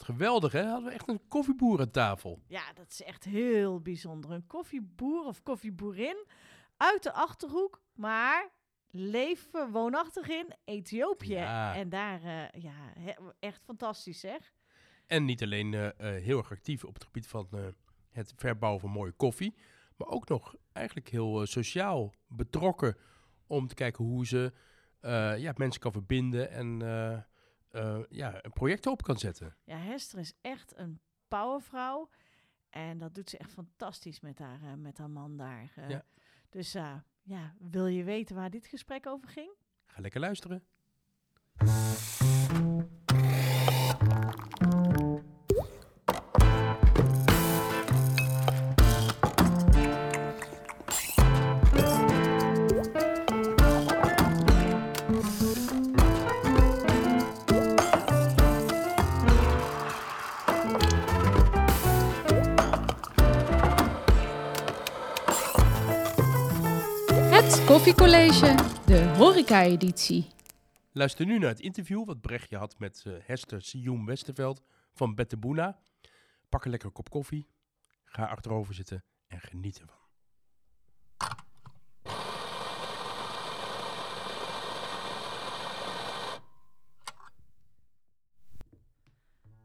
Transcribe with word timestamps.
wat 0.00 0.08
geweldig 0.16 0.52
hè. 0.52 0.64
Hadden 0.64 0.88
we 0.88 0.94
echt 0.94 1.08
een 1.08 1.28
koffieboer 1.28 1.80
aan 1.80 1.90
tafel. 1.90 2.42
Ja, 2.46 2.72
dat 2.74 2.90
is 2.90 3.02
echt 3.02 3.24
heel 3.24 3.80
bijzonder. 3.80 4.30
Een 4.30 4.46
koffieboer 4.46 5.24
of 5.24 5.42
koffieboerin 5.42 6.26
uit 6.76 7.02
de 7.02 7.12
Achterhoek, 7.12 7.82
maar 7.94 8.50
leven 8.90 9.70
woonachtig 9.70 10.28
in 10.28 10.54
Ethiopië. 10.64 11.32
Ja. 11.34 11.74
En 11.74 11.88
daar, 11.88 12.22
eh, 12.22 12.62
ja, 12.62 12.92
he- 12.98 13.14
echt 13.40 13.62
fantastisch 13.64 14.20
zeg. 14.20 14.52
En 15.06 15.24
niet 15.24 15.42
alleen 15.42 15.74
eh, 15.74 15.86
eh, 15.86 16.22
heel 16.22 16.38
erg 16.38 16.50
actief 16.50 16.84
op 16.84 16.94
het 16.94 17.04
gebied 17.04 17.26
van 17.26 17.48
eh, 17.50 17.60
het 18.10 18.32
verbouwen 18.36 18.80
van 18.80 18.90
mooie 18.90 19.12
koffie. 19.12 19.54
Maar 19.96 20.08
ook 20.08 20.28
nog 20.28 20.54
eigenlijk 20.72 21.08
heel 21.08 21.40
eh, 21.40 21.46
sociaal 21.46 22.14
betrokken. 22.26 22.96
Om 23.46 23.66
te 23.66 23.74
kijken 23.74 24.04
hoe 24.04 24.26
ze 24.26 24.52
eh, 25.00 25.38
ja, 25.38 25.52
mensen 25.56 25.80
kan 25.80 25.92
verbinden. 25.92 26.50
En 26.50 26.82
eh, 27.70 27.98
ja, 28.08 28.44
een 28.44 28.52
project 28.52 28.86
op 28.86 29.02
kan 29.02 29.18
zetten. 29.18 29.56
Ja, 29.64 29.76
Hester 29.76 30.18
is 30.18 30.32
echt 30.40 30.76
een 30.76 31.00
powervrouw. 31.28 32.08
En 32.70 32.98
dat 32.98 33.14
doet 33.14 33.30
ze 33.30 33.38
echt 33.38 33.52
fantastisch 33.52 34.20
met 34.20 34.38
haar, 34.38 34.62
eh, 34.62 34.74
met 34.74 34.98
haar 34.98 35.10
man 35.10 35.36
daar. 35.36 35.72
eh. 35.74 35.88
Ja. 35.88 36.04
Dus 36.50 36.72
ja, 37.22 37.54
wil 37.58 37.86
je 37.86 38.04
weten 38.04 38.36
waar 38.36 38.50
dit 38.50 38.66
gesprek 38.66 39.06
over 39.06 39.28
ging? 39.28 39.50
Ga 39.86 40.00
lekker 40.00 40.20
luisteren. 40.20 40.62
Het 67.50 67.64
Koffiecollege, 67.64 68.54
de 68.86 69.14
horeca-editie. 69.16 70.26
Luister 70.92 71.26
nu 71.26 71.38
naar 71.38 71.48
het 71.48 71.60
interview 71.60 72.04
wat 72.04 72.20
Brechtje 72.20 72.56
had 72.56 72.78
met 72.78 73.02
eh, 73.06 73.12
Hester 73.22 73.62
Sioen 73.62 74.06
Westerveld 74.06 74.62
van 74.92 75.14
Betteboena. 75.14 75.78
Pak 76.48 76.64
een 76.64 76.70
lekker 76.70 76.90
kop 76.90 77.10
koffie, 77.10 77.48
ga 78.04 78.24
achterover 78.24 78.74
zitten 78.74 79.04
en 79.26 79.40
geniet 79.40 79.80
ervan. 79.80 79.96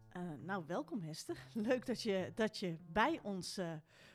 Eh, 0.10 0.22
nou, 0.42 0.64
welkom 0.68 1.02
Hester. 1.02 1.38
Leuk 1.54 1.86
dat 1.86 2.02
je, 2.02 2.32
dat 2.36 2.58
je 2.58 2.78
bij 2.88 3.20
ons 3.24 3.58
eh, 3.58 3.72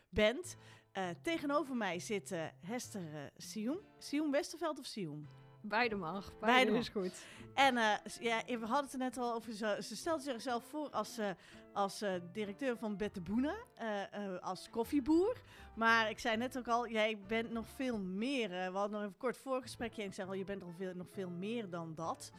bent. 0.08 0.56
Eh, 0.92 1.08
tegenover 1.22 1.76
mij 1.76 1.98
zit 1.98 2.30
eh, 2.32 2.42
Hester 2.66 3.02
uh, 3.02 3.20
Sioen. 3.36 3.78
Sioen 3.98 4.30
Westerveld 4.30 4.78
of 4.78 4.84
Sioen? 4.86 5.28
Beide 5.62 5.94
mag, 5.94 6.38
beide, 6.38 6.46
Beide 6.70 6.78
is 6.78 6.88
goed. 6.88 7.24
En 7.54 7.76
eh, 7.76 7.94
ja, 8.20 8.42
we 8.46 8.66
hadden 8.66 8.84
het 8.84 8.92
er 8.92 8.98
net 8.98 9.16
al 9.18 9.34
over. 9.34 9.52
Ze, 9.52 9.78
ze 9.82 9.96
stelde 9.96 10.22
zichzelf 10.22 10.64
voor 10.64 10.90
als, 10.90 11.18
eh, 11.18 11.30
als 11.72 12.02
eh, 12.02 12.12
directeur 12.32 12.76
van 12.76 12.96
Betteboene, 12.96 13.54
eh 13.74 14.02
eh 14.12 14.42
als 14.42 14.70
koffieboer. 14.70 15.40
Maar 15.76 16.10
ik 16.10 16.18
zei 16.18 16.36
net 16.36 16.58
ook 16.58 16.68
al, 16.68 16.88
jij 16.88 17.18
bent 17.26 17.50
nog 17.50 17.66
veel 17.68 17.98
meer. 17.98 18.52
eh, 18.52 18.70
we 18.70 18.76
hadden 18.78 19.00
nog 19.00 19.08
een 19.10 19.16
kort 19.16 19.36
voorgesprekje 19.36 20.02
en 20.02 20.08
ik 20.08 20.14
zeg 20.14 20.26
al, 20.26 20.32
je 20.34 20.44
bent 20.44 20.60
nog 20.60 20.74
veel, 20.76 20.94
nog 20.94 21.08
veel 21.10 21.30
meer 21.30 21.70
dan 21.70 21.94
dat. 21.94 22.32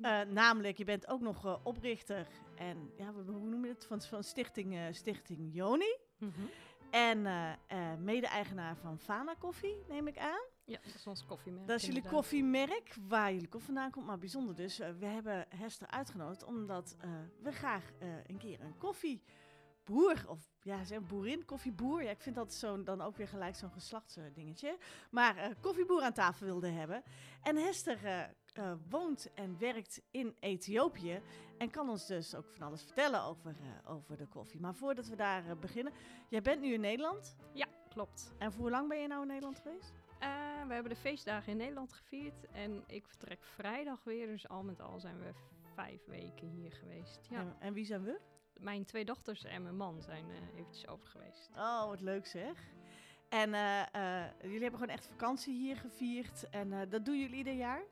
Eh, 0.00 0.20
namelijk, 0.20 0.78
je 0.78 0.84
bent 0.84 1.08
ook 1.08 1.20
nog 1.20 1.44
eh, 1.46 1.56
oprichter 1.62 2.26
en 2.56 2.90
ja, 2.96 3.12
hoe 3.12 3.48
noem 3.48 3.64
je 3.64 3.70
het? 3.72 3.84
Van, 3.86 4.00
van 4.02 4.24
Stichting, 4.24 4.74
eh, 4.74 4.82
Stichting 4.90 5.54
Joni. 5.54 5.96
En 6.92 7.26
eh, 7.26 7.52
eh, 7.52 7.98
mede-eigenaar 7.98 8.76
van 8.76 8.98
Fana 8.98 9.34
Koffie, 9.34 9.84
neem 9.88 10.06
ik 10.06 10.18
aan. 10.18 10.44
Ja, 10.64 10.78
dat 10.84 10.94
is 10.94 11.06
ons 11.06 11.24
koffiemerk. 11.24 11.66
Dat 11.66 11.76
is 11.76 11.82
jullie 11.82 11.96
inderdaad. 11.96 12.20
koffiemerk, 12.20 12.96
waar 13.08 13.32
jullie 13.32 13.48
koffie 13.48 13.72
vandaan 13.72 13.90
komt. 13.90 14.06
Maar 14.06 14.18
bijzonder 14.18 14.54
dus, 14.54 14.78
eh, 14.78 14.90
we 14.98 15.06
hebben 15.06 15.46
Hester 15.48 15.86
uitgenodigd 15.88 16.44
omdat 16.44 16.96
we 17.42 17.52
graag 17.52 17.92
een 18.26 18.38
keer 18.38 18.60
een 18.60 18.78
koffieboer, 18.78 20.24
of 20.26 20.50
ja, 20.62 20.84
zeg 20.84 21.06
boerin, 21.06 21.44
koffieboer. 21.44 22.02
Ja, 22.02 22.10
ik 22.10 22.20
vind 22.20 22.34
dat 22.34 22.54
zo, 22.54 22.82
dan 22.82 23.00
ook 23.00 23.16
weer 23.16 23.28
gelijk 23.28 23.54
zo'n 23.54 23.72
geslachtsdingetje. 23.72 24.78
Maar 25.10 25.56
koffieboer 25.60 26.02
aan 26.02 26.12
tafel 26.12 26.46
wilden 26.46 26.74
hebben. 26.74 27.02
En 27.42 27.56
Hester 27.56 28.30
eh, 28.52 28.72
woont 28.88 29.32
en 29.34 29.58
werkt 29.58 30.02
in 30.10 30.36
Ethiopië 30.40 31.22
en 31.58 31.70
kan 31.70 31.88
ons 31.88 32.06
dus 32.06 32.34
ook 32.34 32.46
van 32.50 32.66
alles 32.66 32.82
vertellen 32.82 33.22
over, 33.22 33.56
eh, 33.60 33.90
over 33.90 34.16
de 34.16 34.26
koffie. 34.26 34.60
Maar 34.60 34.74
voordat 34.74 35.06
we 35.06 35.16
daar 35.16 35.46
eh, 35.48 35.56
beginnen, 35.56 35.92
jij 36.28 36.42
bent 36.42 36.60
nu 36.60 36.72
in 36.72 36.80
Nederland. 36.80 37.36
Ja, 37.52 37.66
klopt. 37.88 38.32
En 38.38 38.52
voor 38.52 38.60
hoe 38.60 38.70
lang 38.70 38.88
ben 38.88 38.98
je 38.98 39.06
nou 39.06 39.22
in 39.22 39.28
Nederland 39.28 39.58
geweest? 39.58 39.92
We 40.66 40.74
hebben 40.78 40.92
de 40.92 41.00
feestdagen 41.00 41.52
in 41.52 41.58
Nederland 41.58 41.92
gevierd 41.92 42.46
en 42.50 42.84
ik 42.86 43.06
vertrek 43.06 43.44
vrijdag 43.44 44.04
weer. 44.04 44.26
Dus 44.26 44.48
al 44.48 44.62
met 44.62 44.80
al 44.80 45.00
zijn 45.00 45.18
we 45.18 45.32
vijf 45.74 46.04
weken 46.04 46.48
hier 46.48 46.72
geweest. 46.72 47.26
Ja. 47.30 47.38
En, 47.38 47.56
en 47.58 47.72
wie 47.72 47.84
zijn 47.84 48.02
we? 48.02 48.20
Mijn 48.56 48.84
twee 48.84 49.04
dochters 49.04 49.44
en 49.44 49.62
mijn 49.62 49.76
man 49.76 50.02
zijn 50.02 50.24
eventjes 50.56 50.88
over 50.88 51.08
geweest. 51.08 51.50
Oh, 51.56 51.86
wat 51.86 52.00
leuk 52.00 52.26
zeg. 52.26 52.72
En 53.28 53.50
jullie 54.42 54.62
hebben 54.62 54.80
gewoon 54.80 54.94
echt 54.94 55.06
vakantie 55.06 55.54
hier 55.54 55.76
gevierd. 55.76 56.48
En 56.50 56.88
dat 56.88 57.04
doen 57.04 57.18
jullie 57.18 57.36
ieder 57.36 57.54
jaar? 57.54 57.82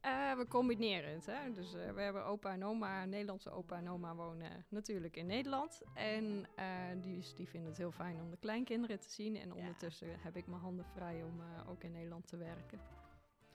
Eh, 0.00 0.36
we 0.36 0.46
combineren 0.48 1.12
het. 1.12 1.26
Hè? 1.26 1.52
Dus 1.52 1.74
eh, 1.74 1.92
we 1.92 2.00
hebben 2.00 2.24
opa 2.24 2.52
en 2.52 2.64
oma, 2.64 3.04
Nederlandse 3.04 3.50
opa 3.50 3.76
en 3.76 3.88
oma 3.88 4.14
wonen 4.14 4.64
natuurlijk 4.68 5.16
in 5.16 5.26
Nederland. 5.26 5.82
En 5.94 6.46
eh, 6.54 6.66
die, 7.00 7.24
die 7.34 7.48
vinden 7.48 7.68
het 7.68 7.78
heel 7.78 7.92
fijn 7.92 8.20
om 8.20 8.30
de 8.30 8.36
kleinkinderen 8.36 9.00
te 9.00 9.10
zien. 9.10 9.36
En 9.36 9.52
ondertussen 9.52 10.08
heb 10.20 10.36
ik 10.36 10.46
mijn 10.46 10.60
handen 10.60 10.84
vrij 10.84 11.22
om 11.22 11.40
ook 11.68 11.82
in 11.82 11.92
Nederland 11.92 12.26
te 12.26 12.36
werken. 12.36 12.80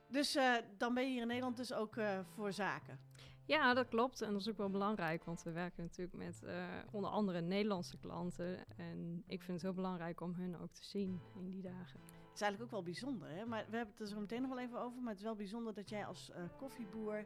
Dus 0.09 0.37
dan 0.77 0.93
ben 0.93 1.03
je 1.03 1.09
hier 1.09 1.21
in 1.21 1.27
Nederland 1.27 1.57
dus 1.57 1.73
ook 1.73 1.95
voor 2.35 2.53
zaken. 2.53 2.99
Ja, 3.45 3.73
dat 3.73 3.87
klopt. 3.87 4.21
En 4.21 4.31
dat 4.31 4.41
is 4.41 4.49
ook 4.49 4.57
wel 4.57 4.69
belangrijk, 4.69 5.23
want 5.23 5.43
we 5.43 5.51
werken 5.51 5.83
natuurlijk 5.83 6.17
met 6.17 6.43
onder 6.91 7.09
andere 7.09 7.41
Nederlandse 7.41 7.97
klanten. 7.97 8.67
En 8.77 9.23
ik 9.27 9.41
vind 9.41 9.53
het 9.53 9.61
heel 9.61 9.73
belangrijk 9.73 10.21
om 10.21 10.33
hun 10.33 10.59
ook 10.59 10.71
te 10.71 10.85
zien 10.85 11.21
in 11.35 11.49
die 11.49 11.61
dagen. 11.61 12.22
Het 12.33 12.41
is 12.41 12.47
eigenlijk 12.47 12.61
ook 12.73 12.83
wel 12.83 12.93
bijzonder, 12.93 13.29
hè? 13.29 13.45
Maar 13.45 13.65
we 13.69 13.75
hebben 13.75 13.93
het 13.97 13.99
er 13.99 14.07
zo 14.13 14.19
meteen 14.19 14.41
nog 14.41 14.49
wel 14.49 14.59
even 14.59 14.79
over. 14.79 14.99
Maar 15.01 15.09
het 15.09 15.17
is 15.17 15.23
wel 15.23 15.35
bijzonder 15.35 15.73
dat 15.73 15.89
jij 15.89 16.05
als 16.05 16.31
eh, 16.31 16.43
koffieboer 16.57 17.25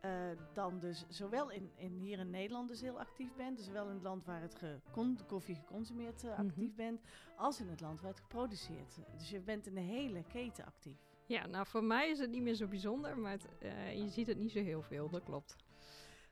eh, 0.00 0.10
dan 0.52 0.78
dus 0.78 1.04
zowel 1.08 1.50
in, 1.50 1.70
in 1.76 1.92
hier 1.92 2.18
in 2.18 2.30
Nederland 2.30 2.68
dus 2.68 2.80
heel 2.80 2.98
actief 2.98 3.34
bent. 3.36 3.56
Dus 3.56 3.66
zowel 3.66 3.86
in 3.88 3.94
het 3.94 4.02
land 4.02 4.24
waar 4.24 4.40
het 4.40 4.58
de 4.60 5.24
koffie 5.26 5.54
geconsumeerd 5.54 6.24
eh, 6.24 6.38
actief 6.38 6.66
Mhm. 6.68 6.76
bent, 6.76 7.00
als 7.36 7.60
in 7.60 7.68
het 7.68 7.80
land 7.80 8.00
waar 8.00 8.10
het 8.10 8.20
geproduceerd. 8.20 8.98
Dus 9.16 9.30
je 9.30 9.40
bent 9.40 9.66
in 9.66 9.74
de 9.74 9.80
hele 9.80 10.22
keten 10.22 10.64
actief. 10.64 10.98
Ja, 11.26 11.46
nou 11.46 11.66
voor 11.66 11.84
mij 11.84 12.10
is 12.10 12.18
het 12.18 12.30
niet 12.30 12.42
meer 12.42 12.54
zo 12.54 12.66
bijzonder, 12.66 13.18
maar 13.18 13.32
het, 13.32 13.48
je 13.94 14.08
ziet 14.08 14.26
het 14.26 14.38
niet 14.38 14.50
zo 14.52 14.62
heel 14.62 14.82
veel, 14.82 15.10
dat 15.10 15.22
klopt. 15.22 15.56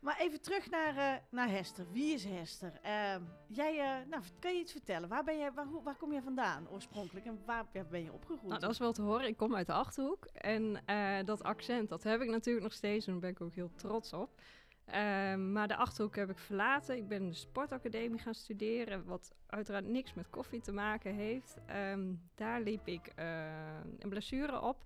Maar 0.02 0.18
even 0.18 0.40
terug 0.40 0.70
naar, 0.70 0.96
eh, 0.96 1.20
naar 1.30 1.48
Hester. 1.48 1.86
Wie 1.92 2.14
is 2.14 2.24
Hester? 2.24 2.72
Ehm, 2.82 3.22
jij, 3.46 3.78
eh, 3.78 4.08
nou, 4.08 4.22
kan 4.38 4.54
je 4.54 4.60
iets 4.60 4.72
vertellen? 4.72 5.08
Waar, 5.08 5.24
ben 5.24 5.38
je, 5.38 5.50
waar, 5.54 5.66
waar 5.82 5.96
kom 5.96 6.12
je 6.12 6.22
vandaan 6.22 6.68
oorspronkelijk 6.70 7.26
en 7.26 7.42
waar 7.46 7.66
ben 7.90 8.02
je 8.02 8.12
opgegroeid? 8.12 8.48
Nou, 8.48 8.60
dat 8.60 8.70
is 8.70 8.78
wel 8.78 8.92
te 8.92 9.02
horen. 9.02 9.26
Ik 9.26 9.36
kom 9.36 9.54
uit 9.54 9.66
de 9.66 9.72
Achterhoek. 9.72 10.26
En 10.26 10.82
eh, 10.86 11.24
dat 11.24 11.42
accent, 11.42 11.88
dat 11.88 12.02
heb 12.02 12.20
ik 12.20 12.28
natuurlijk 12.28 12.64
nog 12.64 12.74
steeds. 12.74 13.06
En 13.06 13.12
daar 13.12 13.20
ben 13.20 13.30
ik 13.30 13.40
ook 13.40 13.54
heel 13.54 13.70
trots 13.74 14.12
op. 14.12 14.40
Ehm, 14.84 15.52
maar 15.52 15.68
de 15.68 15.76
Achterhoek 15.76 16.16
heb 16.16 16.30
ik 16.30 16.38
verlaten. 16.38 16.96
Ik 16.96 17.08
ben 17.08 17.28
de 17.28 17.34
sportacademie 17.34 18.20
gaan 18.20 18.34
studeren. 18.34 19.04
Wat 19.04 19.32
uiteraard 19.46 19.86
niks 19.86 20.14
met 20.14 20.30
koffie 20.30 20.60
te 20.60 20.72
maken 20.72 21.14
heeft. 21.14 21.56
Ehm, 21.66 22.14
daar 22.34 22.60
liep 22.60 22.86
ik 22.86 23.12
een 23.98 24.08
blessure 24.08 24.60
op. 24.60 24.76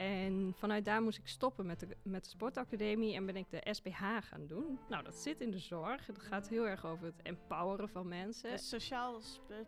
En 0.00 0.52
vanuit 0.56 0.84
daar 0.84 1.02
moest 1.02 1.18
ik 1.18 1.26
stoppen 1.28 1.66
met 1.66 1.80
de, 1.80 1.96
met 2.02 2.24
de 2.24 2.30
sportacademie 2.30 3.14
en 3.14 3.26
ben 3.26 3.36
ik 3.36 3.50
de 3.50 3.60
SPH 3.70 4.00
gaan 4.20 4.46
doen. 4.46 4.78
Nou, 4.88 5.02
dat 5.04 5.14
zit 5.14 5.40
in 5.40 5.50
de 5.50 5.58
zorg. 5.58 6.06
Het 6.06 6.18
gaat 6.18 6.48
heel 6.48 6.66
erg 6.66 6.86
over 6.86 7.04
het 7.06 7.22
empoweren 7.22 7.88
van 7.88 8.08
mensen. 8.08 8.58
Sociaal 8.58 9.20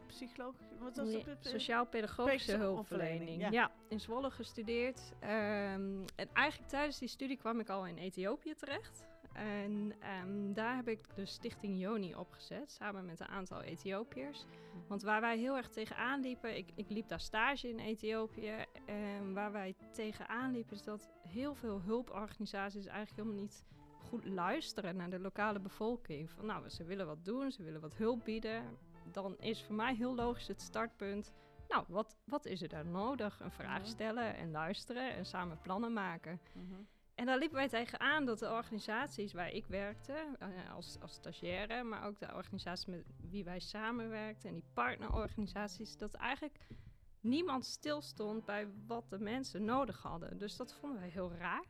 psycholoog? 0.06 0.54
Wat 0.78 0.96
was 0.96 1.08
Nee, 1.08 1.24
dat? 1.24 1.36
Sociaal-pedagogische 1.44 2.52
Pedagogische 2.52 2.56
hulpverlening. 2.56 3.50
ja. 3.50 3.70
in 3.88 4.00
Zwolle 4.00 4.30
gestudeerd. 4.30 5.12
Ehm, 5.20 6.04
en 6.16 6.28
eigenlijk 6.32 6.70
tijdens 6.70 6.98
die 6.98 7.08
studie 7.08 7.36
kwam 7.36 7.60
ik 7.60 7.68
al 7.68 7.86
in 7.86 7.96
Ethiopië 7.96 8.54
terecht. 8.54 9.04
En 9.32 9.92
ehm, 10.00 10.52
daar 10.52 10.76
heb 10.76 10.88
ik 10.88 11.14
de 11.14 11.26
stichting 11.26 11.80
Joni 11.80 12.14
opgezet, 12.14 12.70
samen 12.70 13.04
met 13.04 13.20
een 13.20 13.26
aantal 13.26 13.62
Ethiopiërs. 13.62 14.44
Want 14.88 15.02
waar 15.02 15.20
wij 15.20 15.38
heel 15.38 15.56
erg 15.56 15.68
tegenaan 15.68 16.20
liepen, 16.20 16.56
ik, 16.56 16.68
ik 16.74 16.88
liep 16.88 17.08
daar 17.08 17.20
stage 17.20 17.68
in 17.68 17.78
Ethiopië. 17.78 18.64
En 18.86 19.34
waar 19.34 19.52
wij 19.52 19.74
tegenaan 19.92 20.52
liepen 20.52 20.76
is 20.76 20.82
dat 20.82 21.10
heel 21.28 21.54
veel 21.54 21.80
hulporganisaties 21.80 22.86
eigenlijk 22.86 23.16
helemaal 23.16 23.40
niet 23.42 23.64
goed 24.08 24.24
luisteren 24.24 24.96
naar 24.96 25.10
de 25.10 25.18
lokale 25.18 25.60
bevolking. 25.60 26.30
Van 26.30 26.46
nou, 26.46 26.68
ze 26.68 26.84
willen 26.84 27.06
wat 27.06 27.24
doen, 27.24 27.50
ze 27.50 27.62
willen 27.62 27.80
wat 27.80 27.96
hulp 27.96 28.24
bieden. 28.24 28.78
Dan 29.12 29.38
is 29.38 29.62
voor 29.62 29.74
mij 29.74 29.94
heel 29.94 30.14
logisch 30.14 30.48
het 30.48 30.62
startpunt. 30.62 31.32
Nou, 31.68 31.84
wat, 31.88 32.16
wat 32.24 32.46
is 32.46 32.62
er 32.62 32.68
daar 32.68 32.86
nodig? 32.86 33.40
Een 33.40 33.50
vraag 33.50 33.86
stellen 33.86 34.36
en 34.36 34.50
luisteren 34.50 35.14
en 35.14 35.26
samen 35.26 35.58
plannen 35.62 35.92
maken. 35.92 36.40
Mhm. 36.52 36.80
En 37.22 37.28
daar 37.28 37.38
liepen 37.38 37.56
wij 37.56 37.68
tegenaan 37.68 38.24
dat 38.24 38.38
de 38.38 38.50
organisaties 38.50 39.32
waar 39.32 39.50
ik 39.50 39.66
werkte, 39.66 40.36
eh, 40.38 40.48
als, 40.74 40.96
als 41.00 41.12
stagiaire, 41.12 41.82
maar 41.82 42.06
ook 42.06 42.18
de 42.18 42.34
organisaties 42.34 42.86
met 42.86 43.04
wie 43.30 43.44
wij 43.44 43.60
samenwerkten 43.60 44.48
en 44.48 44.54
die 44.54 44.64
partnerorganisaties, 44.72 45.96
dat 45.96 46.14
eigenlijk 46.14 46.58
niemand 47.20 47.64
stilstond 47.64 48.44
bij 48.44 48.68
wat 48.86 49.10
de 49.10 49.18
mensen 49.18 49.64
nodig 49.64 50.02
hadden. 50.02 50.38
Dus 50.38 50.56
dat 50.56 50.74
vonden 50.74 51.00
wij 51.00 51.08
heel 51.08 51.32
raar. 51.32 51.64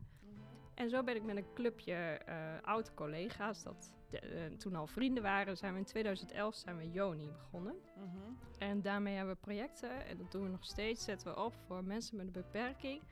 En 0.75 0.91
zo 0.91 1.03
ben 1.03 1.17
ik 1.17 1.23
met 1.23 1.37
een 1.37 1.53
clubje 1.55 1.95
eh 1.95 2.55
oude 2.63 2.95
collega's, 2.95 3.63
dat 3.63 3.95
de- 4.11 4.19
eh, 4.19 4.53
toen 4.59 4.75
al 4.75 4.87
vrienden 4.87 5.23
waren, 5.23 5.57
zijn 5.57 5.73
we 5.73 5.79
in 5.79 5.85
2011 5.85 6.55
zijn 6.55 6.77
we 6.77 6.91
Joni 6.91 7.31
begonnen. 7.33 7.75
Mhm. 7.97 8.33
En 8.59 8.83
daarmee 8.83 9.17
hebben 9.17 9.35
we 9.35 9.41
projecten, 9.41 10.07
en 10.07 10.17
dat 10.17 10.31
doen 10.33 10.43
we 10.43 10.49
nog 10.49 10.65
steeds, 10.65 11.05
zetten 11.05 11.35
we 11.35 11.41
op 11.41 11.55
voor 11.67 11.85
mensen 11.85 12.17
met 12.17 12.27
een 12.27 12.33
beperking, 12.33 13.03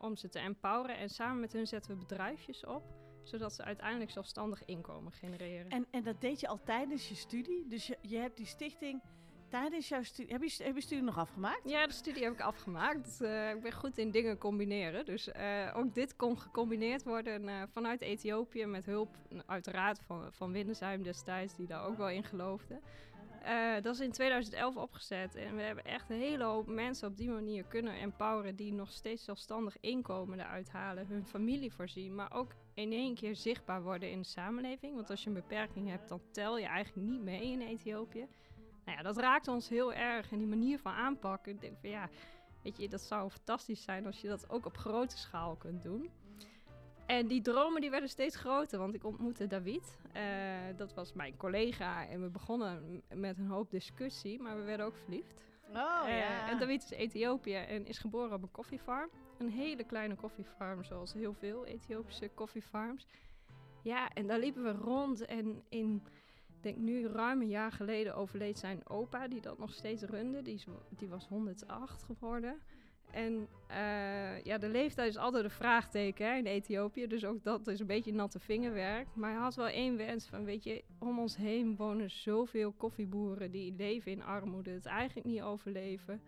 om 0.00 0.16
ze 0.16 0.28
te 0.28 0.38
empoweren. 0.38 0.96
En 0.96 1.08
samen 1.08 1.40
met 1.40 1.52
hun 1.52 1.66
zetten 1.66 1.90
we 1.90 1.96
bedrijfjes 1.96 2.64
op, 2.64 2.82
zodat 3.22 3.52
ze 3.52 3.64
uiteindelijk 3.64 4.10
zelfstandig 4.10 4.64
inkomen 4.64 5.12
genereren. 5.12 5.70
En, 5.70 5.86
en 5.90 6.02
dat 6.02 6.20
deed 6.20 6.40
je 6.40 6.48
al 6.48 6.60
tijdens 6.64 7.08
je 7.08 7.14
studie? 7.14 7.66
Dus 7.66 7.86
je, 7.86 7.98
je 8.00 8.16
hebt 8.16 8.36
die 8.36 8.46
stichting 8.46 9.02
tijdens 9.50 9.88
jouw 9.88 10.02
studie... 10.02 10.32
Heb 10.32 10.42
je, 10.42 10.64
heb 10.64 10.74
je 10.74 10.80
studie 10.80 11.04
nog 11.04 11.18
afgemaakt? 11.18 11.60
Ja, 11.70 11.86
de 11.86 11.92
studie 11.92 12.22
heb 12.22 12.32
ik 12.32 12.40
afgemaakt. 12.40 13.04
Dus, 13.04 13.20
eh, 13.20 13.50
ik 13.50 13.62
ben 13.62 13.72
goed 13.72 13.98
in 13.98 14.10
dingen 14.10 14.38
combineren. 14.38 15.04
Dus 15.04 15.32
eh, 15.32 15.74
ook 15.76 15.94
dit 15.94 16.16
kon 16.16 16.38
gecombineerd 16.38 17.04
worden 17.04 17.48
eh, 17.48 17.62
vanuit 17.72 18.00
Ethiopië 18.00 18.66
met 18.66 18.86
hulp 18.86 19.16
uiteraard 19.46 20.00
van, 20.06 20.32
van 20.32 20.52
Windesheim 20.52 21.02
destijds, 21.02 21.56
die 21.56 21.66
daar 21.66 21.84
ook 21.84 21.96
wel 21.96 22.08
in 22.08 22.24
geloofde. 22.24 22.80
Eh, 23.42 23.82
dat 23.82 23.94
is 23.94 24.00
in 24.00 24.12
2011 24.12 24.76
opgezet 24.76 25.34
en 25.34 25.56
we 25.56 25.62
hebben 25.62 25.84
echt 25.84 26.10
een 26.10 26.18
hele 26.18 26.44
hoop 26.44 26.66
mensen 26.66 27.08
op 27.08 27.16
die 27.16 27.30
manier 27.30 27.64
kunnen 27.64 27.94
empoweren 27.94 28.56
die 28.56 28.72
nog 28.72 28.90
steeds 28.90 29.24
zelfstandig 29.24 29.76
inkomen 29.80 30.40
eruit 30.40 30.70
halen, 30.70 31.06
hun 31.06 31.26
familie 31.26 31.72
voorzien, 31.72 32.14
maar 32.14 32.32
ook 32.32 32.52
in 32.74 32.92
één 32.92 33.14
keer 33.14 33.36
zichtbaar 33.36 33.82
worden 33.82 34.10
in 34.10 34.18
de 34.18 34.26
samenleving. 34.26 34.94
Want 34.94 35.10
als 35.10 35.22
je 35.22 35.28
een 35.28 35.34
beperking 35.34 35.88
hebt, 35.88 36.08
dan 36.08 36.20
tel 36.30 36.58
je 36.58 36.66
eigenlijk 36.66 37.08
niet 37.08 37.22
mee 37.22 37.50
in 37.50 37.60
Ethiopië. 37.60 38.26
Nou 38.84 38.96
ja, 38.96 39.02
dat 39.02 39.16
raakt 39.16 39.48
ons 39.48 39.68
heel 39.68 39.92
erg 39.92 40.32
en 40.32 40.38
die 40.38 40.46
manier 40.46 40.78
van 40.78 40.92
aanpakken. 40.92 41.52
Ik 41.52 41.60
denk 41.60 41.76
van 41.80 41.90
ja, 41.90 42.08
weet 42.62 42.76
je, 42.76 42.88
dat 42.88 43.00
zou 43.00 43.30
fantastisch 43.30 43.82
zijn 43.82 44.06
als 44.06 44.20
je 44.20 44.28
dat 44.28 44.50
ook 44.50 44.66
op 44.66 44.76
grote 44.76 45.18
schaal 45.18 45.56
kunt 45.56 45.82
doen. 45.82 46.10
En 47.10 47.26
die 47.26 47.40
dromen 47.40 47.80
die 47.80 47.90
werden 47.90 48.08
steeds 48.08 48.36
groter, 48.36 48.78
want 48.78 48.94
ik 48.94 49.04
ontmoette 49.04 49.46
David. 49.46 49.98
Eh, 50.12 50.22
dat 50.76 50.94
was 50.94 51.12
mijn 51.12 51.36
collega 51.36 52.06
en 52.06 52.22
we 52.22 52.28
begonnen 52.28 53.02
met 53.14 53.38
een 53.38 53.46
hoop 53.46 53.70
discussie, 53.70 54.40
maar 54.40 54.56
we 54.56 54.62
werden 54.62 54.86
ook 54.86 54.96
verliefd. 54.96 55.34
Oh 55.68 56.02
Eh, 56.06 56.18
ja. 56.18 56.48
En 56.48 56.58
David 56.58 56.82
is 56.82 56.90
Ethiopië 56.90 57.54
en 57.54 57.86
is 57.86 57.98
geboren 57.98 58.32
op 58.32 58.42
een 58.42 58.50
koffiefarm. 58.50 59.10
Een 59.38 59.50
hele 59.50 59.84
kleine 59.84 60.14
koffiefarm, 60.14 60.84
zoals 60.84 61.12
heel 61.12 61.34
veel 61.34 61.66
Ethiopische 61.66 62.30
koffiefarms. 62.34 63.06
Ja, 63.82 64.08
en 64.12 64.26
daar 64.26 64.38
liepen 64.38 64.62
we 64.62 64.72
rond 64.72 65.24
en 65.24 65.62
in, 65.68 66.02
ik 66.46 66.62
denk 66.62 66.76
nu 66.76 67.06
ruim 67.06 67.40
een 67.40 67.48
jaar 67.48 67.72
geleden 67.72 68.14
overleed 68.14 68.58
zijn 68.58 68.88
opa, 68.88 69.28
die 69.28 69.40
dat 69.40 69.58
nog 69.58 69.72
steeds 69.72 70.02
runde. 70.02 70.42
Die, 70.42 70.54
is, 70.54 70.66
die 70.88 71.08
was 71.08 71.26
108 71.26 72.02
geworden. 72.02 72.60
En 73.12 73.48
eh, 73.66 74.42
ja, 74.42 74.58
de 74.58 74.68
leeftijd 74.68 75.08
is 75.08 75.16
altijd 75.16 75.44
een 75.44 75.50
vraagteken 75.50 76.26
hè, 76.26 76.36
in 76.36 76.46
Ethiopië. 76.46 77.06
Dus 77.06 77.24
ook 77.24 77.42
dat 77.44 77.66
is 77.66 77.80
een 77.80 77.86
beetje 77.86 78.12
natte 78.12 78.38
vingerwerk. 78.40 79.06
Maar 79.14 79.30
hij 79.30 79.40
had 79.40 79.54
wel 79.54 79.68
één 79.68 79.96
wens 79.96 80.26
van, 80.26 80.44
weet 80.44 80.64
je, 80.64 80.84
om 80.98 81.18
ons 81.18 81.36
heen 81.36 81.76
wonen 81.76 82.10
zoveel 82.10 82.72
koffieboeren 82.72 83.50
die 83.50 83.74
leven 83.76 84.12
in 84.12 84.22
armoede, 84.22 84.70
het 84.70 84.86
eigenlijk 84.86 85.26
niet 85.26 85.42
overleven. 85.42 86.22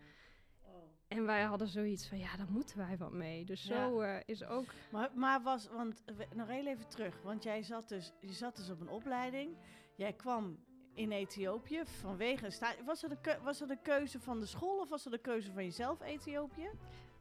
En 1.07 1.25
wij 1.25 1.41
hadden 1.41 1.67
zoiets 1.67 2.07
van, 2.07 2.17
ja, 2.17 2.37
daar 2.37 2.51
moeten 2.51 2.77
wij 2.77 2.97
wat 2.97 3.11
mee. 3.11 3.45
Dus 3.45 3.63
Ja. 3.63 3.87
zo 3.87 3.99
eh, 3.99 4.15
is 4.25 4.43
ook... 4.43 4.65
Maar, 4.91 5.09
maar 5.15 5.41
was, 5.41 5.67
want 5.67 6.03
nog 6.35 6.47
heel 6.47 6.67
even 6.67 6.87
terug, 6.87 7.21
want 7.21 7.43
jij 7.43 7.61
zat 7.63 7.89
dus, 7.89 8.13
je 8.19 8.33
zat 8.33 8.55
dus 8.55 8.69
op 8.69 8.79
een 8.81 8.89
opleiding. 8.89 9.57
Jij 9.95 10.13
kwam 10.13 10.57
in 10.93 11.11
Ethiopië 11.11 11.81
vanwege 11.85 12.45
een 12.45 12.85
Was 12.85 13.01
dat 13.01 13.11
een, 13.11 13.43
was 13.43 13.57
dat 13.59 13.69
een 13.69 13.81
keuze 13.81 14.19
van 14.19 14.39
de 14.39 14.45
school 14.45 14.79
of 14.79 14.89
was 14.89 15.03
dat 15.03 15.13
een 15.13 15.21
keuze 15.21 15.51
van 15.51 15.63
jezelf, 15.63 16.01
Ethiopië? 16.01 16.69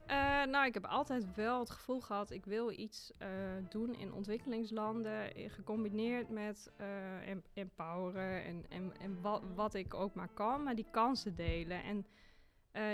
Eh, 0.07 0.45
nou, 0.45 0.67
ik 0.67 0.75
heb 0.75 0.85
altijd 0.85 1.35
wel 1.35 1.59
het 1.59 1.71
gevoel 1.71 2.01
gehad, 2.01 2.31
ik 2.31 2.45
wil 2.45 2.71
iets 2.71 3.13
eh, 3.19 3.29
doen 3.69 3.95
in 3.95 4.13
ontwikkelingslanden, 4.13 5.35
eh, 5.35 5.51
gecombineerd 5.51 6.29
met 6.29 6.71
em- 7.27 7.43
empoweren 7.55 8.45
en, 8.45 8.65
en, 8.69 8.93
en 9.01 9.21
wat, 9.21 9.43
wat 9.55 9.75
ik 9.75 9.95
ook 9.95 10.15
maar 10.15 10.29
kan, 10.35 10.63
maar 10.63 10.75
die 10.75 10.87
kansen 10.91 11.35
delen. 11.35 11.83
En 11.83 12.07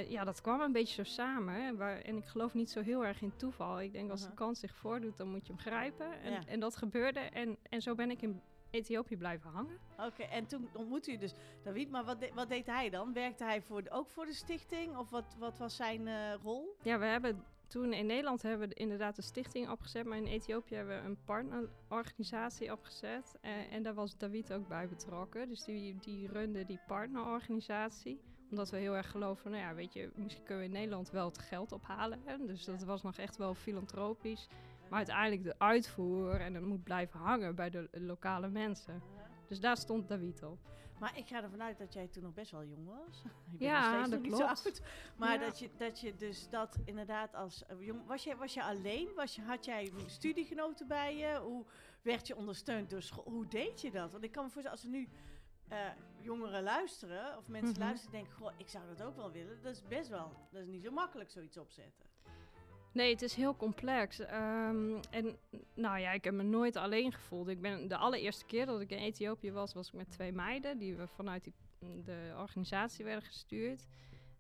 ja, 0.09 0.25
dat 0.25 0.41
kwam 0.41 0.61
een 0.61 0.73
beetje 0.73 1.05
zo 1.05 1.11
samen. 1.11 1.77
waar, 1.77 2.01
en 2.01 2.17
ik 2.17 2.25
geloof 2.27 2.55
niet 2.55 2.71
zo 2.71 2.81
heel 2.83 3.05
erg 3.07 3.23
in 3.23 3.37
toeval. 3.37 3.81
Ik 3.81 3.93
denk 3.93 4.11
als 4.11 4.25
een 4.25 4.35
kans 4.35 4.61
zich 4.61 4.75
voordoet, 4.77 5.17
dan 5.17 5.29
moet 5.29 5.47
je 5.47 5.53
hem 5.53 5.63
grijpen. 5.63 6.21
En, 6.21 6.33
Ja. 6.33 6.41
en 6.47 6.61
dat 6.61 6.77
gebeurde 6.77 7.21
en, 7.21 7.57
en 7.63 7.83
zo 7.83 7.95
ben 7.95 8.11
ik 8.11 8.23
in 8.23 8.41
Ethiopië 8.71 9.17
blijven 9.17 9.51
hangen. 9.51 9.79
Oké, 9.99 10.23
en 10.23 10.47
toen 10.47 10.69
ontmoette 10.75 11.11
je 11.11 11.19
dus 11.19 11.35
David, 11.65 11.91
maar 11.91 12.05
wat, 12.05 12.21
de- 12.21 12.31
wat 12.35 12.49
deed 12.49 12.67
hij 12.67 12.91
dan? 12.91 13.13
Werkte 13.13 13.45
hij 13.45 13.63
voor 13.63 13.83
de- 13.83 13.91
ook 13.91 14.09
voor 14.11 14.27
de 14.27 14.33
stichting 14.35 14.97
of 14.97 15.11
wat, 15.11 15.37
wat 15.39 15.59
was 15.59 15.77
zijn 15.77 16.09
eh, 16.09 16.35
rol? 16.43 16.77
Ja, 16.83 16.99
we 16.99 17.05
hebben 17.05 17.45
toen 17.67 17.93
in 17.93 18.07
Nederland 18.07 18.43
hebben 18.43 18.69
we 18.69 18.75
inderdaad 18.75 19.17
een 19.17 19.23
stichting 19.23 19.71
opgezet, 19.71 20.07
maar 20.07 20.17
in 20.19 20.27
Ethiopië 20.27 20.75
hebben 20.75 21.03
we 21.03 21.09
een 21.09 21.19
partnerorganisatie 21.25 22.73
opgezet. 22.73 23.37
eh, 23.41 23.73
en 23.73 23.83
daar 23.83 23.95
was 23.95 24.17
David 24.17 24.53
ook 24.53 24.69
bij 24.69 24.89
betrokken. 24.89 25.49
Dus 25.49 25.65
die, 25.65 25.97
die 26.01 26.29
runde 26.29 26.65
die 26.65 26.81
partnerorganisatie. 26.87 28.21
Omdat 28.51 28.71
we 28.71 28.77
heel 28.77 28.97
erg 28.97 29.11
geloven, 29.11 29.51
nou 29.51 29.63
ja, 29.63 29.75
weet 29.75 29.93
je, 29.93 30.11
misschien 30.15 30.45
kunnen 30.45 30.65
we 30.65 30.69
in 30.71 30.77
Nederland 30.79 31.11
wel 31.11 31.27
het 31.27 31.39
geld 31.39 31.73
ophalen. 31.73 32.21
Hè? 32.25 32.47
Dus 32.47 32.65
dat 32.65 32.83
was 32.85 33.03
nog 33.03 33.17
echt 33.17 33.37
wel 33.37 33.55
filantropisch. 33.55 34.49
Maar 34.89 34.99
uiteindelijk 34.99 35.43
de 35.45 35.55
uitvoer 35.59 36.41
en 36.41 36.55
het 36.55 36.65
moet 36.65 36.83
blijven 36.83 37.21
hangen 37.21 37.55
bij 37.55 37.71
de 37.71 37.89
lokale 37.93 38.49
mensen. 38.49 39.03
Dus 39.49 39.61
daar 39.61 39.77
stond 39.77 40.09
David 40.09 40.43
op. 40.43 40.59
Maar 41.01 41.19
ik 41.19 41.27
ga 41.29 41.43
ervan 41.43 41.63
uit 41.63 41.79
dat 41.79 41.93
jij 41.93 42.07
toen 42.09 42.23
nog 42.23 42.35
best 42.35 42.51
wel 42.51 42.65
jong 42.65 42.87
was. 42.87 43.23
Je 43.25 43.31
bent 43.51 43.61
Ja, 43.61 43.81
nog 43.81 43.89
steeds 43.89 44.11
dat 44.11 44.21
nog 44.21 44.29
niet 44.29 44.37
zo 44.65 44.69
oud. 44.69 44.81
Maar 45.17 45.33
Ja. 45.41 45.45
dat, 45.47 45.59
je, 45.59 45.71
dat 45.77 46.01
je 46.01 46.15
dus 46.17 46.49
dat 46.49 46.79
inderdaad 46.85 47.35
als 47.35 47.67
eh, 47.67 47.77
jong... 47.81 48.07
Was 48.07 48.25
je, 48.25 48.37
was 48.37 48.55
je 48.55 48.63
alleen? 48.63 49.09
Was 49.17 49.35
je, 49.35 49.43
had 49.43 49.65
jij 49.65 49.93
studiegenoten 50.07 50.87
bij 50.89 51.17
je? 51.17 51.39
Hoe 51.43 51.65
werd 52.03 52.27
je 52.27 52.37
ondersteund 52.37 52.91
door 52.91 53.03
school? 53.03 53.25
Hoe 53.25 53.49
deed 53.49 53.81
je 53.81 53.91
dat? 53.91 54.13
Want 54.13 54.25
ik 54.25 54.33
kan 54.33 54.45
me 54.45 54.51
voorstellen, 54.51 54.79
als 54.79 54.87
er 54.87 54.93
nu 54.93 55.09
eh, 55.69 55.79
jongeren 56.21 56.63
luisteren... 56.63 57.37
of 57.37 57.49
mensen 57.49 57.71
Mhm. 57.71 57.81
luisteren 57.81 58.15
en 58.15 58.21
denken... 58.25 58.39
Goh, 58.43 58.53
ik 58.57 58.69
zou 58.69 58.85
dat 58.97 59.03
ook 59.07 59.17
wel 59.17 59.31
willen. 59.33 59.63
Dat 59.63 59.73
is 59.75 59.83
best 59.89 60.09
wel... 60.09 60.33
Dat 60.51 60.61
is 60.63 60.67
niet 60.69 60.83
zo 60.83 60.91
makkelijk, 60.91 61.31
zoiets 61.31 61.59
opzetten. 61.59 62.07
Nee, 62.99 63.11
het 63.13 63.23
is 63.23 63.35
heel 63.35 63.57
complex. 63.57 64.19
Ehm, 64.21 64.97
en 65.11 65.37
nou 65.75 65.99
ja, 65.99 66.13
ik 66.13 66.25
heb 66.25 66.35
me 66.35 66.43
nooit 66.43 66.77
alleen 66.77 67.13
gevoeld. 67.13 67.49
Ik 67.49 67.61
ben 67.61 67.89
de 67.89 67.97
allereerste 67.97 68.45
keer 68.45 68.67
dat 68.67 68.81
ik 68.81 68.91
in 68.91 68.99
Ethiopië 68.99 69.53
was, 69.53 69.73
was 69.75 69.87
ik 69.89 69.93
met 69.95 70.11
twee 70.11 70.33
meiden 70.33 70.79
die 70.79 70.95
we 70.97 71.07
vanuit 71.07 71.45
die, 71.45 71.55
de 72.05 72.35
organisatie 72.39 73.05
werden 73.05 73.23
gestuurd. 73.23 73.87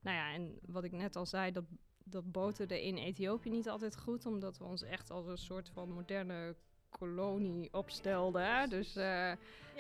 Nou 0.00 0.16
ja, 0.16 0.32
en 0.32 0.58
wat 0.66 0.84
ik 0.84 0.92
net 0.92 1.16
al 1.16 1.26
zei, 1.26 1.52
dat, 1.52 1.64
dat 2.04 2.32
boterde 2.32 2.84
in 2.84 2.96
Ethiopië 2.96 3.50
niet 3.50 3.68
altijd 3.68 3.96
goed, 3.96 4.26
omdat 4.26 4.58
we 4.58 4.64
ons 4.64 4.82
echt 4.82 5.10
als 5.10 5.26
een 5.26 5.38
soort 5.38 5.68
van 5.68 5.90
moderne 5.90 6.56
kolonie 6.88 7.72
opstelden. 7.72 8.54
hè. 8.56 8.66
Dus 8.66 8.96
eh, 8.96 9.04
Ja, 9.04 9.36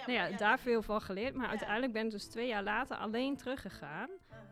nou 0.06 0.12
ja, 0.12 0.36
daar 0.36 0.58
veel 0.58 0.82
van 0.82 1.00
geleerd. 1.00 1.34
Maar 1.34 1.44
Ja. 1.44 1.50
uiteindelijk 1.50 1.92
ben 1.92 2.04
ik 2.04 2.10
dus 2.10 2.24
twee 2.26 2.46
jaar 2.48 2.62
later 2.62 2.96
alleen 2.96 3.36
teruggegaan. 3.36 4.08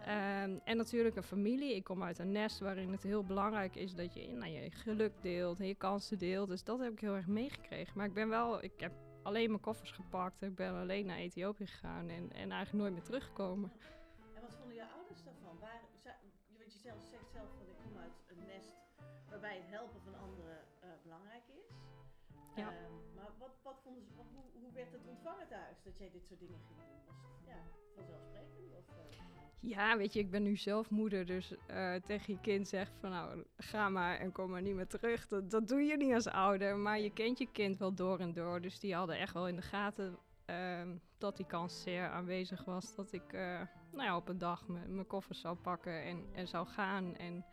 Ehm, 0.07 0.59
en 0.65 0.77
natuurlijk 0.77 1.17
een 1.17 1.23
familie. 1.23 1.75
Ik 1.75 1.85
kom 1.85 2.03
uit 2.03 2.19
een 2.19 2.33
nest 2.33 2.59
waarin 2.59 2.93
het 2.93 3.03
heel 3.03 3.25
belangrijk 3.25 3.77
is 3.77 3.95
dat 3.95 4.15
je 4.15 4.29
nou, 4.29 4.51
je 4.51 4.71
geluk 4.71 5.13
deelt 5.21 5.61
en 5.61 5.67
je 5.67 5.75
kansen 5.75 6.19
deelt. 6.19 6.49
Dus 6.49 6.65
dat 6.65 6.79
heb 6.79 6.93
ik 6.93 7.01
heel 7.01 7.15
erg 7.15 7.27
meegekregen. 7.27 7.93
Maar 7.97 8.07
ik 8.07 8.15
ben 8.15 8.29
wel, 8.29 8.63
ik 8.63 8.81
heb 8.81 8.93
alleen 9.23 9.51
mijn 9.51 9.63
koffers 9.63 9.91
gepakt. 9.91 10.43
Ik 10.43 10.55
ben 10.55 10.75
alleen 10.75 11.07
naar 11.07 11.17
Ethiopië 11.17 11.67
gegaan 11.67 12.09
en, 12.09 12.33
en 12.33 12.51
eigenlijk 12.51 12.73
nooit 12.73 12.93
meer 12.93 13.03
teruggekomen. 13.03 13.73
En 14.35 14.41
wat 14.43 14.55
vonden 14.55 14.75
je 14.75 14.87
ouders 14.97 15.23
daarvan? 15.25 15.59
Waar, 15.61 15.81
want 16.59 16.73
je 16.73 16.79
zelf 16.79 17.03
zegt 17.03 17.31
zelf 17.33 17.49
van 17.57 17.69
ik 17.69 17.77
kom 17.85 17.99
uit 17.99 18.17
een 18.27 18.47
nest 18.47 18.75
waarbij 19.31 19.57
het 19.57 19.69
helpen 19.69 20.01
van 20.01 20.15
anderen 20.19 20.59
eh, 20.81 20.89
belangrijk 21.03 21.45
is. 21.61 21.69
Ja. 22.57 22.69
Ehm, 22.73 23.15
maar 23.15 23.31
wat, 23.39 23.55
wat 23.63 23.79
vonden 23.83 24.03
ze, 24.03 24.15
wat, 24.17 24.27
hoe, 24.35 24.63
hoe 24.63 24.73
werd 24.73 24.93
het 24.93 25.07
ontvangen 25.07 25.49
thuis 25.49 25.83
dat 25.83 25.99
jij 25.99 26.11
dit 26.11 26.27
soort 26.27 26.41
dingen 26.41 26.61
ging 26.67 26.79
doen? 26.79 27.03
Was 27.07 27.17
het 27.23 27.47
ja, 27.47 27.61
vanzelfsprekend? 27.95 28.73
Of, 28.79 28.89
eh? 28.89 29.36
Ja, 29.61 29.97
weet 29.97 30.13
je, 30.13 30.19
ik 30.19 30.31
ben 30.31 30.43
nu 30.43 30.57
zelf 30.57 30.91
moeder, 30.91 31.27
dus 31.27 31.55
eh, 31.67 31.95
tegen 31.95 32.33
je 32.33 32.41
kind 32.41 32.69
zegt 32.69 32.93
van 33.01 33.11
nou, 33.11 33.45
ga 33.57 33.89
maar 33.89 34.19
en 34.19 34.33
kom 34.33 34.51
maar 34.51 34.63
niet 34.63 34.75
meer 34.75 34.87
terug. 34.87 35.29
Dat, 35.29 35.51
dat 35.51 35.69
doe 35.69 35.81
je 35.81 35.97
niet 35.97 36.15
als 36.15 36.29
ouder, 36.29 36.77
maar 36.77 37.01
je 37.01 37.13
kent 37.13 37.39
je 37.39 37.49
kind 37.53 37.77
wel 37.77 37.95
door 37.95 38.19
en 38.19 38.33
door. 38.33 38.61
Dus 38.61 38.81
die 38.81 38.95
hadden 38.95 39.19
echt 39.19 39.33
wel 39.33 39.49
in 39.49 39.57
de 39.57 39.63
gaten 39.63 40.19
ehm, 40.45 40.97
dat 41.19 41.37
die 41.37 41.47
kans 41.47 41.83
zeer 41.83 42.09
aanwezig 42.09 42.65
was. 42.65 42.95
Dat 42.95 43.13
ik 43.13 43.33
eh, 43.33 43.61
nou 43.93 44.05
ja, 44.05 44.17
op 44.17 44.29
een 44.29 44.39
dag 44.39 44.69
mijn 44.69 45.07
koffers 45.07 45.41
zou 45.41 45.57
pakken 45.57 46.03
en, 46.03 46.25
en 46.33 46.49
zou 46.49 46.67
gaan. 46.67 47.17
En 47.17 47.45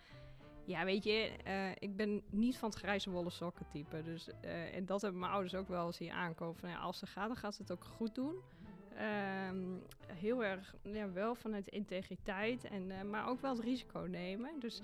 ja, 0.66 0.86
weet 0.86 1.04
je, 1.04 1.38
eh, 1.44 1.72
ik 1.72 1.96
ben 1.96 2.24
niet 2.30 2.58
van 2.58 2.70
het 2.70 2.78
grijze 2.78 3.10
wollen 3.10 3.32
sokken 3.32 3.66
type. 3.72 4.02
Dus, 4.02 4.30
en 4.74 4.86
dat 4.86 5.02
hebben 5.02 5.20
mijn 5.20 5.32
ouders 5.32 5.56
ook 5.56 5.68
wel 5.68 5.92
zien 5.92 6.12
aankomen. 6.12 6.56
Van, 6.56 6.70
ja, 6.70 6.78
als 6.78 7.00
ze 7.00 7.06
gaat, 7.06 7.28
dan 7.28 7.38
gaat 7.38 7.56
ze 7.56 7.62
het 7.62 7.72
ook 7.72 7.84
goed 7.84 8.16
doen. 8.16 8.36
Ehm, 8.98 9.64
heel 10.08 10.44
erg, 10.44 10.76
ja, 10.82 11.12
wel 11.12 11.36
vanuit 11.36 11.68
integriteit, 11.68 12.64
en, 12.64 12.92
eh, 12.92 13.02
maar 13.04 13.28
ook 13.28 13.42
wel 13.42 13.56
het 13.56 13.64
risico 13.64 14.00
nemen. 14.00 14.60
Dus 14.60 14.82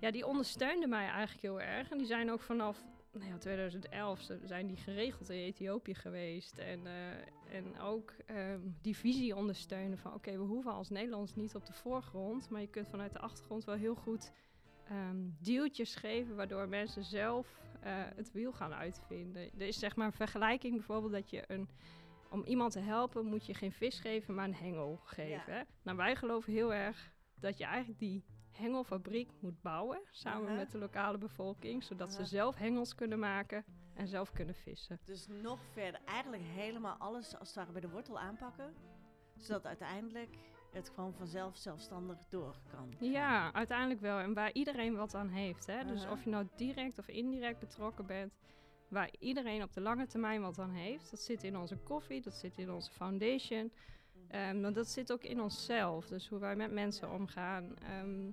ja, 0.00 0.10
die 0.10 0.26
ondersteunden 0.26 0.88
mij 0.88 1.06
eigenlijk 1.06 1.42
heel 1.42 1.60
erg. 1.60 1.90
En 1.90 1.98
die 1.98 2.06
zijn 2.06 2.30
ook 2.30 2.40
vanaf 2.40 2.84
nou 3.12 3.26
ja, 3.28 3.38
2011 3.38 4.20
ze- 4.20 4.40
zijn 4.44 4.66
die 4.66 4.76
geregeld 4.76 5.28
in 5.30 5.38
Ethiopië 5.38 5.94
geweest. 5.94 6.58
En, 6.58 6.86
eh, 6.86 7.56
en 7.56 7.78
ook 7.80 8.14
ehm, 8.26 8.60
die 8.80 8.96
visie 8.96 9.36
ondersteunen 9.36 9.98
van 9.98 10.14
oké, 10.14 10.30
we 10.32 10.44
hoeven 10.44 10.72
als 10.72 10.90
Nederlands 10.90 11.34
niet 11.34 11.54
op 11.54 11.66
de 11.66 11.72
voorgrond. 11.72 12.50
Maar 12.50 12.60
je 12.60 12.68
kunt 12.68 12.88
vanuit 12.88 13.12
de 13.12 13.18
achtergrond 13.18 13.64
wel 13.64 13.74
heel 13.76 13.94
goed 13.94 14.32
deeltjes 15.40 15.94
geven 15.94 16.36
waardoor 16.36 16.68
mensen 16.68 17.04
zelf 17.04 17.60
eh, 17.80 17.92
het 18.16 18.32
wiel 18.32 18.52
gaan 18.52 18.74
uitvinden. 18.74 19.42
Er 19.58 19.66
is 19.66 19.78
zeg 19.78 19.96
maar 19.96 20.06
een 20.06 20.12
vergelijking 20.12 20.74
bijvoorbeeld 20.74 21.12
dat 21.12 21.30
je 21.30 21.44
een... 21.46 21.68
Om 22.34 22.44
iemand 22.44 22.72
te 22.72 22.78
helpen 22.78 23.24
moet 23.24 23.46
je 23.46 23.54
geen 23.54 23.72
vis 23.72 24.00
geven, 24.00 24.34
maar 24.34 24.44
een 24.44 24.54
hengel 24.54 25.00
geven. 25.04 25.54
Ja. 25.54 25.66
Nou, 25.82 25.96
wij 25.96 26.16
geloven 26.16 26.52
heel 26.52 26.74
erg 26.74 27.12
dat 27.40 27.58
je 27.58 27.64
eigenlijk 27.64 27.98
die 27.98 28.24
hengelfabriek 28.50 29.30
moet 29.40 29.62
bouwen. 29.62 30.00
Samen 30.10 30.48
Aha. 30.48 30.56
met 30.56 30.70
de 30.70 30.78
lokale 30.78 31.18
bevolking. 31.18 31.82
Zodat 31.82 32.12
ze 32.12 32.24
zelf 32.24 32.56
hengels 32.56 32.94
kunnen 32.94 33.18
maken 33.18 33.64
en 33.94 34.06
zelf 34.06 34.32
kunnen 34.32 34.54
vissen. 34.54 35.00
Dus 35.04 35.26
nog 35.26 35.58
verder, 35.72 36.00
eigenlijk 36.04 36.42
helemaal 36.42 36.96
alles 36.96 37.38
als 37.38 37.48
het 37.48 37.56
ware 37.56 37.72
bij 37.72 37.80
de 37.80 37.88
wortel 37.88 38.18
aanpakken. 38.18 38.74
Zodat 39.36 39.66
uiteindelijk 39.66 40.36
het 40.72 40.88
gewoon 40.88 41.14
vanzelf 41.14 41.56
zelfstandig 41.56 42.18
door 42.28 42.56
kan. 42.70 42.94
Ja, 43.10 43.52
uiteindelijk 43.52 44.00
wel. 44.00 44.18
En 44.18 44.34
waar 44.34 44.52
iedereen 44.52 44.96
wat 44.96 45.14
aan 45.14 45.28
heeft. 45.28 45.66
Hè? 45.66 45.84
Dus 45.84 46.04
Aha. 46.04 46.12
of 46.12 46.24
je 46.24 46.30
nou 46.30 46.48
direct 46.56 46.98
of 46.98 47.08
indirect 47.08 47.58
betrokken 47.58 48.06
bent. 48.06 48.32
Waar 48.88 49.10
iedereen 49.18 49.62
op 49.62 49.72
de 49.72 49.80
lange 49.80 50.06
termijn 50.06 50.40
wat 50.40 50.58
aan 50.58 50.70
heeft. 50.70 51.10
Dat 51.10 51.20
zit 51.20 51.44
in 51.44 51.56
onze 51.56 51.76
koffie, 51.76 52.20
dat 52.20 52.34
zit 52.34 52.58
in 52.58 52.70
onze 52.70 52.90
foundation. 52.90 53.72
Ehm, 54.28 54.60
maar 54.60 54.72
dat 54.72 54.88
zit 54.88 55.12
ook 55.12 55.22
in 55.22 55.40
onszelf. 55.40 56.06
Dus 56.06 56.28
hoe 56.28 56.38
wij 56.38 56.56
met 56.56 56.72
mensen 56.72 57.10
omgaan. 57.10 57.76
Ehm, 57.78 58.30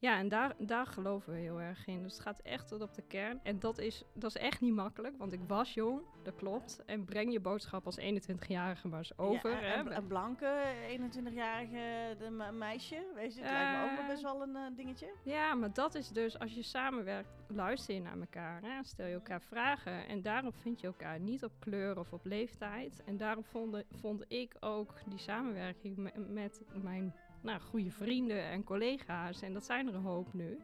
ja, 0.00 0.18
en 0.18 0.28
daar, 0.28 0.54
daar 0.58 0.86
geloven 0.86 1.32
we 1.32 1.38
heel 1.38 1.60
erg 1.60 1.86
in. 1.86 2.02
Dus 2.02 2.12
het 2.12 2.22
gaat 2.22 2.40
echt 2.40 2.68
tot 2.68 2.82
op 2.82 2.94
de 2.94 3.02
kern. 3.02 3.40
En 3.42 3.58
dat 3.58 3.78
is, 3.78 4.04
dat 4.14 4.34
is 4.36 4.42
echt 4.42 4.60
niet 4.60 4.74
makkelijk. 4.74 5.16
Want 5.18 5.32
ik 5.32 5.40
was 5.46 5.74
jong, 5.74 6.00
dat 6.22 6.34
klopt. 6.34 6.82
En 6.86 7.04
breng 7.04 7.32
je 7.32 7.40
boodschap 7.40 7.86
als 7.86 8.00
21-jarige 8.00 8.88
maar 8.88 8.98
eens 8.98 9.18
over. 9.18 9.50
Ja, 9.50 9.56
hè? 9.56 9.74
een, 9.80 9.96
een 9.96 10.06
blanke 10.06 10.62
21-jarige 10.88 12.16
de 12.18 12.30
me- 12.30 12.52
meisje, 12.52 13.06
weet 13.14 13.34
je, 13.34 13.40
het 13.42 13.50
lijkt 13.50 13.70
me 13.78 13.82
ook 13.84 13.90
wel 13.96 14.00
Eh, 14.00 14.08
best 14.08 14.22
wel 14.22 14.42
een 14.42 14.56
eh, 14.56 14.76
dingetje. 14.76 15.12
Ja, 15.24 15.54
maar 15.54 15.72
dat 15.72 15.94
is 15.94 16.08
dus 16.08 16.38
als 16.38 16.54
je 16.54 16.62
samenwerkt, 16.62 17.28
luister 17.48 17.94
je 17.94 18.00
naar 18.00 18.18
elkaar. 18.20 18.62
Hè? 18.62 18.84
Stel 18.84 19.06
je 19.06 19.14
elkaar 19.14 19.42
vragen. 19.42 20.08
En 20.08 20.22
daarom 20.22 20.52
vind 20.52 20.80
je 20.80 20.86
elkaar 20.86 21.20
niet 21.20 21.44
op 21.44 21.52
kleur 21.58 21.98
of 21.98 22.12
op 22.12 22.24
leeftijd. 22.24 23.02
En 23.04 23.16
daarom 23.16 23.44
vond, 23.44 23.82
vond 23.90 24.24
ik 24.28 24.56
ook 24.60 24.94
die 25.06 25.18
samenwerking 25.18 25.96
me- 25.96 26.18
met 26.28 26.60
mijn 26.82 27.14
nou, 27.42 27.60
goede 27.60 27.90
vrienden 27.90 28.42
en 28.42 28.64
collega's. 28.64 29.42
En 29.42 29.52
dat 29.52 29.64
zijn 29.64 29.88
er 29.88 29.94
een 29.94 30.02
hoop 30.02 30.32
nu. 30.32 30.58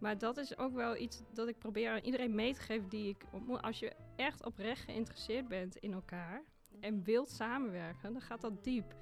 Maar 0.00 0.18
dat 0.18 0.36
is 0.36 0.58
ook 0.58 0.74
wel 0.74 0.96
iets 0.96 1.22
dat 1.32 1.48
ik 1.48 1.58
probeer 1.58 1.90
aan 1.90 2.00
iedereen 2.02 2.34
mee 2.34 2.54
te 2.54 2.60
geven 2.60 2.88
die 2.88 3.08
ik 3.08 3.24
ontmoet. 3.32 3.62
Als 3.62 3.78
je 3.78 3.92
echt 4.16 4.44
oprecht 4.44 4.84
geïnteresseerd 4.84 5.48
bent 5.48 5.76
in 5.76 5.92
elkaar 5.92 6.42
en 6.80 7.02
wilt 7.02 7.30
samenwerken, 7.30 8.12
dan 8.12 8.22
gaat 8.22 8.40
dat 8.40 8.64
diep. 8.64 8.94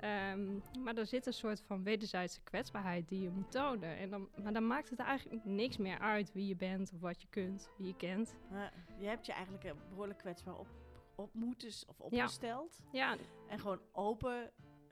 Ehm, 0.00 0.58
maar 0.82 0.96
er 0.96 1.06
zit 1.06 1.26
een 1.26 1.32
soort 1.32 1.60
van 1.60 1.82
wederzijdse 1.82 2.40
kwetsbaarheid 2.40 3.08
die 3.08 3.20
je 3.20 3.30
moet 3.30 3.50
tonen. 3.50 3.96
En 3.96 4.10
dan, 4.10 4.28
maar 4.42 4.52
dan 4.52 4.66
maakt 4.66 4.90
het 4.90 4.98
eigenlijk 4.98 5.44
niks 5.44 5.76
meer 5.76 5.98
uit 5.98 6.32
wie 6.32 6.46
je 6.46 6.56
bent 6.56 6.92
of 6.92 7.00
wat 7.00 7.20
je 7.20 7.28
kunt, 7.30 7.70
wie 7.76 7.86
je 7.86 7.96
kent. 7.96 8.36
Je 8.98 9.06
hebt 9.06 9.26
je 9.26 9.32
eigenlijk 9.32 9.64
eh, 9.64 9.72
behoorlijk 9.88 10.18
kwetsbaar 10.18 10.58
op, 10.58 10.68
op 11.16 11.34
moeten 11.34 11.70
of 11.86 12.00
opgesteld. 12.00 12.80
Ja, 12.92 13.16
En 13.48 13.58
gewoon 13.58 13.80
open, 13.92 14.50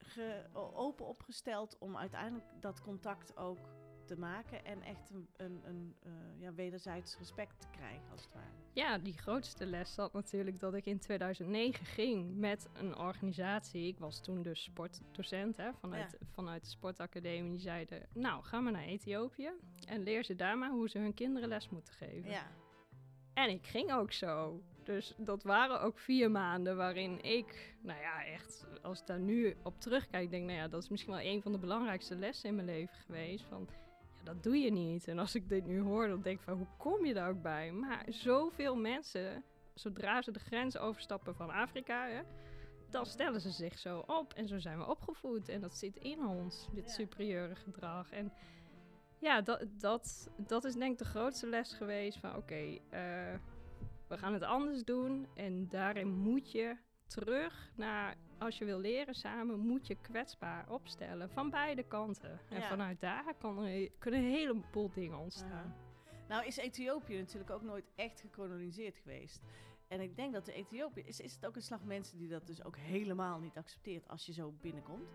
ge- 0.08 0.44
open 0.74 1.06
opgesteld 1.06 1.78
om 1.78 1.96
uiteindelijk 1.96 2.46
dat 2.60 2.80
contact 2.80 3.36
ook 3.36 3.58
te 4.04 4.18
maken. 4.18 4.64
En 4.64 4.82
echt 4.82 5.10
een, 5.10 5.28
een, 5.36 5.60
een 5.64 5.94
eh, 6.02 6.12
ja, 6.40 6.52
wederzijds 6.54 7.18
respect 7.18 7.60
te 7.60 7.66
krijgen, 7.70 8.10
als 8.10 8.22
het 8.24 8.32
ware. 8.34 8.46
Ja, 8.72 8.98
die 8.98 9.12
grootste 9.18 9.66
les 9.66 9.94
zat 9.94 10.12
natuurlijk 10.12 10.58
dat 10.60 10.74
ik 10.74 10.86
in 10.86 10.98
2009 10.98 11.86
ging 11.86 12.36
met 12.36 12.68
een 12.72 12.96
organisatie. 12.98 13.86
Ik 13.86 13.98
was 13.98 14.20
toen 14.22 14.42
dus 14.42 14.62
sportdocent 14.62 15.56
hè, 15.56 15.72
vanuit, 15.72 16.18
vanuit 16.32 16.62
de 16.64 16.68
sportacademie. 16.70 17.50
Die 17.50 17.60
zeiden, 17.60 18.06
nou, 18.14 18.42
ga 18.42 18.60
maar 18.60 18.72
naar 18.72 18.82
Ethiopië 18.84 19.50
en 19.86 20.02
leer 20.02 20.24
ze 20.24 20.34
daar 20.34 20.58
maar 20.58 20.70
hoe 20.70 20.88
ze 20.88 20.98
hun 20.98 21.14
kinderen 21.14 21.48
les 21.48 21.68
moeten 21.68 21.94
geven. 21.94 22.30
Ja, 22.30 22.46
En 23.34 23.50
ik 23.50 23.66
ging 23.66 23.92
ook 23.92 24.12
zo. 24.12 24.62
Dus 24.88 25.14
dat 25.16 25.42
waren 25.42 25.80
ook 25.80 25.98
vier 25.98 26.30
maanden 26.30 26.76
waarin 26.76 27.22
ik, 27.24 27.74
nou 27.82 28.00
ja, 28.00 28.24
echt, 28.24 28.66
als 28.82 29.00
ik 29.00 29.06
daar 29.06 29.20
nu 29.20 29.56
op 29.62 29.80
terugkijk, 29.80 30.30
denk 30.30 30.44
nou 30.46 30.58
ja, 30.58 30.68
dat 30.68 30.82
is 30.82 30.88
misschien 30.88 31.12
wel 31.12 31.22
een 31.22 31.42
van 31.42 31.52
de 31.52 31.58
belangrijkste 31.58 32.14
lessen 32.16 32.48
in 32.48 32.54
mijn 32.54 32.66
leven 32.66 32.94
geweest. 32.96 33.44
Van, 33.44 33.68
ja, 34.18 34.24
dat 34.24 34.42
doe 34.42 34.56
je 34.56 34.70
niet. 34.70 35.08
En 35.08 35.18
als 35.18 35.34
ik 35.34 35.48
dit 35.48 35.66
nu 35.66 35.80
hoor, 35.80 36.08
dan 36.08 36.22
denk 36.22 36.38
ik 36.38 36.44
van, 36.44 36.56
hoe 36.56 36.66
kom 36.78 37.04
je 37.06 37.14
daar 37.14 37.28
ook 37.28 37.42
bij? 37.42 37.72
Maar 37.72 38.04
zoveel 38.08 38.76
mensen, 38.76 39.44
zodra 39.74 40.22
ze 40.22 40.30
de 40.30 40.38
grens 40.38 40.78
overstappen 40.78 41.34
van 41.34 41.50
Afrika, 41.50 42.08
hè, 42.08 42.20
dan 42.90 43.06
stellen 43.06 43.40
ze 43.40 43.50
zich 43.50 43.78
zo 43.78 43.98
op. 44.06 44.32
En 44.32 44.48
zo 44.48 44.58
zijn 44.58 44.78
we 44.78 44.86
opgevoed. 44.86 45.48
En 45.48 45.60
dat 45.60 45.76
zit 45.76 45.96
in 45.96 46.26
ons, 46.26 46.68
dit 46.72 46.84
Ja. 46.86 46.92
superieure 46.92 47.54
gedrag. 47.54 48.10
En 48.10 48.32
ja, 49.18 49.40
dat, 49.40 49.64
dat, 49.78 50.30
dat 50.36 50.64
is 50.64 50.74
denk 50.74 50.92
ik 50.92 50.98
de 50.98 51.04
grootste 51.04 51.46
les 51.46 51.72
geweest 51.72 52.18
van, 52.18 52.36
oké, 52.36 52.78
eh, 52.90 53.34
we 54.08 54.18
gaan 54.18 54.32
het 54.32 54.42
anders 54.42 54.84
doen. 54.84 55.26
En 55.34 55.68
daarin 55.68 56.08
moet 56.08 56.52
je 56.52 56.76
terug 57.06 57.70
naar, 57.76 58.16
als 58.38 58.58
je 58.58 58.64
wil 58.64 58.78
leren 58.78 59.14
samen, 59.14 59.58
moet 59.58 59.86
je 59.86 59.94
kwetsbaar 60.00 60.70
opstellen. 60.70 61.30
Van 61.30 61.50
beide 61.50 61.82
kanten. 61.82 62.40
En 62.48 62.60
Ja. 62.60 62.68
vanuit 62.68 63.00
daar 63.00 63.34
kan 63.38 63.64
er, 63.64 63.90
kunnen 63.98 64.20
een 64.20 64.30
heleboel 64.30 64.90
dingen 64.90 65.18
ontstaan. 65.18 65.74
Nou 66.28 66.46
is 66.46 66.56
Ethiopië 66.56 67.18
natuurlijk 67.18 67.50
ook 67.50 67.62
nooit 67.62 67.90
echt 67.94 68.20
gekoloniseerd 68.20 68.96
geweest. 68.96 69.42
En 69.88 70.00
ik 70.00 70.16
denk 70.16 70.32
dat 70.32 70.44
de 70.44 70.52
Ethiopië... 70.52 71.00
Is, 71.00 71.20
is 71.20 71.34
het 71.34 71.46
ook 71.46 71.56
een 71.56 71.62
slag 71.62 71.84
mensen 71.84 72.18
die 72.18 72.28
dat 72.28 72.46
dus 72.46 72.64
ook 72.64 72.76
helemaal 72.76 73.38
niet 73.38 73.56
accepteert 73.56 74.08
als 74.08 74.26
je 74.26 74.32
zo 74.32 74.54
binnenkomt? 74.60 75.08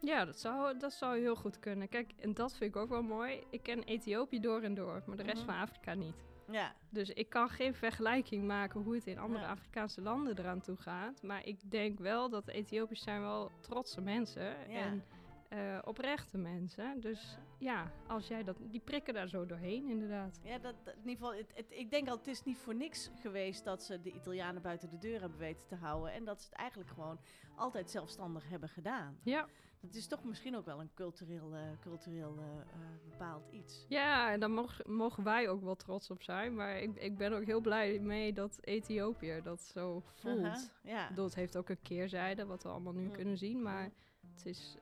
Ja, 0.00 0.24
dat 0.24 0.38
zou, 0.40 0.78
dat 0.78 0.92
zou 0.92 1.18
heel 1.18 1.36
goed 1.36 1.58
kunnen. 1.58 1.88
Kijk, 1.88 2.12
en 2.18 2.34
dat 2.34 2.56
vind 2.56 2.74
ik 2.74 2.80
ook 2.80 2.88
wel 2.88 3.02
mooi. 3.02 3.42
Ik 3.50 3.62
ken 3.62 3.82
Ethiopië 3.82 4.40
door 4.40 4.62
en 4.62 4.74
door, 4.74 5.02
maar 5.06 5.16
de 5.16 5.22
rest 5.22 5.42
Mhm. 5.42 5.50
van 5.50 5.60
Afrika 5.60 5.94
niet. 5.94 6.24
Ja, 6.50 6.74
Dus 6.90 7.10
ik 7.10 7.28
kan 7.28 7.48
geen 7.48 7.74
vergelijking 7.74 8.44
maken 8.46 8.80
hoe 8.80 8.94
het 8.94 9.06
in 9.06 9.18
andere 9.18 9.44
Ja. 9.44 9.50
Afrikaanse 9.50 10.00
landen 10.02 10.38
eraan 10.38 10.60
toe 10.60 10.76
gaat. 10.76 11.22
Maar 11.22 11.46
ik 11.46 11.70
denk 11.70 11.98
wel 11.98 12.28
dat 12.30 12.48
Ethiopiërs 12.48 13.02
zijn 13.02 13.20
wel 13.20 13.50
trotse 13.60 14.00
mensen 14.00 14.42
Ja. 14.68 14.78
en 14.80 15.04
eh, 15.48 15.78
oprechte 15.84 16.38
mensen. 16.38 17.00
Dus 17.00 17.38
ja, 17.58 17.90
als 18.06 18.26
jij 18.28 18.42
dat, 18.44 18.56
die 18.60 18.80
prikken 18.80 19.14
daar 19.14 19.28
zo 19.28 19.46
doorheen 19.46 19.88
inderdaad. 19.88 20.40
ja 20.42 20.58
dat, 20.58 20.74
dat- 20.84 20.94
in 20.94 21.00
ieder 21.08 21.16
geval, 21.26 21.34
het, 21.34 21.52
het- 21.54 21.72
ik 21.72 21.90
denk 21.90 22.08
al, 22.08 22.16
het 22.16 22.26
is 22.26 22.42
niet 22.42 22.58
voor 22.58 22.74
niks 22.74 23.10
geweest 23.20 23.64
dat 23.64 23.82
ze 23.82 24.00
de 24.00 24.12
Italianen 24.12 24.62
buiten 24.62 24.90
de 24.90 24.98
deur 24.98 25.20
hebben 25.20 25.38
weten 25.38 25.66
te 25.66 25.74
houden. 25.74 26.12
En 26.12 26.24
dat 26.24 26.40
ze 26.40 26.48
het 26.48 26.58
eigenlijk 26.58 26.90
gewoon 26.90 27.18
altijd 27.56 27.90
zelfstandig 27.90 28.48
hebben 28.48 28.68
gedaan. 28.68 29.18
Ja, 29.22 29.46
Dat 29.84 29.94
is 29.94 30.06
toch 30.06 30.24
misschien 30.24 30.56
ook 30.56 30.64
wel 30.64 30.80
een 30.80 30.94
cultureel, 30.94 31.54
eh, 31.54 31.60
cultureel 31.80 32.36
eh, 32.38 32.60
eh, 32.60 33.10
bepaald 33.10 33.48
iets. 33.50 33.84
ja 33.88 34.32
en 34.32 34.40
daar 34.40 34.50
mogen, 34.50 34.92
mogen 34.92 35.24
wij 35.24 35.48
ook 35.48 35.62
wel 35.62 35.76
trots 35.76 36.10
op 36.10 36.22
zijn. 36.22 36.54
Maar 36.54 36.78
ik, 36.78 36.96
ik 36.96 37.16
ben 37.16 37.32
ook 37.32 37.44
heel 37.44 37.60
blij 37.60 37.98
mee 37.98 38.32
dat 38.32 38.58
Ethiopië 38.60 39.40
dat 39.42 39.60
zo 39.60 40.02
voelt. 40.06 40.72
Ja. 40.82 41.10
Dat 41.10 41.34
heeft 41.34 41.56
ook 41.56 41.68
een 41.68 41.82
keerzijde, 41.82 42.46
wat 42.46 42.62
we 42.62 42.68
allemaal 42.68 42.92
nu 42.92 43.10
kunnen 43.10 43.38
zien. 43.38 43.62
Maar 43.62 43.90
het 44.34 44.46
is, 44.46 44.76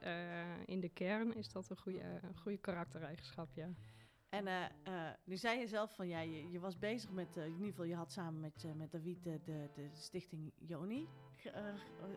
in 0.64 0.80
de 0.80 0.88
kern 0.88 1.34
is 1.34 1.52
dat 1.52 1.70
een 1.70 1.78
goede, 1.78 2.00
een 2.00 2.36
goede 2.36 2.58
karaktereigenschap, 2.58 3.48
ja. 3.54 3.68
En 4.28 4.72
nu 5.24 5.36
zei 5.36 5.58
je 5.58 5.66
zelf 5.66 5.94
van 5.94 6.08
ja, 6.08 6.20
je, 6.20 6.50
je 6.50 6.60
was 6.60 6.78
bezig 6.78 7.10
met, 7.10 7.36
in 7.36 7.52
ieder 7.52 7.66
geval 7.66 7.84
je 7.84 7.94
had 7.94 8.12
samen 8.12 8.40
met, 8.40 8.66
met 8.76 8.90
David 8.90 9.24
de, 9.24 9.40
de, 9.44 9.68
de 9.74 9.88
stichting 9.92 10.52
Joni. 10.56 11.08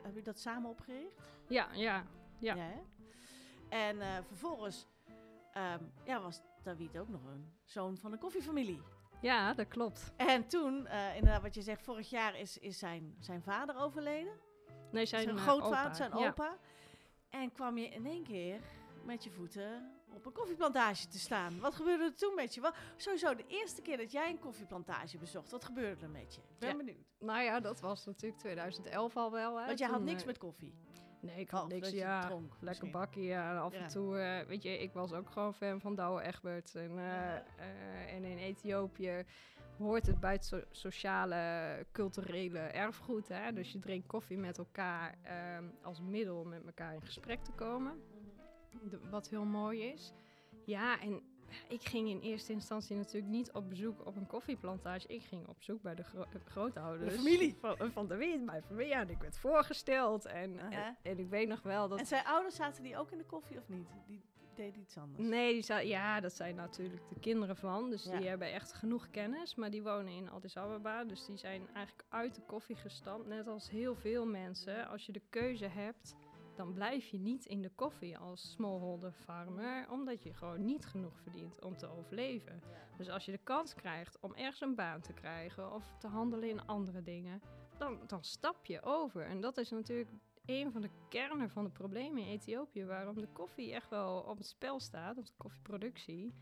heb 0.02 0.16
je 0.16 0.22
dat 0.24 0.40
samen 0.40 0.70
opgericht? 0.70 1.22
Ja, 1.48 1.74
ja, 1.74 2.06
Ja. 2.40 2.56
hè? 2.58 2.74
En 3.70 4.02
eh, 4.02 4.08
vervolgens 4.28 4.88
ehm, 5.52 5.84
ja, 6.04 6.22
was 6.22 6.42
David 6.64 6.98
ook 6.98 7.10
nog 7.10 7.24
een 7.26 7.54
zoon 7.64 7.98
van 7.98 8.12
een 8.12 8.20
koffiefamilie. 8.20 8.82
ja, 9.22 9.54
dat 9.54 9.68
klopt. 9.68 10.14
En 10.18 10.48
toen, 10.48 10.88
eh, 10.88 11.16
inderdaad 11.16 11.42
wat 11.42 11.56
je 11.56 11.62
zegt, 11.62 11.84
vorig 11.84 12.10
jaar 12.10 12.40
is, 12.40 12.58
is 12.58 12.80
zijn, 12.80 13.16
zijn 13.20 13.42
vader 13.44 13.76
overleden. 13.78 14.34
Nee, 14.92 15.06
zijn, 15.06 15.22
Zijn 15.24 15.36
eh, 15.38 15.42
grootvader, 15.44 15.78
opa. 15.86 15.94
zijn 15.94 16.18
Ja. 16.18 16.28
opa. 16.28 16.58
En 17.30 17.52
kwam 17.52 17.78
je 17.78 17.88
in 17.88 18.06
één 18.06 18.24
keer 18.24 18.60
met 19.06 19.24
je 19.24 19.32
voeten 19.32 19.92
op 20.14 20.26
een 20.26 20.32
koffieplantage 20.32 21.08
te 21.08 21.20
staan. 21.20 21.60
Wat 21.60 21.76
gebeurde 21.76 22.04
er 22.04 22.16
toen 22.16 22.36
met 22.36 22.54
je? 22.54 22.62
Wat, 22.62 22.76
sowieso 22.96 23.36
de 23.36 23.46
eerste 23.48 23.82
keer 23.82 23.98
dat 23.98 24.12
jij 24.12 24.30
een 24.30 24.40
koffieplantage 24.40 25.18
bezocht, 25.18 25.52
wat 25.52 25.66
gebeurde 25.66 26.02
er 26.06 26.10
met 26.12 26.36
je? 26.36 26.42
Ik 26.42 26.60
ben 26.60 26.70
Ja. 26.70 26.76
benieuwd. 26.76 27.06
Nou 27.20 27.42
ja, 27.42 27.60
dat 27.60 27.80
was 27.80 28.06
natuurlijk 28.06 28.40
2011 28.40 29.18
al 29.18 29.32
wel. 29.32 29.60
Hè. 29.60 29.66
Want 29.66 29.80
jij 29.80 29.88
had 29.90 30.02
niks 30.02 30.26
met 30.26 30.38
koffie. 30.38 30.74
Nee, 31.26 31.40
ik 31.40 31.50
had 31.50 31.68
niks, 31.68 31.90
ja. 31.90 32.26
dronk 32.26 32.42
Lekker 32.50 32.60
misschien. 32.68 32.92
bakkie, 32.92 33.24
ja. 33.24 33.52
En 33.52 33.62
af 33.62 33.74
Ja. 33.74 33.80
en 33.80 33.88
toe, 33.88 34.18
eh, 34.18 34.48
weet 34.48 34.64
je, 34.64 34.78
ik 34.78 34.94
was 34.94 35.14
ook 35.14 35.30
gewoon 35.30 35.54
fan 35.54 35.82
van 35.82 35.96
Douwe 35.96 36.22
Egberts. 36.22 36.76
En, 36.76 36.90
eh, 36.90 36.96
Ja. 37.06 37.44
eh, 37.58 38.14
en 38.14 38.24
in 38.24 38.38
Ethiopië 38.38 39.24
hoort 39.78 40.06
het 40.08 40.20
bij 40.20 40.32
het 40.34 40.46
so- 40.46 40.64
sociale, 40.72 41.86
culturele 41.92 42.60
erfgoed. 42.60 43.28
Hè? 43.28 43.54
Dus 43.54 43.72
je 43.72 43.80
drinkt 43.80 44.08
koffie 44.08 44.38
met 44.38 44.58
elkaar 44.58 45.16
ehm, 45.24 45.64
als 45.82 46.02
middel 46.02 46.40
om 46.40 46.50
met 46.50 46.66
elkaar 46.66 46.94
in 46.94 47.02
gesprek 47.02 47.44
te 47.44 47.52
komen. 47.52 48.02
De- 48.90 49.00
wat 49.10 49.30
heel 49.30 49.46
mooi 49.46 49.82
is. 49.84 50.14
Ja, 50.66 51.02
en 51.02 51.22
ik 51.68 51.82
ging 51.88 52.10
in 52.10 52.20
eerste 52.20 52.52
instantie 52.52 52.96
natuurlijk 52.96 53.32
niet 53.34 53.52
op 53.52 53.70
bezoek 53.70 54.06
op 54.06 54.16
een 54.16 54.28
koffieplantage. 54.28 55.08
Ik 55.08 55.22
ging 55.24 55.48
op 55.48 55.62
zoek 55.62 55.82
bij 55.82 55.96
de 55.96 56.04
gro 56.04 56.26
grootouders. 56.46 57.12
De 57.12 57.18
familie. 57.18 57.56
Van, 57.60 57.92
van 57.92 58.08
de 58.08 58.16
wind, 58.16 58.46
mijn 58.46 58.62
familie. 58.64 58.90
Ja, 58.90 59.00
en 59.02 59.10
ik 59.10 59.22
werd 59.22 59.38
voorgesteld. 59.38 60.26
En, 60.26 60.60
en, 60.60 60.74
Aha. 60.74 60.96
en 61.02 61.20
ik 61.20 61.30
weet 61.30 61.48
nog 61.48 61.62
wel 61.62 61.88
dat... 61.88 62.00
En 62.00 62.06
zijn 62.06 62.26
ouders 62.26 62.56
zaten 62.56 62.84
die 62.84 62.98
ook 62.98 63.12
in 63.12 63.18
de 63.18 63.26
koffie 63.26 63.58
of 63.58 63.68
niet? 63.70 63.88
Die 64.08 64.22
deden 64.56 64.82
iets 64.82 64.98
anders. 64.98 65.30
Nee, 65.30 65.54
die 65.54 65.62
za- 65.62 65.78
ja, 65.78 66.20
dat 66.20 66.34
zijn 66.36 66.56
natuurlijk 66.56 67.10
de 67.10 67.20
kinderen 67.20 67.56
van. 67.56 67.90
Dus 67.90 68.04
Ja. 68.04 68.18
die 68.18 68.28
hebben 68.28 68.52
echt 68.54 68.74
genoeg 68.74 69.10
kennis. 69.12 69.56
Maar 69.56 69.70
die 69.72 69.84
wonen 69.84 70.14
in 70.14 70.30
Addis 70.30 70.58
Ababa. 70.58 71.04
Dus 71.04 71.26
die 71.26 71.38
zijn 71.38 71.68
eigenlijk 71.74 72.06
uit 72.10 72.36
de 72.36 72.42
koffie 72.42 72.76
gestampt. 72.76 73.28
Net 73.28 73.48
als 73.48 73.70
heel 73.70 73.96
veel 73.96 74.26
mensen. 74.26 74.88
Als 74.88 75.06
je 75.06 75.12
de 75.12 75.22
keuze 75.30 75.66
hebt, 75.68 76.16
dan 76.56 76.74
blijf 76.74 77.08
je 77.08 77.20
niet 77.20 77.46
in 77.46 77.62
de 77.62 77.72
koffie 77.76 78.18
als 78.18 78.52
smallholder 78.52 79.12
farmer. 79.12 79.90
Omdat 79.90 80.24
je 80.24 80.34
gewoon 80.34 80.66
niet 80.66 80.86
genoeg 80.86 81.20
verdient 81.20 81.62
om 81.64 81.78
te 81.78 81.88
overleven. 81.88 82.62
Dus 82.98 83.10
als 83.10 83.26
je 83.26 83.32
de 83.32 83.40
kans 83.44 83.74
krijgt 83.74 84.18
om 84.20 84.34
ergens 84.34 84.62
een 84.62 84.76
baan 84.76 85.02
te 85.02 85.14
krijgen 85.14 85.74
of 85.74 85.96
te 86.00 86.08
handelen 86.08 86.50
in 86.50 86.66
andere 86.66 87.02
dingen, 87.02 87.42
dan, 87.78 88.00
dan 88.08 88.24
stap 88.24 88.66
je 88.66 88.82
over. 88.82 89.26
En 89.26 89.42
dat 89.42 89.58
is 89.58 89.70
natuurlijk 89.70 90.10
een 90.46 90.72
van 90.72 90.82
de 90.82 90.90
kernen 91.10 91.50
van 91.50 91.64
de 91.64 91.70
problemen 91.70 92.24
in 92.24 92.28
Ethiopië, 92.28 92.86
waarom 92.86 93.20
de 93.20 93.28
koffie 93.34 93.74
echt 93.74 93.90
wel 93.90 94.20
op 94.20 94.38
het 94.38 94.48
spel 94.48 94.80
staat, 94.80 95.18
op 95.18 95.26
de 95.26 95.34
koffieproductie. 95.38 96.34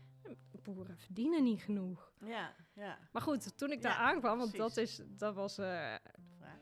Boeren 0.62 0.98
verdienen 0.98 1.42
niet 1.42 1.62
genoeg. 1.62 2.12
Ja, 2.24 2.54
ja. 2.72 2.98
Maar 3.12 3.22
goed, 3.22 3.58
toen 3.58 3.70
ik 3.70 3.82
Ja, 3.82 3.88
daar 3.88 3.98
aankwam, 3.98 4.38
want 4.38 4.56
dat, 4.56 4.76
is, 4.76 5.02
dat 5.08 5.34
was 5.34 5.58
eh, 5.58 5.94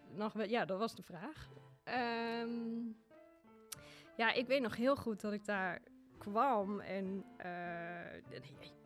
nog 0.09 0.47
ja, 0.47 0.64
dat 0.64 0.78
was 0.78 0.94
de 0.94 1.02
vraag. 1.02 1.50
Ehm, 1.85 2.90
ja, 4.16 4.33
ik 4.33 4.47
weet 4.47 4.62
nog 4.62 4.76
heel 4.76 4.97
goed 4.97 5.21
dat 5.21 5.33
ik 5.33 5.45
daar 5.45 5.81
kwam 6.19 6.81
en 6.81 7.25
eh, 7.37 8.16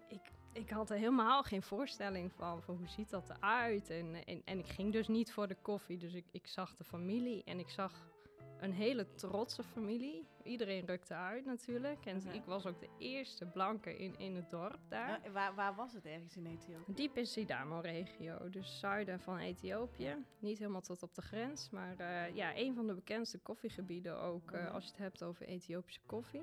ik, 0.09 0.33
ik 0.53 0.71
had 0.71 0.91
er 0.91 0.97
helemaal 0.97 1.43
geen 1.43 1.63
voorstelling 1.63 2.33
van, 2.33 2.63
van 2.63 2.77
hoe 2.77 2.89
ziet 2.89 3.11
dat 3.11 3.31
eruit. 3.31 3.91
En, 3.91 4.25
en, 4.25 4.43
en 4.45 4.59
ik 4.59 4.67
ging 4.67 4.93
dus 4.93 5.09
niet 5.09 5.33
voor 5.33 5.49
de 5.49 5.57
koffie, 5.63 5.99
dus 5.99 6.15
ik, 6.15 6.25
ik 6.31 6.47
zag 6.47 6.77
de 6.77 6.85
familie 6.85 7.45
en 7.45 7.59
ik 7.59 7.71
zag 7.71 8.16
een 8.61 8.73
hele 8.73 9.15
trotse 9.15 9.63
familie. 9.63 10.27
Iedereen 10.43 10.87
rukte 10.87 11.15
uit 11.15 11.45
natuurlijk. 11.45 12.07
En 12.07 12.21
Ja. 12.25 12.31
ik 12.33 12.45
was 12.45 12.67
ook 12.67 12.81
de 12.81 12.89
eerste 12.99 13.47
blanke 13.47 13.97
in, 13.97 14.19
in 14.19 14.35
het 14.37 14.51
dorp 14.51 14.79
daar. 14.89 15.21
Ja, 15.25 15.31
waar, 15.31 15.55
waar 15.55 15.75
was 15.75 15.93
het 15.93 16.05
ergens 16.05 16.37
in 16.37 16.47
Ethiopië? 16.47 16.93
Diep 16.95 17.17
in 17.17 17.27
Sidamo-regio, 17.27 18.51
dus 18.51 18.79
zuiden 18.79 19.21
van 19.21 19.39
Ethiopië. 19.39 20.17
Niet 20.39 20.59
helemaal 20.59 20.81
tot 20.81 21.03
op 21.03 21.15
de 21.15 21.23
grens, 21.23 21.71
maar 21.71 21.97
eh, 21.99 22.35
ja, 22.35 22.57
een 22.57 22.75
van 22.75 22.87
de 22.87 22.95
bekendste 22.95 23.39
koffiegebieden 23.39 24.21
ook 24.21 24.51
eh, 24.53 24.63
Mhm. 24.65 24.75
als 24.75 24.85
je 24.85 24.91
het 24.91 24.99
hebt 24.99 25.23
over 25.23 25.47
Ethiopische 25.47 26.01
koffie. 26.07 26.43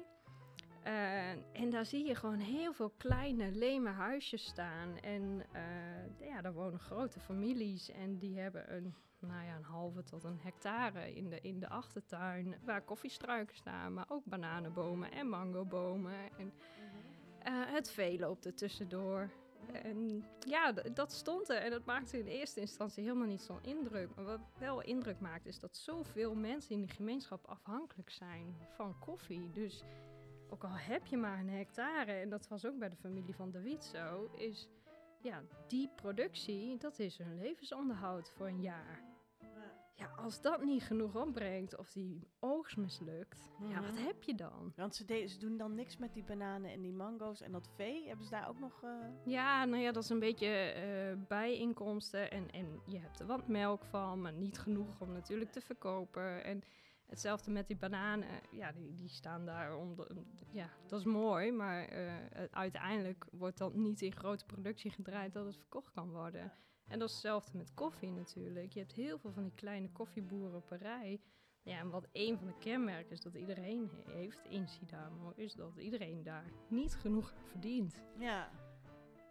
Eh, 0.83 1.29
en 1.31 1.69
daar 1.69 1.85
zie 1.85 2.05
je 2.05 2.15
gewoon 2.15 2.39
heel 2.39 2.73
veel 2.73 2.89
kleine, 2.97 3.51
leme 3.51 3.89
huisjes 3.89 4.45
staan. 4.45 4.97
En 4.99 5.43
ja, 6.19 6.41
daar 6.41 6.53
wonen 6.53 6.79
grote 6.79 7.19
families 7.19 7.89
en 7.91 8.17
die 8.17 8.39
hebben 8.39 8.75
een, 8.75 8.93
nou 9.27 9.45
ja, 9.45 9.55
een 9.55 9.63
halve 9.63 10.03
tot 10.03 10.23
een 10.23 10.39
hectare 10.39 11.13
in 11.13 11.29
de, 11.29 11.41
in 11.41 11.59
de 11.59 11.69
achtertuin. 11.69 12.55
Waar 12.65 12.81
koffiestruiken 12.81 13.55
staan, 13.55 13.93
maar 13.93 14.05
ook 14.07 14.25
bananenbomen 14.25 15.11
en 15.11 15.29
mangobomen. 15.29 16.15
En 16.37 16.53
eh, 17.39 17.53
het 17.73 17.91
vee 17.91 18.19
loopt 18.19 18.45
er 18.45 18.53
tussendoor. 18.53 19.29
En 19.71 20.23
ja, 20.39 20.71
dat 20.71 21.11
stond 21.11 21.49
er. 21.49 21.57
En 21.57 21.71
dat 21.71 21.85
maakte 21.85 22.19
in 22.19 22.25
eerste 22.25 22.59
instantie 22.59 23.03
helemaal 23.03 23.27
niet 23.27 23.41
zo'n 23.41 23.63
indruk. 23.63 24.15
Maar 24.15 24.25
wat 24.25 24.39
wel 24.57 24.81
indruk 24.81 25.19
maakt, 25.19 25.45
is 25.45 25.59
dat 25.59 25.77
zoveel 25.77 26.35
mensen 26.35 26.75
in 26.75 26.81
die 26.81 26.95
gemeenschap 26.95 27.45
afhankelijk 27.45 28.09
zijn 28.09 28.55
van 28.69 28.99
koffie. 28.99 29.51
Dus 29.51 29.83
ook 30.49 30.63
al 30.63 30.77
heb 30.77 31.05
je 31.05 31.17
maar 31.17 31.39
een 31.39 31.49
hectare, 31.49 32.11
en 32.11 32.29
dat 32.29 32.47
was 32.47 32.65
ook 32.65 32.79
bij 32.79 32.89
de 32.89 32.95
familie 32.95 33.35
van 33.35 33.51
David 33.51 33.83
zo, 33.83 34.29
is 34.35 34.67
ja, 35.21 35.43
die 35.67 35.89
productie, 35.95 36.77
dat 36.77 36.99
is 36.99 37.17
hun 37.17 37.37
levensonderhoud 37.37 38.29
voor 38.29 38.47
een 38.47 38.61
jaar. 38.61 39.12
Ja, 40.03 40.23
als 40.23 40.41
dat 40.41 40.63
niet 40.63 40.83
genoeg 40.83 41.15
opbrengt 41.15 41.77
of 41.77 41.91
die 41.91 42.27
oogst 42.39 42.77
mislukt, 42.77 43.51
ja, 43.69 43.81
wat 43.81 43.91
Mhm. 43.95 44.03
heb 44.05 44.23
je 44.23 44.35
dan? 44.35 44.73
Want 44.75 44.95
ze, 44.95 45.05
de- 45.05 45.27
ze 45.27 45.39
doen 45.39 45.57
dan 45.57 45.75
niks 45.75 45.97
met 45.97 46.13
die 46.13 46.23
bananen 46.23 46.71
en 46.71 46.81
die 46.81 46.91
mango's 46.93 47.41
en 47.41 47.51
dat 47.51 47.69
vee. 47.75 48.07
Hebben 48.07 48.25
ze 48.25 48.31
daar 48.31 48.49
ook 48.49 48.59
nog... 48.59 48.83
eh, 48.83 48.89
Ja, 49.25 49.65
nou 49.65 49.81
ja, 49.83 49.91
dat 49.91 50.03
is 50.03 50.09
een 50.09 50.19
beetje 50.19 50.47
eh, 50.47 51.17
bijinkomsten. 51.27 52.31
En, 52.31 52.51
en 52.51 52.81
je 52.85 52.99
hebt 52.99 53.19
er 53.19 53.25
wat 53.25 53.47
melk 53.47 53.85
van, 53.85 54.21
maar 54.21 54.33
niet 54.33 54.57
genoeg 54.59 55.01
om 55.01 55.11
natuurlijk 55.11 55.51
te 55.51 55.61
verkopen. 55.61 56.43
En 56.43 56.61
hetzelfde 57.05 57.51
met 57.51 57.67
die 57.67 57.77
bananen. 57.77 58.27
Ja, 58.51 58.71
die, 58.71 58.95
die 58.95 59.09
staan 59.09 59.45
daar 59.45 59.75
om. 59.77 59.95
de- 59.95 60.07
om- 60.15 60.25
ja, 60.51 60.69
dat 60.87 60.99
is 60.99 61.05
mooi, 61.05 61.51
maar 61.51 61.85
eh, 61.85 62.13
uiteindelijk 62.51 63.25
wordt 63.31 63.57
dat 63.57 63.73
niet 63.73 64.01
in 64.01 64.15
grote 64.15 64.45
productie 64.45 64.91
gedraaid 64.91 65.33
dat 65.33 65.45
het 65.45 65.57
verkocht 65.57 65.91
kan 65.91 66.09
worden. 66.11 66.53
En 66.87 66.99
dat 66.99 67.07
is 67.07 67.13
hetzelfde 67.13 67.57
met 67.57 67.73
koffie 67.73 68.11
natuurlijk. 68.11 68.73
Je 68.73 68.79
hebt 68.79 68.93
heel 68.93 69.17
veel 69.17 69.31
van 69.31 69.43
die 69.43 69.55
kleine 69.55 69.91
koffieboeren 69.91 70.55
op 70.55 70.71
een 70.71 70.77
rij. 70.77 71.21
Ja, 71.61 71.79
en 71.79 71.89
wat 71.89 72.07
een 72.11 72.37
van 72.37 72.47
de 72.47 72.57
kenmerken 72.59 73.11
is 73.11 73.21
dat 73.21 73.33
iedereen 73.33 73.89
heeft 74.07 74.45
in 74.49 74.67
Sidamo, 74.67 75.31
is 75.35 75.53
dat 75.53 75.77
iedereen 75.77 76.23
daar 76.23 76.51
niet 76.67 76.95
genoeg 76.95 77.33
verdient. 77.51 78.01
ja. 78.19 78.51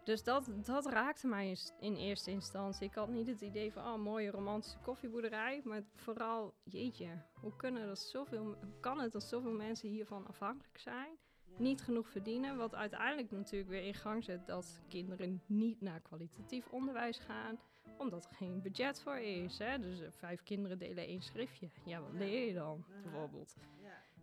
Dus 0.03 0.23
dat, 0.23 0.49
dat 0.65 0.85
raakte 0.85 1.27
mij 1.27 1.49
in, 1.49 1.57
in 1.79 1.95
eerste 1.95 2.31
instantie. 2.31 2.87
Ik 2.87 2.93
had 2.93 3.09
niet 3.09 3.27
het 3.27 3.41
idee 3.41 3.71
van, 3.71 3.83
oh, 3.83 3.99
mooie 3.99 4.31
romantische 4.31 4.77
koffieboerderij. 4.77 5.61
Maar 5.63 5.83
vooral, 5.95 6.53
jeetje, 6.63 7.21
hoe 7.33 7.55
kunnen 7.55 7.87
dat 7.87 7.99
zoveel, 7.99 8.43
hoe 8.43 8.79
kan 8.79 8.99
het 8.99 9.11
dat 9.11 9.23
zoveel 9.23 9.51
mensen 9.51 9.89
hiervan 9.89 10.27
afhankelijk 10.27 10.77
zijn? 10.77 11.17
Niet 11.57 11.81
genoeg 11.81 12.09
verdienen, 12.09 12.57
wat 12.57 12.75
uiteindelijk 12.75 13.31
natuurlijk 13.31 13.69
weer 13.69 13.83
in 13.83 13.93
gang 13.93 14.23
zet 14.23 14.45
dat 14.45 14.81
kinderen 14.87 15.41
niet 15.45 15.81
naar 15.81 15.99
kwalitatief 15.99 16.67
onderwijs 16.67 17.17
gaan. 17.17 17.59
Omdat 17.97 18.25
er 18.25 18.35
geen 18.35 18.61
budget 18.61 19.01
voor 19.01 19.17
is. 19.17 19.57
Hè? 19.57 19.79
Dus 19.79 20.01
eh, 20.01 20.11
vijf 20.11 20.43
kinderen 20.43 20.77
delen 20.77 21.05
één 21.05 21.21
schriftje. 21.21 21.69
Ja, 21.85 22.01
wat 22.01 22.13
leer 22.13 22.47
je 22.47 22.53
dan 22.53 22.85
bijvoorbeeld? 23.03 23.55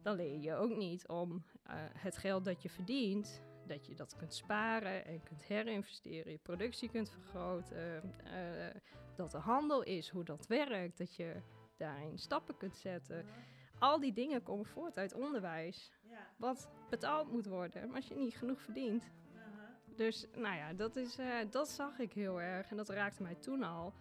dan 0.02 0.16
leer 0.16 0.38
je 0.38 0.54
ook 0.54 0.76
niet 0.76 1.08
om 1.08 1.44
eh, 1.62 1.74
het 1.94 2.16
geld 2.16 2.44
dat 2.44 2.62
je 2.62 2.70
verdient, 2.70 3.42
dat 3.66 3.86
je 3.86 3.94
dat 3.94 4.16
kunt 4.16 4.34
sparen 4.34 5.04
en 5.04 5.22
kunt 5.22 5.44
herinvesteren, 5.44 6.32
je 6.32 6.38
productie 6.38 6.90
kunt 6.90 7.10
vergroten, 7.10 8.02
eh, 8.24 8.80
dat 9.16 9.34
er 9.34 9.40
handel 9.40 9.82
is, 9.82 10.08
hoe 10.08 10.24
dat 10.24 10.46
werkt, 10.46 10.98
dat 10.98 11.16
je 11.16 11.36
daarin 11.76 12.18
stappen 12.18 12.56
kunt 12.56 12.76
zetten. 12.76 13.26
Al 13.78 14.00
die 14.00 14.12
dingen 14.12 14.42
komen 14.42 14.66
voort 14.66 14.96
uit 14.96 15.14
onderwijs, 15.14 15.92
wat 16.36 16.70
betaald 16.90 17.32
moet 17.32 17.46
worden, 17.46 17.86
maar 17.86 17.96
als 17.96 18.08
je 18.08 18.14
niet 18.14 18.36
genoeg 18.36 18.60
verdient. 18.60 19.10
Dus 19.96 20.26
nou 20.34 20.56
ja, 20.56 20.72
dat, 20.72 20.96
is, 20.96 21.18
eh, 21.18 21.34
dat 21.50 21.68
zag 21.68 21.98
ik 21.98 22.12
heel 22.12 22.40
erg 22.40 22.70
en 22.70 22.76
dat 22.76 22.88
raakte 22.88 23.22
mij 23.22 23.34
toen 23.34 23.62
al. 23.62 23.92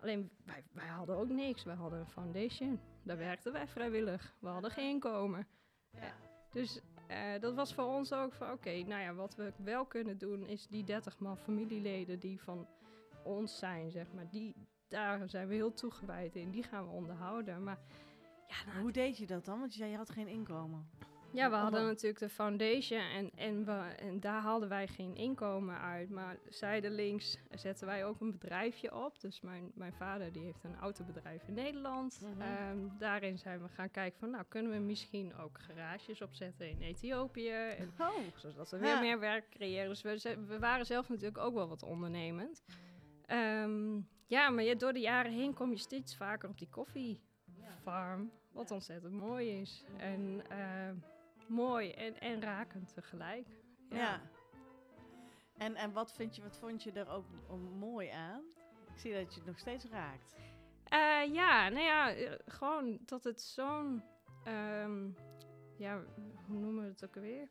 Alleen 0.00 0.30
wij, 0.44 0.64
wij 0.72 0.86
hadden 0.86 1.16
ook 1.16 1.28
niks. 1.28 1.64
Wij 1.64 1.74
hadden 1.74 1.98
een 1.98 2.06
foundation. 2.06 2.80
Daar 3.02 3.16
werkten 3.16 3.52
wij 3.52 3.66
vrijwillig. 3.66 4.34
We 4.38 4.48
hadden 4.48 4.70
geen 4.70 4.88
inkomen. 4.88 5.46
Ja. 5.90 6.12
Dus 6.50 6.80
eh, 7.06 7.40
dat 7.40 7.54
was 7.54 7.74
voor 7.74 7.84
ons 7.84 8.12
ook 8.12 8.34
van 8.34 8.50
oké, 8.52 8.70
nou 8.70 9.02
ja, 9.02 9.14
wat 9.14 9.34
we 9.34 9.52
wel 9.56 9.84
kunnen 9.84 10.18
doen 10.18 10.46
is 10.46 10.66
die 10.66 10.84
30 10.84 11.18
man 11.18 11.36
familieleden 11.36 12.18
die 12.18 12.42
van 12.42 12.66
ons 13.24 13.58
zijn, 13.58 13.90
zeg 13.90 14.12
maar, 14.12 14.28
die, 14.30 14.54
daar 14.88 15.28
zijn 15.28 15.48
we 15.48 15.54
heel 15.54 15.72
toegewijd 15.72 16.36
in. 16.36 16.50
Die 16.50 16.62
gaan 16.62 16.84
we 16.84 16.90
onderhouden. 16.90 17.62
Maar 17.62 17.78
ja, 18.48 18.56
nou, 18.66 18.80
Hoe 18.80 18.92
deed 18.92 19.16
je 19.16 19.26
dat 19.26 19.44
dan? 19.44 19.58
Want 19.58 19.72
je 19.72 19.78
zei 19.78 19.90
je 19.90 19.96
had 19.96 20.10
geen 20.10 20.28
inkomen. 20.28 20.90
Ja, 21.34 21.50
we 21.50 21.56
hadden 21.56 21.84
natuurlijk 21.84 22.18
de 22.18 22.28
foundation 22.28 23.00
en, 23.00 23.30
en, 23.36 23.64
we, 23.64 23.72
en 23.98 24.20
daar 24.20 24.40
haalden 24.40 24.68
wij 24.68 24.86
geen 24.86 25.14
inkomen 25.16 25.80
uit. 25.80 26.10
Maar 26.10 26.36
zijdelings 26.48 27.38
zetten 27.50 27.86
wij 27.86 28.04
ook 28.04 28.20
een 28.20 28.30
bedrijfje 28.30 28.94
op. 29.04 29.20
Dus 29.20 29.40
mijn, 29.40 29.70
mijn 29.74 29.92
vader 29.92 30.32
die 30.32 30.42
heeft 30.44 30.64
een 30.64 30.76
autobedrijf 30.76 31.42
in 31.48 31.54
Nederland. 31.54 32.20
Mhm. 32.22 32.40
Ehm, 32.40 32.78
daarin 32.98 33.38
zijn 33.38 33.62
we 33.62 33.68
gaan 33.68 33.90
kijken 33.90 34.18
van, 34.18 34.30
nou 34.30 34.44
kunnen 34.48 34.72
we 34.72 34.78
misschien 34.78 35.34
ook 35.36 35.58
garages 35.58 36.22
opzetten 36.22 36.70
in 36.70 36.80
Ethiopië. 36.80 37.50
En, 37.50 37.92
Oh. 37.98 38.10
zodat 38.36 38.70
we 38.70 38.78
weer 38.78 38.88
Ja. 38.88 39.00
meer 39.00 39.18
werk 39.20 39.50
creëren. 39.50 39.88
Dus 39.88 40.02
we, 40.02 40.44
we 40.46 40.58
waren 40.58 40.86
zelf 40.86 41.08
natuurlijk 41.08 41.38
ook 41.38 41.54
wel 41.54 41.68
wat 41.68 41.82
ondernemend. 41.82 42.62
Ehm, 43.26 44.00
ja, 44.26 44.50
maar 44.50 44.78
door 44.78 44.92
de 44.92 45.00
jaren 45.00 45.32
heen 45.32 45.54
kom 45.54 45.70
je 45.70 45.78
steeds 45.78 46.16
vaker 46.16 46.48
op 46.48 46.58
die 46.58 46.68
koffiefarm. 46.68 48.30
Wat 48.52 48.70
ontzettend 48.70 49.12
mooi 49.12 49.60
is. 49.60 49.84
En 49.96 50.42
eh, 50.48 50.90
mooi 51.48 51.90
en, 51.90 52.20
en 52.20 52.42
rakend 52.42 52.94
tegelijk. 52.94 53.46
Ja. 53.88 54.20
En, 55.56 55.74
en 55.74 55.92
wat, 55.92 56.12
vind 56.12 56.36
je, 56.36 56.42
wat 56.42 56.58
vond 56.58 56.82
je 56.82 56.92
er 56.92 57.08
ook 57.08 57.24
mooi 57.78 58.08
aan? 58.08 58.42
Ik 58.92 58.98
zie 58.98 59.12
dat 59.12 59.34
je 59.34 59.40
het 59.40 59.48
nog 59.48 59.58
steeds 59.58 59.84
raakt. 59.84 60.34
Eh, 60.84 61.34
ja, 61.34 61.68
nou 61.68 61.84
ja, 61.84 62.14
eh, 62.14 62.32
gewoon 62.46 62.98
dat 63.04 63.24
het 63.24 63.40
zo'n... 63.40 64.02
ehm, 64.44 65.08
ja, 65.76 66.02
hoe 66.46 66.58
noemen 66.58 66.82
we 66.82 66.88
het 66.88 67.04
ook 67.04 67.16
alweer? 67.16 67.48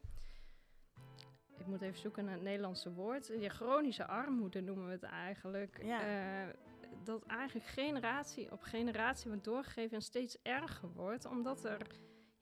Ik 1.57 1.67
moet 1.67 1.81
even 1.81 1.99
zoeken 1.99 2.25
naar 2.25 2.33
het 2.33 2.43
Nederlandse 2.43 2.93
woord. 2.93 3.27
Ja, 3.27 3.49
chronische 3.49 4.07
armoede 4.07 4.61
noemen 4.61 4.85
we 4.85 4.91
het 4.91 5.03
eigenlijk. 5.03 5.83
Ja. 5.83 6.01
Eh, 6.01 6.53
dat 7.03 7.25
eigenlijk 7.25 7.67
generatie 7.67 8.51
op 8.51 8.61
generatie 8.61 9.29
wordt 9.29 9.43
doorgegeven 9.43 9.95
en 9.95 10.01
steeds 10.01 10.41
erger 10.41 10.93
wordt. 10.93 11.25
Omdat 11.25 11.63
er 11.65 11.87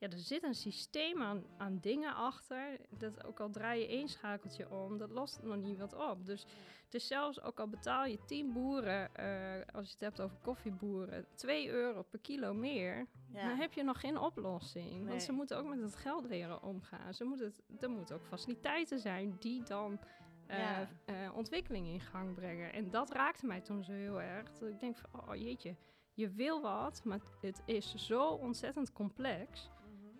ja, 0.02 0.10
er 0.10 0.20
zit 0.20 0.44
een 0.44 0.56
systeem 0.56 1.22
aan, 1.22 1.44
aan 1.58 1.78
dingen 1.82 2.16
achter. 2.16 2.80
Dat 2.90 3.26
ook 3.26 3.40
al 3.40 3.50
draai 3.50 3.82
je 3.82 3.88
één 3.88 4.08
schakeltje 4.08 4.70
om, 4.70 4.98
dat 4.98 5.12
lost 5.12 5.40
nog 5.44 5.58
niet 5.58 5.78
wat 5.78 5.94
op. 6.10 6.26
Dus 6.26 6.46
het 6.86 6.94
is 6.94 7.08
zelfs, 7.08 7.42
ook 7.42 7.60
al 7.60 7.68
betaal 7.68 8.06
je 8.06 8.26
10 8.26 8.54
boeren, 8.54 9.16
eh, 9.16 9.76
als 9.76 9.86
je 9.86 9.92
het 9.92 10.00
hebt 10.00 10.22
over 10.22 10.38
koffieboeren, 10.42 11.26
2 11.36 11.70
euro 11.70 12.02
per 12.04 12.20
kilo 12.20 12.54
meer, 12.54 13.08
Ja. 13.34 13.48
dan 13.48 13.58
heb 13.58 13.74
je 13.74 13.84
nog 13.84 14.00
geen 14.00 14.18
oplossing. 14.18 14.92
Nee. 15.00 15.06
Want 15.08 15.24
ze 15.24 15.32
moeten 15.32 15.58
ook 15.58 15.68
met 15.68 15.82
het 15.82 15.96
geld 15.96 16.26
leren 16.26 16.64
omgaan. 16.64 17.14
Ze 17.14 17.24
moeten 17.24 17.46
het, 17.46 17.82
er 17.84 17.90
moeten 17.90 18.16
ook 18.16 18.26
faciliteiten 18.26 19.00
zijn 19.00 19.36
die 19.40 19.64
dan 19.64 20.00
eh, 20.48 20.82
eh, 20.82 20.88
ontwikkeling 21.36 21.88
in 21.88 22.00
gang 22.02 22.34
brengen. 22.36 22.74
En 22.74 22.90
dat 22.90 23.12
raakte 23.12 23.46
mij 23.46 23.62
toen 23.62 23.84
zo 23.84 23.92
heel 23.92 24.22
erg. 24.22 24.52
Dat 24.58 24.70
ik 24.70 24.80
denk 24.80 24.98
van, 24.98 25.30
oh 25.30 25.36
jeetje, 25.36 25.76
je 26.14 26.30
wil 26.30 26.62
wat, 26.62 27.04
maar 27.04 27.20
het 27.42 27.62
is 27.66 27.96
zo 27.96 28.28
ontzettend 28.30 28.92
complex. 28.94 29.70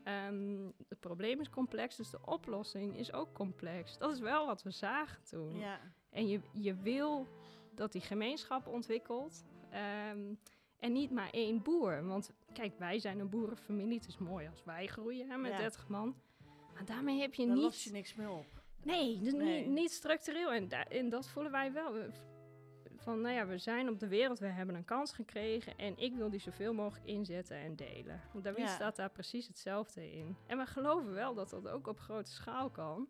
Ehm, 0.04 0.66
het 0.90 1.00
probleem 1.00 1.40
is 1.40 1.50
complex, 1.50 1.96
dus 1.96 2.10
de 2.10 2.20
oplossing 2.26 2.98
is 2.98 3.14
ook 3.14 3.34
complex. 3.34 3.98
Dat 3.98 4.12
is 4.14 4.20
wel 4.20 4.46
wat 4.46 4.64
we 4.64 4.72
zagen 4.72 5.24
toen. 5.24 5.58
Ja. 5.58 5.80
En 6.10 6.28
je, 6.28 6.40
je 6.54 6.76
wil 6.76 7.28
dat 7.76 7.92
die 7.92 8.02
gemeenschap 8.02 8.68
ontwikkelt. 8.68 9.44
ehm, 9.70 10.34
en 10.80 10.92
niet 10.92 11.12
maar 11.12 11.30
één 11.30 11.62
boer. 11.62 12.06
Want 12.06 12.32
kijk, 12.54 12.78
wij 12.80 13.00
zijn 13.00 13.20
een 13.20 13.30
boerenfamilie. 13.30 13.98
Het 13.98 14.08
is 14.08 14.18
mooi 14.18 14.48
als 14.48 14.64
wij 14.64 14.88
groeien 14.88 15.30
hè, 15.30 15.38
met 15.38 15.52
Ja. 15.52 15.58
30 15.58 15.88
man. 15.88 16.16
Maar 16.74 16.86
daarmee 16.86 17.20
heb 17.22 17.34
je 17.34 17.46
Dan 17.46 17.56
niet... 17.56 17.64
los 17.64 17.84
je 17.84 17.92
niks 17.92 18.16
meer 18.16 18.30
op. 18.30 18.46
Nee, 18.84 19.20
dus 19.20 19.34
Nee. 19.34 19.60
Niet, 19.66 19.68
niet 19.76 19.92
structureel. 19.92 20.52
En, 20.52 20.68
da- 20.68 20.88
en 20.88 21.10
dat 21.10 21.28
voelen 21.30 21.52
wij 21.52 21.72
wel. 21.74 21.94
Van, 23.02 23.22
nou 23.22 23.36
ja, 23.36 23.46
we 23.48 23.58
zijn 23.58 23.90
op 23.90 24.00
de 24.00 24.08
wereld, 24.08 24.40
we 24.40 24.48
hebben 24.48 24.76
een 24.76 24.86
kans 24.86 25.12
gekregen 25.14 25.78
en 25.78 25.98
ik 25.98 26.16
wil 26.16 26.30
die 26.30 26.40
zoveel 26.40 26.74
mogelijk 26.74 27.06
inzetten 27.08 27.58
en 27.58 27.76
delen. 27.76 28.22
Want 28.32 28.44
David 28.44 28.60
Ja. 28.64 28.68
staat 28.68 28.96
daar 28.96 29.10
precies 29.10 29.48
hetzelfde 29.48 30.12
in. 30.12 30.36
En 30.48 30.58
we 30.58 30.66
geloven 30.66 31.14
wel 31.14 31.34
dat 31.34 31.50
dat 31.50 31.68
ook 31.68 31.88
op 31.88 32.00
grote 32.00 32.32
schaal 32.32 32.70
kan. 32.70 33.08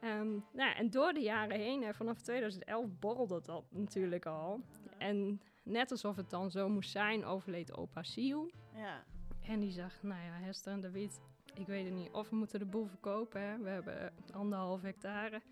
Ehm, 0.00 0.28
nou, 0.30 0.42
ja, 0.68 0.74
en 0.76 0.90
door 0.90 1.12
de 1.12 1.20
jaren 1.20 1.56
heen, 1.56 1.82
hè, 1.82 1.94
vanaf 1.94 2.20
2011 2.20 2.86
borrelde 2.98 3.40
dat 3.40 3.64
natuurlijk 3.70 4.26
al. 4.26 4.60
En 4.98 5.40
net 5.62 5.90
alsof 5.90 6.16
het 6.16 6.30
dan 6.30 6.50
zo 6.50 6.68
moest 6.68 6.90
zijn, 6.90 7.24
overleed 7.24 7.76
opa 7.76 8.02
Siel. 8.02 8.50
Ja. 8.74 9.04
En 9.42 9.60
die 9.60 9.70
zag, 9.72 10.02
nou 10.02 10.22
ja, 10.24 10.32
Hester 10.32 10.72
en 10.72 10.80
David, 10.80 11.20
ik 11.54 11.66
weet 11.66 11.84
het 11.84 11.94
niet. 11.94 12.10
Of 12.10 12.28
we 12.30 12.36
moeten 12.36 12.58
de 12.58 12.64
boel 12.66 12.86
verkopen, 12.86 13.40
hè. 13.40 13.58
we 13.58 13.68
hebben 13.68 14.12
anderhalf 14.32 14.82
hectare. 14.82 15.42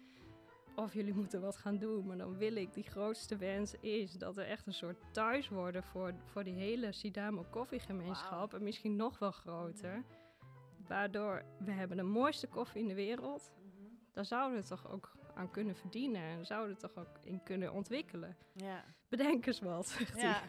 Of 0.78 0.94
jullie 0.94 1.14
moeten 1.14 1.40
wat 1.40 1.56
gaan 1.56 1.78
doen. 1.78 2.06
Maar 2.06 2.16
dan 2.16 2.36
wil 2.36 2.56
ik, 2.56 2.74
die 2.74 2.84
grootste 2.84 3.36
wens 3.36 3.74
is 3.80 4.12
dat 4.12 4.36
er 4.36 4.46
echt 4.46 4.66
een 4.66 4.74
soort 4.74 4.96
thuis 5.12 5.48
worden 5.48 5.82
voor, 5.82 6.14
voor 6.24 6.44
die 6.44 6.54
hele 6.54 6.92
Sidamo 6.92 7.44
koffiegemeenschap. 7.50 8.54
En 8.54 8.62
misschien 8.62 8.96
nog 8.96 9.18
wel 9.18 9.30
groter. 9.30 10.04
Waardoor 10.86 11.44
we 11.58 11.70
hebben 11.70 11.96
de 11.96 12.02
mooiste 12.02 12.46
koffie 12.46 12.80
in 12.82 12.88
de 12.88 12.94
wereld. 12.94 13.52
Daar 14.12 14.24
zouden 14.24 14.60
we 14.60 14.66
toch 14.66 14.90
ook 14.90 15.12
aan 15.34 15.50
kunnen 15.50 15.76
verdienen. 15.76 16.22
En 16.22 16.46
zouden 16.46 16.74
we 16.74 16.80
toch 16.80 16.96
ook 16.96 17.18
in 17.24 17.42
kunnen 17.42 17.72
ontwikkelen. 17.72 18.36
Ja. 18.52 18.84
Bedenk 19.08 19.46
eens 19.46 19.60
wat, 19.60 19.88
zegt 19.88 20.20
hij. 20.20 20.40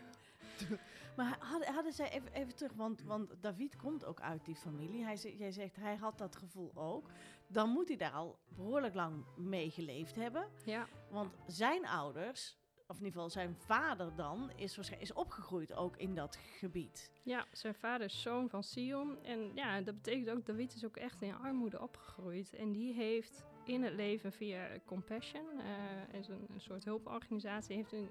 Maar 1.19 1.37
hadden, 1.39 1.73
hadden 1.73 1.93
zij, 1.93 2.11
even, 2.11 2.33
even 2.33 2.55
terug, 2.55 2.73
want, 2.73 3.01
want 3.01 3.35
David 3.41 3.75
komt 3.75 4.05
ook 4.05 4.21
uit 4.21 4.45
die 4.45 4.55
familie. 4.55 5.03
Hij, 5.03 5.15
jij 5.37 5.51
zegt, 5.51 5.75
hij 5.75 5.95
had 5.95 6.17
dat 6.17 6.35
gevoel 6.35 6.71
ook. 6.75 7.09
Dan 7.47 7.69
moet 7.69 7.87
hij 7.87 7.97
daar 7.97 8.11
al 8.11 8.39
behoorlijk 8.55 8.93
lang 8.93 9.25
mee 9.35 9.69
geleefd 9.69 10.15
hebben. 10.15 10.47
Ja. 10.65 10.87
Want 11.09 11.33
zijn 11.47 11.87
ouders, 11.87 12.57
of 12.87 12.97
in 12.97 13.05
ieder 13.05 13.11
geval 13.11 13.29
zijn 13.29 13.55
vader 13.55 14.15
dan, 14.15 14.51
is, 14.55 14.75
waarschijnlijk, 14.75 15.11
is 15.11 15.17
opgegroeid 15.17 15.73
ook 15.73 15.97
in 15.97 16.15
dat 16.15 16.35
gebied. 16.35 17.11
Ja, 17.23 17.45
zijn 17.51 17.75
vader 17.75 18.05
is 18.05 18.21
zoon 18.21 18.49
van 18.49 18.63
Sion. 18.63 19.23
En 19.23 19.51
ja, 19.55 19.81
dat 19.81 19.95
betekent 19.95 20.29
ook, 20.29 20.45
David 20.45 20.73
is 20.73 20.85
ook 20.85 20.97
echt 20.97 21.21
in 21.21 21.35
armoede 21.35 21.81
opgegroeid. 21.81 22.53
En 22.53 22.71
die 22.71 22.93
heeft 22.93 23.45
in 23.63 23.83
het 23.83 23.93
leven 23.93 24.31
via 24.31 24.67
Compassion, 24.85 25.59
eh 25.59 26.19
is 26.19 26.27
een, 26.27 26.45
een 26.53 26.61
soort 26.61 26.85
hulporganisatie, 26.85 27.75
heeft 27.75 27.91
een 27.91 28.09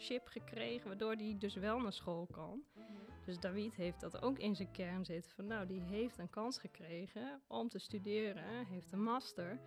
sponsorship 0.00 0.26
gekregen, 0.26 0.86
waardoor 0.86 1.14
hij 1.14 1.36
dus 1.38 1.54
wel 1.54 1.78
naar 1.78 1.92
school 1.92 2.26
kan. 2.30 2.62
Dus 3.24 3.38
David 3.38 3.74
heeft 3.74 4.00
dat 4.00 4.22
ook 4.22 4.38
in 4.38 4.56
zijn 4.56 4.70
kern 4.70 5.04
zitten. 5.04 5.32
Van 5.32 5.46
nou, 5.46 5.66
die 5.66 5.80
heeft 5.80 6.18
een 6.18 6.30
kans 6.30 6.58
gekregen 6.58 7.40
om 7.46 7.68
te 7.68 7.78
studeren, 7.78 8.66
heeft 8.66 8.92
een 8.92 9.02
master. 9.02 9.60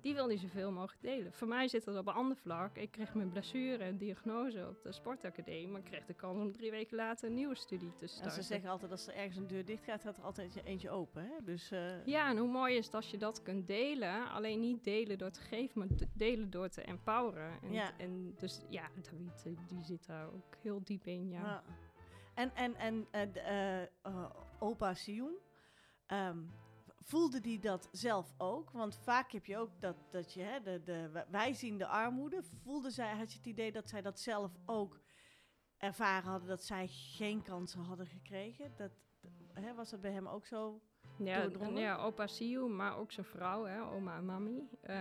Die 0.00 0.14
wil 0.14 0.26
hij 0.26 0.36
zoveel 0.38 0.72
mogelijk 0.72 1.02
delen. 1.02 1.32
Voor 1.32 1.48
mij 1.48 1.68
zit 1.68 1.84
dat 1.84 1.96
op 1.96 2.06
een 2.06 2.14
ander 2.14 2.36
vlak. 2.36 2.76
Ik 2.76 2.90
kreeg 2.90 3.14
mijn 3.14 3.30
blessure 3.30 3.84
en 3.84 3.96
diagnose 3.96 4.66
op 4.68 4.82
de 4.82 4.92
sportacademie. 4.92 5.68
Maar 5.68 5.80
ik 5.80 5.86
kreeg 5.86 6.04
de 6.06 6.14
kans 6.14 6.38
om 6.40 6.52
drie 6.52 6.70
weken 6.70 6.96
later 6.96 7.28
een 7.28 7.34
nieuwe 7.34 7.54
studie 7.54 7.92
te 7.94 8.02
En 8.02 8.08
starten. 8.08 8.32
ze 8.32 8.42
zeggen 8.42 8.70
altijd, 8.70 8.90
als 8.90 9.06
er 9.06 9.14
ergens 9.14 9.36
een 9.36 9.46
deur 9.46 9.64
dicht 9.64 9.84
gaat, 9.84 10.02
gaat 10.02 10.16
er 10.16 10.22
altijd 10.22 10.64
eentje 10.64 10.90
open. 10.90 11.22
Hè? 11.24 11.44
Dus, 11.44 11.70
eh, 11.70 12.06
Ja, 12.06 12.28
en 12.30 12.36
hoe 12.36 12.48
mooi 12.50 12.76
is 12.76 12.84
het 12.86 12.94
als 12.94 13.10
je 13.10 13.18
dat 13.18 13.42
kunt 13.42 13.66
delen. 13.66 14.28
Alleen 14.30 14.60
niet 14.60 14.84
delen 14.84 15.18
door 15.18 15.30
te 15.30 15.40
geven, 15.40 15.78
maar 15.78 15.88
delen 16.14 16.50
door 16.50 16.68
te 16.68 16.82
empoweren. 16.82 17.52
En, 17.62 17.72
Ja. 17.72 17.98
en 17.98 18.34
dus 18.38 18.60
ja, 18.68 18.88
David 19.02 19.68
die 19.68 19.84
zit 19.84 20.06
daar 20.06 20.26
ook 20.26 20.56
heel 20.62 20.80
diep 20.84 21.06
in. 21.06 21.28
Ja. 21.28 21.40
Ja. 21.40 21.62
En, 22.34 22.54
en, 22.54 22.76
en 22.76 23.06
eh, 23.10 23.22
eh, 23.82 23.82
eh, 24.02 24.30
opa 24.58 24.94
Sioen, 24.94 25.34
ehm, 26.06 26.38
voelde 27.00 27.40
die 27.40 27.58
dat 27.58 27.88
zelf 27.92 28.34
ook? 28.38 28.70
Want 28.70 28.96
vaak 28.96 29.32
heb 29.32 29.46
je 29.46 29.58
ook 29.58 29.80
dat, 29.80 29.96
dat 30.10 30.32
je, 30.32 30.42
hè, 30.42 30.60
de, 30.62 30.82
de, 30.84 31.24
wij 31.30 31.52
zien 31.54 31.78
de 31.78 31.86
armoede. 31.86 32.42
Voelde 32.42 32.90
zij, 32.90 33.16
had 33.16 33.30
je 33.32 33.38
het 33.38 33.46
idee 33.46 33.72
dat 33.72 33.88
zij 33.88 34.02
dat 34.02 34.20
zelf 34.20 34.52
ook 34.66 35.00
ervaren 35.76 36.30
hadden, 36.30 36.48
dat 36.48 36.64
zij 36.64 36.86
geen 36.88 37.42
kansen 37.42 37.80
hadden 37.80 38.06
gekregen? 38.06 38.72
Dat, 38.76 38.90
hè, 39.52 39.74
was 39.74 39.90
dat 39.90 40.00
bij 40.00 40.12
hem 40.12 40.26
ook 40.28 40.46
zo? 40.46 40.80
Ja, 41.18 41.48
ja, 41.74 41.96
opa 41.96 42.26
Siu, 42.26 42.68
maar 42.68 42.96
ook 42.96 43.12
zijn 43.12 43.26
vrouw, 43.26 43.64
hè, 43.64 43.82
oma 43.82 44.16
en 44.16 44.24
mami. 44.24 44.68
eh, 44.82 44.98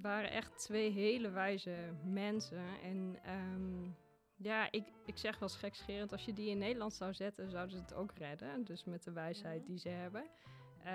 waren 0.00 0.30
echt 0.30 0.58
twee 0.58 0.90
hele 0.90 1.30
wijze 1.30 1.92
mensen. 2.04 2.80
En 2.82 3.18
ehm, 3.22 3.90
ja, 4.36 4.70
ik, 4.70 4.84
ik 5.06 5.18
zeg 5.18 5.38
wel 5.38 5.48
gekscherend, 5.48 6.12
als 6.12 6.24
je 6.24 6.32
die 6.32 6.50
in 6.50 6.58
Nederland 6.58 6.94
zou 6.94 7.14
zetten, 7.14 7.50
zouden 7.50 7.76
ze 7.76 7.82
het 7.82 7.94
ook 7.94 8.12
redden. 8.12 8.64
Dus 8.64 8.84
met 8.84 9.02
de 9.04 9.12
wijsheid 9.12 9.66
die 9.66 9.78
ze 9.78 9.88
hebben. 9.88 10.24
Eh, 10.84 10.92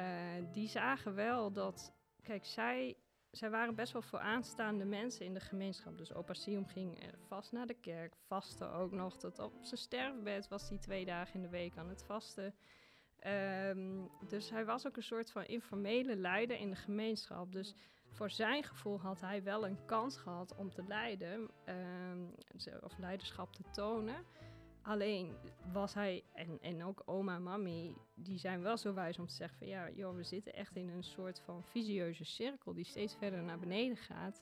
die 0.51 0.67
zagen 0.67 1.15
wel 1.15 1.51
dat, 1.51 1.93
kijk, 2.21 2.45
zij, 2.45 2.97
zij 3.31 3.49
waren 3.49 3.75
best 3.75 3.93
wel 3.93 4.01
vooraanstaande 4.01 4.85
mensen 4.85 5.25
in 5.25 5.33
de 5.33 5.39
gemeenschap. 5.39 5.97
Dus 5.97 6.13
opa 6.13 6.33
Sium 6.33 6.65
ging 6.65 6.99
eh, 6.99 7.07
vast 7.27 7.51
naar 7.51 7.67
de 7.67 7.79
kerk, 7.81 8.15
vastte 8.15 8.71
ook 8.71 8.91
nog. 8.91 9.17
Tot 9.17 9.39
op 9.39 9.53
zijn 9.61 9.79
sterfbed 9.79 10.47
was 10.47 10.69
hij 10.69 10.77
twee 10.77 11.05
dagen 11.05 11.33
in 11.35 11.41
de 11.41 11.49
week 11.49 11.77
aan 11.77 11.89
het 11.89 12.03
vasten. 12.03 12.55
Ehm, 13.19 14.05
dus 14.27 14.49
hij 14.49 14.65
was 14.65 14.87
ook 14.87 14.97
een 14.97 15.03
soort 15.03 15.31
van 15.31 15.45
informele 15.45 16.15
leider 16.15 16.57
in 16.57 16.69
de 16.69 16.75
gemeenschap. 16.75 17.51
Dus 17.51 17.75
voor 18.09 18.29
zijn 18.29 18.63
gevoel 18.63 18.99
had 18.99 19.21
hij 19.21 19.43
wel 19.43 19.67
een 19.67 19.85
kans 19.85 20.17
gehad 20.17 20.55
om 20.55 20.71
te 20.71 20.83
leiden, 20.87 21.49
ehm, 21.65 22.23
of 22.81 22.97
leiderschap 22.97 23.53
te 23.53 23.63
tonen. 23.71 24.25
Alleen 24.87 25.35
was 25.71 25.93
hij, 25.93 26.23
en, 26.33 26.57
en 26.61 26.83
ook 26.83 27.01
oma 27.05 27.35
en 27.35 27.43
mami, 27.43 27.95
die 28.15 28.37
zijn 28.37 28.61
wel 28.61 28.77
zo 28.77 28.93
wijs 28.93 29.19
om 29.19 29.27
te 29.27 29.33
zeggen 29.33 29.57
van 29.57 29.67
ja, 29.67 29.89
joh, 29.89 30.15
we 30.15 30.23
zitten 30.23 30.53
echt 30.53 30.75
in 30.75 30.89
een 30.89 31.03
soort 31.03 31.39
van 31.39 31.63
visieuze 31.63 32.23
cirkel 32.23 32.73
die 32.73 32.85
steeds 32.85 33.15
verder 33.15 33.43
naar 33.43 33.59
beneden 33.59 33.97
gaat. 33.97 34.41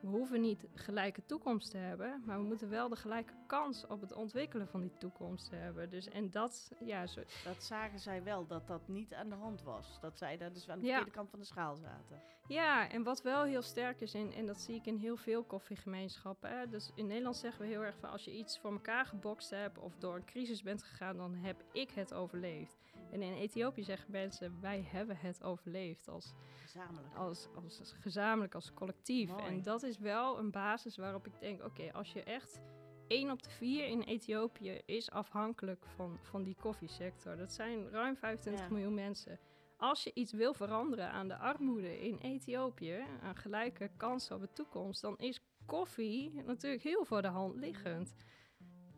We 0.00 0.08
hoeven 0.08 0.40
niet 0.40 0.64
gelijke 0.74 1.24
toekomst 1.24 1.70
te 1.70 1.76
hebben, 1.76 2.22
maar 2.24 2.38
we 2.38 2.44
moeten 2.44 2.68
wel 2.68 2.88
de 2.88 2.96
gelijke 2.96 3.32
kans 3.46 3.86
op 3.86 4.00
het 4.00 4.12
ontwikkelen 4.12 4.68
van 4.68 4.80
die 4.80 4.92
toekomst 4.98 5.50
hebben. 5.50 5.90
Dus 5.90 6.08
en 6.08 6.30
dat, 6.30 6.72
ja, 6.84 7.06
zo, 7.06 7.20
Dat 7.44 7.64
zagen 7.64 7.98
zij 7.98 8.22
wel, 8.22 8.46
dat 8.46 8.66
dat 8.66 8.88
niet 8.88 9.14
aan 9.14 9.28
de 9.28 9.34
hand 9.34 9.62
was. 9.62 9.98
Dat 10.00 10.18
zij 10.18 10.36
daar 10.36 10.52
dus 10.52 10.68
aan 10.68 10.78
de 10.78 10.86
Ja. 10.86 10.94
verkeerde 10.94 11.16
kant 11.18 11.30
van 11.30 11.38
de 11.38 11.44
schaal 11.44 11.76
zaten. 11.76 12.20
Ja, 12.48 12.88
en 12.90 13.02
wat 13.02 13.22
wel 13.22 13.42
heel 13.44 13.62
sterk 13.62 14.00
is, 14.00 14.14
en, 14.14 14.32
en 14.32 14.46
dat 14.46 14.60
zie 14.60 14.74
ik 14.74 14.86
in 14.86 14.96
heel 14.96 15.16
veel 15.16 15.42
koffiegemeenschappen. 15.44 16.50
Hè? 16.58 16.68
Dus 16.68 16.90
in 16.94 17.06
Nederland 17.06 17.36
zeggen 17.36 17.60
we 17.62 17.66
heel 17.68 17.84
erg 17.84 17.96
van 17.98 18.10
als 18.10 18.24
je 18.24 18.36
iets 18.38 18.58
voor 18.58 18.72
elkaar 18.72 19.06
gebokst 19.06 19.50
hebt 19.50 19.78
of 19.78 19.96
door 19.98 20.14
een 20.16 20.24
crisis 20.24 20.62
bent 20.62 20.82
gegaan, 20.82 21.16
dan 21.16 21.34
heb 21.34 21.64
ik 21.72 21.90
het 21.90 22.14
overleefd. 22.14 22.76
En 23.10 23.22
in 23.22 23.32
Ethiopië 23.32 23.82
zeggen 23.82 24.10
mensen, 24.10 24.60
wij 24.60 24.88
hebben 24.90 25.16
het 25.16 25.42
overleefd 25.42 26.08
als, 26.08 26.34
Gezamenlijk. 26.62 27.14
als, 27.14 27.48
als, 27.64 27.78
als 27.78 27.92
gezamenlijk, 27.92 28.54
als 28.54 28.72
collectief. 28.74 29.30
Mooi. 29.30 29.44
En 29.44 29.62
dat 29.62 29.82
is 29.82 29.98
wel 29.98 30.38
een 30.38 30.50
basis 30.50 30.96
waarop 30.96 31.26
ik 31.26 31.40
denk, 31.40 31.64
oké, 31.64 31.92
als 31.92 32.12
je 32.12 32.22
echt... 32.22 32.60
één 33.08 33.30
op 33.30 33.42
de 33.42 33.50
vier 33.50 33.86
in 33.86 34.02
Ethiopië 34.02 34.80
is 34.84 35.10
afhankelijk 35.10 35.86
van, 35.86 36.18
van 36.22 36.42
die 36.42 36.56
koffiesector. 36.60 37.36
Dat 37.36 37.52
zijn 37.52 37.90
ruim 37.90 38.16
25 38.16 38.62
Ja. 38.62 38.70
miljoen 38.72 38.94
mensen. 38.94 39.38
Als 39.76 40.04
je 40.04 40.10
iets 40.14 40.32
wil 40.32 40.54
veranderen 40.54 41.10
aan 41.10 41.28
de 41.28 41.36
armoede 41.36 42.00
in 42.00 42.18
Ethiopië, 42.18 43.04
aan 43.22 43.36
gelijke 43.36 43.90
kansen 43.96 44.34
op 44.36 44.40
de 44.40 44.52
toekomst, 44.52 45.00
dan 45.00 45.18
is 45.18 45.40
koffie 45.66 46.42
natuurlijk 46.44 46.82
heel 46.82 47.04
voor 47.04 47.22
de 47.22 47.28
hand 47.28 47.56
liggend. 47.56 48.14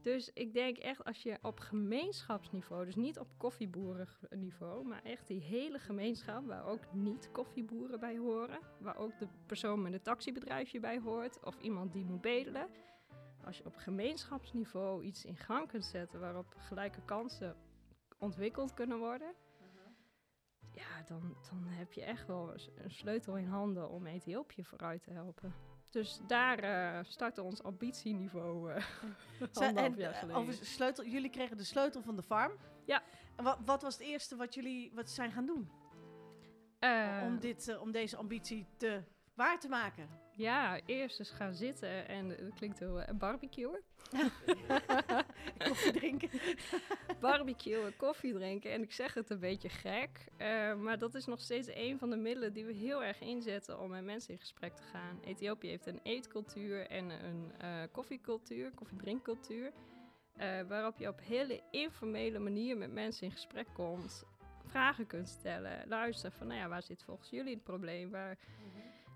Dus 0.03 0.31
ik 0.33 0.53
denk 0.53 0.77
echt 0.77 1.05
als 1.05 1.23
je 1.23 1.39
op 1.43 1.61
gemeenschapsniveau, 1.61 2.85
dus 2.85 2.97
niet 2.97 3.19
op 3.19 3.29
koffieboerenniveau, 3.37 4.85
maar 4.85 5.03
echt 5.03 5.27
die 5.27 5.41
hele 5.41 5.79
gemeenschap 5.79 6.47
waar 6.47 6.65
ook 6.65 6.93
niet 6.93 7.31
koffieboeren 7.33 8.01
bij 8.01 8.17
horen, 8.17 8.59
waar 8.81 8.97
ook 8.97 9.19
de 9.19 9.29
persoon 9.47 9.83
met 9.83 9.93
een 9.93 10.03
taxibedrijfje 10.03 10.81
bij 10.81 10.99
hoort 10.99 11.45
of 11.45 11.59
iemand 11.61 11.93
die 11.93 12.05
moet 12.05 12.21
bedelen. 12.21 12.69
Als 13.45 13.59
je 13.59 13.65
op 13.65 13.77
gemeenschapsniveau 13.77 15.05
iets 15.05 15.25
in 15.25 15.37
gang 15.37 15.69
kunt 15.69 15.85
zetten 15.85 16.21
waarop 16.21 16.55
gelijke 16.57 17.03
kansen 17.05 17.57
ontwikkeld 18.19 18.75
kunnen 18.75 18.99
worden, 18.99 19.35
ja, 20.73 21.03
dan, 21.07 21.37
dan 21.51 21.65
heb 21.65 21.93
je 21.93 22.03
echt 22.03 22.27
wel 22.27 22.53
een 22.77 22.91
sleutel 22.91 23.37
in 23.37 23.47
handen 23.47 23.91
om 23.91 24.07
Ethiopië 24.07 24.65
vooruit 24.65 25.03
te 25.03 25.11
helpen. 25.11 25.68
Dus 25.91 26.21
daar 26.27 26.59
eh 26.59 27.05
startte 27.05 27.43
ons 27.43 27.63
ambitieniveau 27.63 28.71
anderhalf 29.53 29.77
en, 29.77 29.95
jaar 29.97 30.29
eh, 30.29 30.49
sleutel, 30.61 31.05
jullie 31.05 31.31
kregen 31.31 31.57
de 31.57 31.65
sleutel 31.65 32.03
van 32.03 32.17
de 32.17 32.23
farm. 32.23 32.53
Ja. 32.85 33.03
En 33.37 33.45
wat, 33.45 33.59
wat 33.65 33.83
was 33.83 33.99
het 33.99 34.07
eerste 34.07 34.37
wat 34.37 34.55
jullie 34.55 34.93
wat 34.95 35.11
zijn 35.11 35.33
gaan 35.33 35.47
doen 35.47 35.71
om, 37.25 37.39
dit, 37.41 37.79
om 37.79 37.93
deze 37.93 38.17
ambitie 38.17 38.67
te, 38.77 39.03
waar 39.35 39.61
te 39.61 39.69
maken? 39.69 40.09
Ja, 40.39 40.81
eerst 40.87 41.19
eens 41.19 41.31
gaan 41.31 41.55
zitten 41.55 42.09
en 42.09 42.37
eh, 42.37 42.45
dat 42.45 42.55
klinkt 42.55 42.79
heel 42.79 42.99
uh, 43.01 43.05
barbecuen. 43.15 43.81
Koffie 45.69 45.93
drinken. 45.93 46.31
barbecuen, 47.21 47.97
koffie 47.97 48.33
drinken. 48.33 48.73
En 48.73 48.83
ik 48.83 48.93
zeg 48.93 49.15
het 49.15 49.31
een 49.31 49.39
beetje 49.39 49.69
gek, 49.69 50.25
eh, 50.37 50.75
maar 50.75 50.99
dat 50.99 51.15
is 51.15 51.27
nog 51.27 51.41
steeds 51.41 51.69
een 51.75 51.99
van 51.99 52.11
de 52.11 52.17
middelen 52.17 52.53
die 52.53 52.65
we 52.65 52.73
heel 52.73 53.05
erg 53.05 53.21
inzetten 53.21 53.81
om 53.81 53.91
met 53.91 54.05
mensen 54.05 54.33
in 54.33 54.39
gesprek 54.39 54.77
te 54.77 54.83
gaan. 54.83 55.19
Ethiopië 55.25 55.69
heeft 55.69 55.87
een 55.87 56.01
eetcultuur 56.03 56.87
en 56.87 57.11
een 57.11 57.53
eh, 57.59 57.83
koffiecultuur, 57.93 58.71
koffiedrinkcultuur. 58.75 59.73
eh, 60.37 60.61
waarop 60.69 60.99
je 60.99 61.09
op 61.09 61.21
hele 61.23 61.63
informele 61.71 62.39
manier 62.39 62.77
met 62.77 62.93
mensen 62.93 63.27
in 63.27 63.33
gesprek 63.33 63.67
komt. 63.73 64.25
Vragen 64.67 65.07
kunt 65.07 65.29
stellen, 65.29 65.89
luisteren 65.89 66.33
van, 66.33 66.47
nou 66.47 66.61
ja, 66.61 66.69
waar 66.69 66.83
zit 66.83 67.03
volgens 67.03 67.31
jullie 67.31 67.55
het 67.55 67.65
probleem? 67.65 68.11
Waar, 68.11 68.39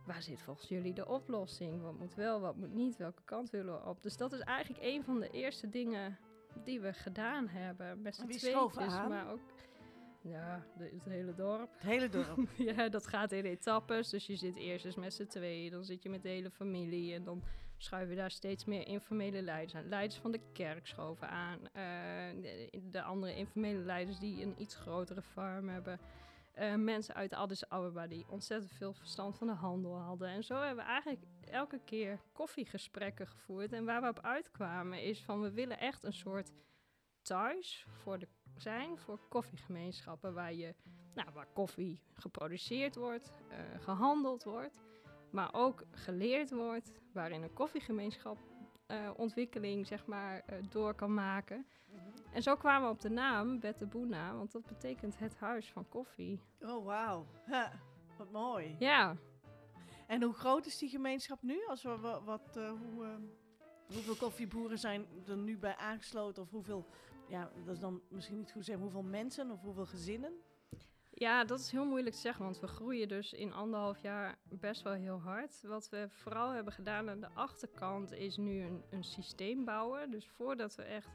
waar 0.06 0.22
zit 0.22 0.40
volgens 0.40 0.68
jullie 0.68 0.92
de 0.94 1.08
oplossing? 1.08 1.82
Wat 1.82 1.98
moet 1.98 2.14
wel, 2.14 2.40
wat 2.40 2.56
moet 2.56 2.72
niet? 2.74 2.96
Welke 2.96 3.22
kant 3.24 3.50
willen 3.50 3.74
we 3.74 3.86
op? 3.88 4.02
Dus 4.02 4.16
dat 4.16 4.32
is 4.32 4.40
eigenlijk 4.40 4.84
een 4.84 5.04
van 5.04 5.20
de 5.20 5.30
eerste 5.30 5.68
dingen 5.68 6.18
die 6.64 6.80
we 6.80 6.92
gedaan 6.92 7.48
hebben. 7.48 8.02
Met 8.02 8.14
z'n 8.14 8.26
tweetjes, 8.26 8.92
aan? 8.94 9.08
maar 9.08 9.30
ook... 9.32 9.40
Ja, 10.20 10.64
de- 10.78 10.90
het 10.94 11.04
hele 11.04 11.34
dorp. 11.34 11.70
Het 11.72 11.82
hele 11.82 12.08
dorp. 12.08 12.48
ja, 12.76 12.88
dat 12.88 13.06
gaat 13.06 13.32
in 13.32 13.44
etappes. 13.44 14.08
Dus 14.08 14.26
je 14.26 14.36
zit 14.36 14.56
eerst 14.56 14.84
eens 14.84 14.96
met 14.96 15.14
z'n 15.14 15.26
tweeën, 15.26 15.70
dan 15.70 15.84
zit 15.84 16.02
je 16.02 16.10
met 16.10 16.22
de 16.22 16.28
hele 16.28 16.50
familie. 16.50 17.14
En 17.14 17.24
dan 17.24 17.42
schuiven 17.76 18.14
we 18.14 18.20
daar 18.20 18.30
steeds 18.30 18.64
meer 18.64 18.86
informele 18.86 19.42
leiders 19.42 19.74
aan. 19.74 19.88
Leiders 19.88 20.20
van 20.20 20.30
de 20.30 20.40
kerk 20.52 20.86
schoven 20.86 21.28
aan. 21.28 21.58
eh, 21.72 22.42
de, 22.42 22.80
de 22.90 23.02
andere 23.02 23.36
informele 23.36 23.78
leiders 23.78 24.18
die 24.18 24.42
een 24.42 24.54
iets 24.58 24.74
grotere 24.74 25.22
farm 25.22 25.68
hebben. 25.68 25.98
Eh, 26.52 26.74
mensen 26.74 27.14
uit 27.14 27.32
Addis 27.32 27.68
Ababa 27.68 28.06
die 28.06 28.26
ontzettend 28.28 28.72
veel 28.72 28.92
verstand 28.92 29.36
van 29.38 29.46
de 29.46 29.52
handel 29.52 29.98
hadden. 29.98 30.28
En 30.28 30.44
zo 30.44 30.54
hebben 30.54 30.84
we 30.84 30.90
eigenlijk 30.90 31.22
elke 31.40 31.80
keer 31.84 32.20
koffiegesprekken 32.32 33.26
gevoerd. 33.26 33.72
En 33.72 33.84
waar 33.84 34.02
we 34.02 34.08
op 34.08 34.20
uitkwamen 34.20 35.02
is 35.02 35.22
van 35.22 35.40
we 35.40 35.52
willen 35.52 35.78
echt 35.78 36.04
een 36.04 36.12
soort 36.12 36.52
thuis 37.22 37.86
voor 37.88 38.18
de, 38.18 38.28
zijn 38.56 38.98
voor 38.98 39.18
koffiegemeenschappen. 39.28 40.34
Waar, 40.34 40.54
je, 40.54 40.74
nou, 41.14 41.28
waar 41.32 41.48
koffie 41.52 42.02
geproduceerd 42.14 42.94
wordt, 42.96 43.32
eh, 43.50 43.58
gehandeld 43.80 44.44
wordt. 44.44 44.80
Maar 45.30 45.54
ook 45.54 45.84
geleerd 45.90 46.50
wordt. 46.50 46.92
Waarin 47.12 47.42
een 47.42 47.52
koffiegemeenschap 47.52 48.38
eh, 48.86 49.10
ontwikkeling 49.16 49.86
zeg 49.86 50.06
maar, 50.06 50.44
door 50.70 50.94
kan 50.94 51.14
maken. 51.14 51.66
En 52.32 52.42
zo 52.42 52.54
kwamen 52.56 52.88
we 52.88 52.94
op 52.94 53.00
de 53.00 53.10
naam 53.10 53.60
Bettebuna, 53.60 54.34
want 54.34 54.52
dat 54.52 54.66
betekent 54.66 55.18
het 55.18 55.36
huis 55.38 55.72
van 55.72 55.88
koffie. 55.88 56.40
Oh, 56.60 56.84
wauw. 56.84 57.26
Wat 58.18 58.30
mooi. 58.30 58.76
Ja, 58.78 59.16
En 60.06 60.22
hoe 60.22 60.32
groot 60.34 60.66
is 60.66 60.78
die 60.78 60.88
gemeenschap 60.88 61.42
nu? 61.42 61.66
Als 61.66 61.82
we, 61.82 61.96
wa- 61.98 62.22
wat, 62.22 62.56
eh, 62.56 62.70
hoe, 62.70 63.04
eh, 63.04 63.14
hoeveel 63.94 64.16
koffieboeren 64.16 64.78
zijn 64.78 65.06
er 65.26 65.36
nu 65.36 65.58
bij 65.58 65.76
aangesloten? 65.76 66.42
Of 66.42 66.50
hoeveel, 66.50 66.86
ja, 67.28 67.50
dat 67.64 67.74
is 67.74 67.80
dan 67.80 68.00
misschien 68.08 68.36
niet 68.38 68.52
goed 68.52 68.64
zeggen, 68.64 68.84
hoeveel 68.84 69.02
mensen 69.02 69.50
of 69.50 69.60
hoeveel 69.60 69.86
gezinnen? 69.86 70.32
Ja, 71.14 71.44
dat 71.44 71.60
is 71.60 71.70
heel 71.70 71.84
moeilijk 71.86 72.14
te 72.14 72.20
zeggen, 72.20 72.44
want 72.44 72.60
we 72.60 72.66
groeien 72.66 73.08
dus 73.08 73.32
in 73.32 73.52
anderhalf 73.52 73.98
jaar 74.02 74.38
best 74.48 74.82
wel 74.82 74.92
heel 74.92 75.20
hard. 75.20 75.62
Wat 75.62 75.88
we 75.88 76.06
vooral 76.08 76.50
hebben 76.50 76.72
gedaan 76.72 77.10
aan 77.10 77.20
de 77.20 77.30
achterkant 77.34 78.12
is 78.12 78.36
nu 78.36 78.62
een, 78.62 78.82
een 78.90 79.04
systeem 79.04 79.64
bouwen. 79.64 80.10
Dus 80.10 80.28
voordat 80.28 80.74
we 80.74 80.82
echt 80.82 81.08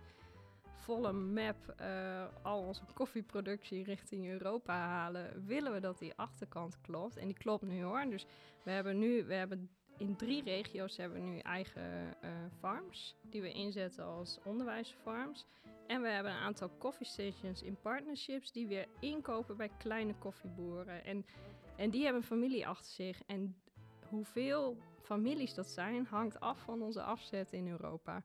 volle 0.88 1.12
map 1.12 1.74
eh, 1.78 2.26
al 2.42 2.60
onze 2.60 2.82
koffieproductie 2.94 3.84
richting 3.84 4.28
Europa 4.28 4.74
halen, 4.74 5.46
willen 5.46 5.74
we 5.74 5.80
dat 5.80 6.00
die 6.00 6.14
achterkant 6.16 6.82
klopt. 6.82 7.18
En 7.18 7.26
die 7.26 7.38
klopt 7.38 7.64
nu 7.64 7.84
hoor. 7.84 8.06
Dus 8.10 8.26
we 8.64 8.72
hebben 8.72 9.00
nu, 9.00 9.26
we 9.26 9.34
hebben 9.34 9.70
in 9.98 10.16
drie 10.16 10.44
regio's 10.44 10.98
hebben 10.98 11.22
we 11.22 11.28
nu 11.28 11.40
eigen 11.40 12.16
eh, 12.22 12.30
farms, 12.60 13.16
die 13.30 13.42
we 13.42 13.52
inzetten 13.52 14.06
als 14.06 14.40
onderwijsfarms. 14.44 15.46
En 15.88 16.02
we 16.02 16.08
hebben 16.08 16.32
een 16.32 16.38
aantal 16.38 16.72
coffee 16.78 17.08
stations 17.08 17.64
in 17.64 17.78
partnerships 17.82 18.52
die 18.52 18.68
weer 18.68 18.88
inkopen 19.00 19.58
bij 19.58 19.70
kleine 19.78 20.14
koffieboeren. 20.14 21.06
En, 21.06 21.26
en 21.76 21.90
die 21.90 22.04
hebben 22.04 22.24
familie 22.24 22.68
achter 22.68 22.92
zich. 22.92 23.22
En 23.26 23.56
hoeveel 24.10 24.78
families 25.02 25.54
dat 25.54 25.68
zijn, 25.68 26.06
hangt 26.06 26.40
af 26.40 26.60
van 26.60 26.82
onze 26.82 27.02
afzet 27.02 27.54
in 27.54 27.68
Europa. 27.68 28.24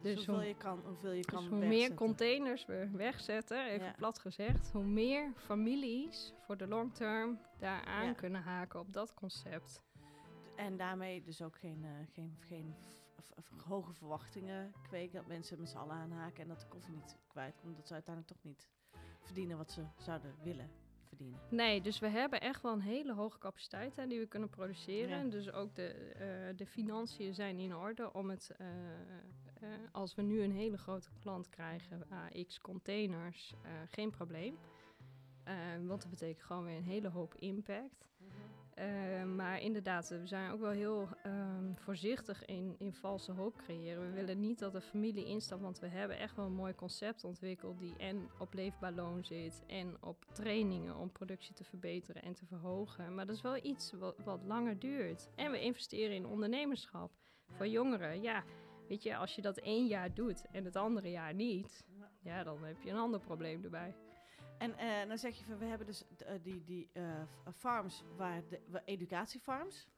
Dus, 0.00 0.14
Dus 0.14 0.26
hoeveel 0.26 0.34
hoe- 0.34 0.44
je 0.44 0.56
kan, 0.56 0.80
hoeveel 0.86 1.10
je 1.10 1.22
Dus 1.22 1.34
kan 1.34 1.46
hoe 1.48 1.66
meer 1.66 1.94
containers 1.94 2.66
we 2.66 2.88
wegzetten, 2.92 3.66
even 3.66 3.86
Ja. 3.86 3.92
plat 3.96 4.18
gezegd, 4.18 4.70
hoe 4.72 4.84
meer 4.84 5.32
families 5.36 6.32
voor 6.40 6.56
de 6.56 6.66
long 6.66 6.94
term 6.94 7.38
daar 7.58 7.84
aan 7.84 8.06
Ja. 8.06 8.12
kunnen 8.12 8.42
haken 8.42 8.80
op 8.80 8.92
dat 8.92 9.14
concept. 9.14 9.82
En 10.56 10.76
daarmee 10.76 11.22
dus 11.22 11.42
ook 11.42 11.58
geen, 11.58 11.84
eh, 11.84 11.90
geen, 12.14 12.36
geen 12.40 12.74
hoge 13.64 13.92
verwachtingen 13.92 14.72
kweken. 14.88 15.14
Dat 15.16 15.26
mensen 15.26 15.58
met 15.58 15.68
z'n 15.68 15.76
allen 15.76 15.94
aanhaken 15.94 16.42
en 16.42 16.48
dat 16.48 16.60
de 16.60 16.66
koffie 16.68 16.94
niet 16.94 17.16
kwijtkomt. 17.26 17.76
Dat 17.76 17.86
ze 17.86 17.92
uiteindelijk 17.94 18.34
toch 18.34 18.44
niet 18.44 18.68
verdienen 19.20 19.56
wat 19.56 19.70
ze 19.70 19.82
zouden 19.96 20.34
willen 20.42 20.70
verdienen. 21.04 21.40
Nee, 21.50 21.80
dus 21.80 21.98
we 21.98 22.08
hebben 22.08 22.40
echt 22.40 22.62
wel 22.62 22.72
een 22.72 22.80
hele 22.80 23.14
hoge 23.14 23.38
capaciteit 23.38 23.96
hè, 23.96 24.06
die 24.06 24.18
we 24.18 24.26
kunnen 24.26 24.48
produceren. 24.50 25.24
Ja. 25.24 25.30
Dus 25.30 25.52
ook 25.52 25.74
de, 25.74 25.86
eh, 25.88 26.56
de 26.56 26.66
financiën 26.66 27.34
zijn 27.34 27.58
in 27.58 27.76
orde 27.76 28.12
om 28.12 28.30
het, 28.30 28.50
eh, 28.58 28.66
eh, 29.60 29.68
als 29.92 30.14
we 30.14 30.22
nu 30.22 30.42
een 30.42 30.52
hele 30.52 30.78
grote 30.78 31.08
klant 31.20 31.48
krijgen, 31.48 32.06
AX 32.10 32.60
containers, 32.60 33.54
eh, 33.62 33.70
geen 33.86 34.10
probleem. 34.10 34.58
Eh, 35.44 35.54
want 35.86 36.00
dat 36.00 36.10
betekent 36.10 36.42
gewoon 36.42 36.64
weer 36.64 36.76
een 36.76 36.82
hele 36.82 37.08
hoop 37.08 37.34
impact. 37.34 38.06
Eh, 38.76 39.24
maar 39.24 39.60
inderdaad, 39.60 40.08
we 40.08 40.26
zijn 40.26 40.50
ook 40.50 40.60
wel 40.60 40.70
heel 40.70 41.08
ehm, 41.22 41.74
voorzichtig 41.74 42.44
in, 42.44 42.74
in 42.78 42.92
valse 42.92 43.32
hoop 43.32 43.56
creëren. 43.56 44.02
We 44.02 44.10
willen 44.10 44.40
niet 44.40 44.58
dat 44.58 44.72
de 44.72 44.80
familie 44.80 45.24
instapt, 45.24 45.62
want 45.62 45.78
we 45.78 45.86
hebben 45.86 46.18
echt 46.18 46.36
wel 46.36 46.46
een 46.46 46.52
mooi 46.52 46.74
concept 46.74 47.24
ontwikkeld 47.24 47.78
die 47.78 47.96
en 47.96 48.28
op 48.38 48.54
leefbaar 48.54 48.92
loon 48.92 49.24
zit 49.24 49.62
en 49.66 49.96
op 50.00 50.24
trainingen 50.32 50.96
om 50.96 51.12
productie 51.12 51.54
te 51.54 51.64
verbeteren 51.64 52.22
en 52.22 52.34
te 52.34 52.46
verhogen. 52.46 53.14
Maar 53.14 53.26
dat 53.26 53.36
is 53.36 53.42
wel 53.42 53.64
iets 53.64 53.92
wat, 53.92 54.16
wat 54.24 54.44
langer 54.44 54.78
duurt. 54.78 55.28
En 55.34 55.50
we 55.50 55.60
investeren 55.60 56.14
in 56.14 56.26
ondernemerschap 56.26 57.10
voor 57.50 57.66
jongeren. 57.66 58.22
Ja, 58.22 58.44
weet 58.88 59.02
je, 59.02 59.16
als 59.16 59.34
je 59.34 59.42
dat 59.42 59.58
één 59.58 59.86
jaar 59.86 60.14
doet 60.14 60.46
en 60.50 60.64
het 60.64 60.76
andere 60.76 61.10
jaar 61.10 61.34
niet, 61.34 61.84
ja, 62.22 62.42
dan 62.42 62.64
heb 62.64 62.82
je 62.82 62.90
een 62.90 62.96
ander 62.96 63.20
probleem 63.20 63.64
erbij. 63.64 63.94
En 64.58 64.78
eh, 64.78 65.08
dan 65.08 65.18
zeg 65.18 65.38
je 65.38 65.44
van, 65.44 65.58
we 65.58 65.64
hebben 65.64 65.86
dus 65.86 66.04
eh, 66.18 66.34
die, 66.42 66.64
die 66.64 66.88
eh, 66.92 67.02
farms, 67.54 68.04
waar 68.16 68.42
de, 68.48 68.82
educatiefarms. 68.84 69.88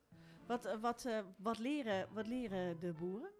Wat, 0.46 0.78
wat, 0.80 1.08
wat, 1.36 1.58
leren, 1.58 2.08
wat 2.12 2.26
leren 2.26 2.80
de 2.80 2.92
boeren? 2.92 3.30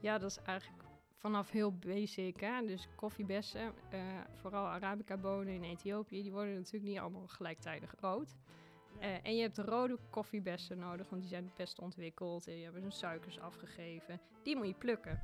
Ja, 0.00 0.18
dat 0.18 0.30
is 0.30 0.38
eigenlijk 0.38 0.84
vanaf 1.12 1.50
heel 1.50 1.72
basic. 1.78 2.40
Hè? 2.40 2.66
Dus 2.66 2.88
koffiebessen, 2.96 3.74
vooral 4.34 4.66
Arabica 4.66 5.16
bonen 5.16 5.54
in 5.54 5.62
Ethiopië, 5.62 6.22
die 6.22 6.32
worden 6.32 6.54
natuurlijk 6.54 6.84
niet 6.84 6.98
allemaal 6.98 7.26
gelijktijdig 7.26 7.94
rood. 8.00 8.36
Eh, 9.00 9.14
en 9.22 9.36
je 9.36 9.42
hebt 9.42 9.56
de 9.56 9.62
rode 9.62 9.98
koffiebessen 10.10 10.78
nodig, 10.78 11.08
want 11.08 11.20
die 11.20 11.30
zijn 11.30 11.44
het 11.44 11.54
best 11.54 11.78
ontwikkeld. 11.78 12.46
En 12.46 12.54
die 12.54 12.64
hebben 12.64 12.82
hun 12.82 12.92
suikers 12.92 13.40
afgegeven. 13.40 14.20
Die 14.42 14.56
moet 14.56 14.66
je 14.66 14.74
plukken. 14.74 15.22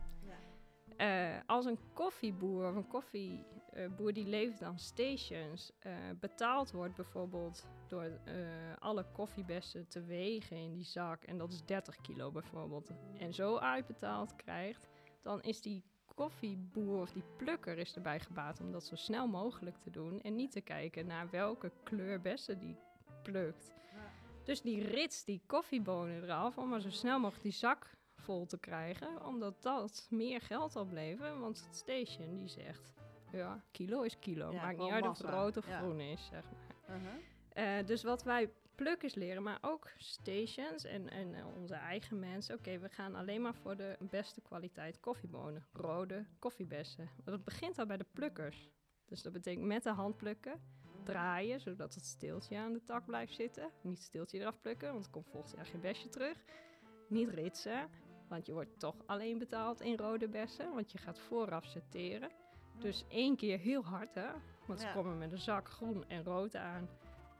Eh, 0.97 1.37
als 1.47 1.65
een 1.65 1.79
koffieboer 1.93 2.69
of 2.69 2.75
een 2.75 2.89
koffieboer 2.89 4.13
die 4.13 4.27
levert 4.27 4.63
aan 4.63 4.79
stations 4.79 5.73
eh, 5.79 5.93
betaald 6.21 6.71
wordt 6.71 6.95
bijvoorbeeld 6.95 7.69
door 7.87 8.21
alle 8.79 9.07
koffiebessen 9.13 9.89
te 9.89 10.03
wegen 10.05 10.57
in 10.57 10.73
die 10.73 10.85
zak 10.85 11.25
en 11.25 11.39
dat 11.39 11.53
is 11.53 11.65
30 11.65 12.01
kilo 12.01 12.31
bijvoorbeeld 12.31 12.91
en 13.19 13.35
zo 13.35 13.57
uitbetaald 13.57 14.37
krijgt, 14.37 14.89
dan 15.23 15.43
is 15.43 15.61
die 15.61 15.85
koffieboer 16.15 17.01
of 17.01 17.13
die 17.13 17.25
plukker 17.37 17.79
is 17.79 17.95
erbij 17.95 18.21
gebaat 18.21 18.61
om 18.61 18.73
dat 18.73 18.85
zo 18.85 18.95
snel 18.95 19.27
mogelijk 19.27 19.77
te 19.77 19.91
doen 19.91 20.21
en 20.21 20.37
niet 20.37 20.53
te 20.53 20.61
kijken 20.61 21.07
naar 21.07 21.31
welke 21.31 21.73
kleur 21.83 22.21
bessen 22.21 22.59
die 22.59 22.77
Dus 24.45 24.61
die 24.61 24.83
rits 24.83 25.25
die 25.25 25.43
koffiebonen 25.47 26.23
eraf 26.23 26.59
om 26.59 26.69
maar 26.69 26.81
zo 26.81 26.91
snel 26.91 27.19
mogelijk 27.19 27.43
die 27.43 27.53
zak 27.53 27.91
vol 28.15 28.47
te 28.47 28.59
krijgen, 28.59 29.27
omdat 29.27 29.63
dat 29.63 30.07
meer 30.11 30.41
geld 30.41 30.77
oplevert. 30.77 31.39
Want 31.39 31.65
het 31.65 31.77
station 31.77 32.37
die 32.37 32.49
zegt, 32.49 32.93
ja, 33.33 33.65
kilo 33.71 34.03
is 34.03 34.19
kilo. 34.19 34.53
Ja, 34.53 34.63
Maakt 34.63 34.79
niet 34.79 34.91
uit 34.91 35.07
of 35.07 35.19
het 35.19 35.27
rood 35.27 35.57
of 35.57 35.67
ja. 35.67 35.79
groen 35.79 36.01
is, 36.01 36.27
zeg 36.27 36.45
maar. 36.45 36.97
Uh-huh. 36.97 37.79
Eh, 37.79 37.87
dus 37.87 38.03
wat 38.03 38.23
wij 38.23 38.51
plukkers 38.75 39.15
leren, 39.15 39.43
maar 39.43 39.59
ook 39.61 39.91
stations 39.97 40.85
en, 40.85 41.11
en 41.11 41.35
eh, 41.35 41.47
onze 41.57 41.75
eigen 41.75 42.19
mensen. 42.19 42.55
Oké, 42.55 42.79
we 42.79 42.89
gaan 42.89 43.15
alleen 43.15 43.43
maar 43.43 43.55
voor 43.55 43.77
de 43.77 43.97
beste 44.01 44.41
kwaliteit 44.41 45.01
koffiebonen. 45.01 45.67
Rode 45.73 46.27
koffiebessen. 46.39 47.05
Maar 47.05 47.35
dat 47.35 47.45
begint 47.45 47.79
al 47.79 47.87
bij 47.87 47.97
de 47.97 48.07
plukkers. 48.13 48.71
Dus 49.05 49.23
dat 49.23 49.33
betekent 49.33 49.67
met 49.67 49.83
de 49.83 49.91
hand 49.91 50.17
plukken. 50.17 50.61
Draaien, 51.03 51.61
zodat 51.61 51.95
het 51.95 52.05
steeltje 52.05 52.57
aan 52.59 52.73
de 52.73 52.83
tak 52.83 53.07
blijft 53.07 53.35
zitten. 53.35 53.71
Niet 53.83 53.97
het 53.97 54.07
steeltje 54.07 54.39
eraf 54.39 54.61
plukken, 54.61 54.93
want 54.93 55.05
er 55.05 55.11
komt 55.11 55.29
volgend 55.31 55.55
jaar 55.57 55.67
geen 55.67 55.81
besje 55.81 56.09
terug. 56.09 56.37
Niet 57.09 57.29
ritsen, 57.29 57.89
want 58.29 58.47
je 58.47 58.53
wordt 58.53 58.79
toch 58.79 58.97
alleen 59.07 59.39
betaald 59.39 59.81
in 59.81 59.97
rode 59.97 60.29
bessen, 60.29 60.75
want 60.75 60.93
je 60.93 60.99
gaat 60.99 61.19
vooraf 61.19 61.65
sorteren. 61.65 62.31
Dus 62.79 63.05
één 63.09 63.37
keer 63.37 63.59
heel 63.59 63.85
hard, 63.85 64.15
hè? 64.15 64.29
Want 64.67 64.81
Ja. 64.81 64.87
ze 64.89 64.95
komen 64.95 65.19
met 65.19 65.33
een 65.33 65.39
zak 65.39 65.69
groen 65.69 66.09
en 66.09 66.25
rood 66.25 66.57
aan. 66.57 66.89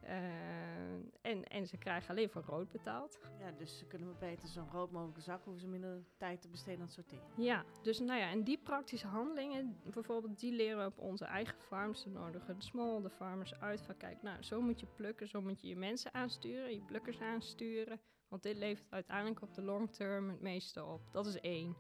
Eh, 0.01 0.81
en, 1.21 1.45
en 1.45 1.67
ze 1.67 1.77
krijgen 1.77 2.11
alleen 2.11 2.31
voor 2.31 2.43
rood 2.43 2.71
betaald. 2.73 3.19
Ja, 3.39 3.51
dus 3.51 3.79
ze 3.79 3.87
kunnen 3.87 4.17
beter 4.19 4.49
zo'n 4.49 4.71
rood 4.71 4.91
mogelijke 4.91 5.21
zak, 5.21 5.45
hoeven 5.45 5.63
ze 5.63 5.69
minder 5.69 6.05
tijd 6.17 6.41
te 6.41 6.49
besteden 6.49 6.79
aan 6.79 6.85
het 6.85 6.95
sorteren. 6.95 7.25
Ja, 7.37 7.65
dus 7.83 7.99
nou 7.99 8.21
ja, 8.21 8.31
en 8.31 8.45
die 8.45 8.59
praktische 8.59 9.07
handelingen, 9.07 9.77
bijvoorbeeld, 9.85 10.41
die 10.41 10.53
leren 10.53 10.79
we 10.79 10.87
op 10.87 10.99
onze 10.99 11.25
eigen 11.25 11.59
farms. 11.59 12.05
Dan 12.05 12.13
nodigen 12.13 12.59
de 12.59 12.65
small, 12.65 13.03
de 13.03 13.11
farmers 13.11 13.55
uit 13.61 13.83
van 13.83 13.97
kijk, 13.97 14.23
nou, 14.23 14.43
zo 14.43 14.61
moet 14.61 14.81
je 14.81 14.87
plukken, 14.87 15.29
zo 15.29 15.41
moet 15.41 15.61
je 15.61 15.69
je 15.69 15.77
mensen 15.77 16.15
aansturen, 16.15 16.75
je 16.75 16.83
plukkers 16.83 17.21
aansturen. 17.21 18.01
Want 18.29 18.43
dit 18.43 18.57
levert 18.57 18.91
uiteindelijk 18.91 19.43
op 19.43 19.55
de 19.55 19.63
long 19.63 19.93
term 19.93 20.29
het 20.29 20.41
meeste 20.41 20.85
op. 20.85 21.01
Dat 21.13 21.27
is 21.27 21.41
één. 21.41 21.77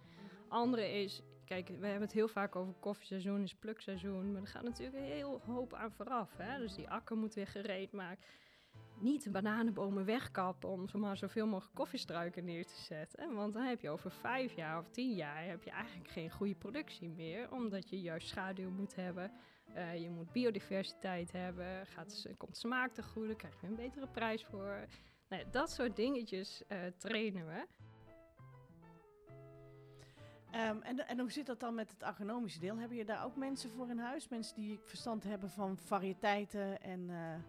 Andere 0.48 0.92
is, 1.02 1.22
kijk, 1.50 1.68
we 1.68 1.86
hebben 1.86 2.02
het 2.02 2.12
heel 2.12 2.28
vaak 2.28 2.56
over 2.56 2.74
koffieseizoen 2.80 3.42
is 3.42 3.54
plukseizoen, 3.54 4.32
maar 4.32 4.40
er 4.40 4.46
gaat 4.46 4.62
natuurlijk 4.62 4.96
een 4.96 5.10
heel 5.10 5.40
hoop 5.44 5.74
aan 5.74 5.92
vooraf. 5.92 6.36
Hè? 6.36 6.58
Dus 6.58 6.74
die 6.74 6.88
akker 6.88 7.16
moet 7.16 7.34
weer 7.34 7.46
gereed 7.46 7.92
maken. 7.92 8.24
Niet 8.98 9.24
de 9.24 9.30
bananenbomen 9.30 10.04
wegkappen 10.04 10.68
om 10.68 10.88
zomaar 10.88 11.16
zoveel 11.16 11.46
mogelijk 11.46 11.74
koffiestruiken 11.74 12.44
neer 12.44 12.66
te 12.66 12.76
zetten. 12.76 13.34
Want 13.34 13.52
dan 13.52 13.62
heb 13.62 13.80
je 13.80 13.90
over 13.90 14.10
vijf 14.10 14.52
jaar 14.56 14.78
of 14.78 14.88
tien 14.90 15.14
jaar 15.14 15.44
heb 15.44 15.62
je 15.62 15.70
eigenlijk 15.70 16.10
geen 16.10 16.30
goede 16.30 16.54
productie 16.54 17.08
meer. 17.08 17.52
Omdat 17.52 17.88
je 17.88 18.00
juist 18.00 18.28
schaduw 18.28 18.70
moet 18.70 18.94
hebben. 18.94 19.32
Eh, 19.74 20.02
je 20.02 20.10
moet 20.10 20.32
biodiversiteit 20.32 21.32
hebben. 21.32 21.86
Gaat, 21.86 22.26
komt 22.36 22.56
smaak 22.56 22.92
te 22.92 23.02
goede, 23.02 23.36
krijg 23.36 23.60
je 23.60 23.66
een 23.66 23.76
betere 23.76 24.08
prijs 24.08 24.44
voor. 24.44 24.86
Nou, 25.28 25.42
ja, 25.42 25.48
dat 25.50 25.70
soort 25.70 25.96
dingetjes 25.96 26.62
eh, 26.66 26.78
trainen 26.98 27.46
we. 27.46 27.66
Ehm, 30.50 30.80
en, 30.80 31.08
en 31.08 31.18
hoe 31.18 31.32
zit 31.32 31.46
dat 31.46 31.60
dan 31.60 31.74
met 31.74 31.90
het 31.90 32.02
agronomische 32.02 32.58
deel? 32.60 32.76
Hebben 32.76 32.96
je 32.96 33.04
daar 33.04 33.24
ook 33.24 33.36
mensen 33.36 33.70
voor 33.70 33.88
in 33.90 33.98
huis? 33.98 34.28
Mensen 34.28 34.54
die 34.56 34.80
verstand 34.84 35.24
hebben 35.24 35.50
van 35.50 35.76
variëteiten 35.76 36.82
en 36.82 37.10
eh, 37.10 37.42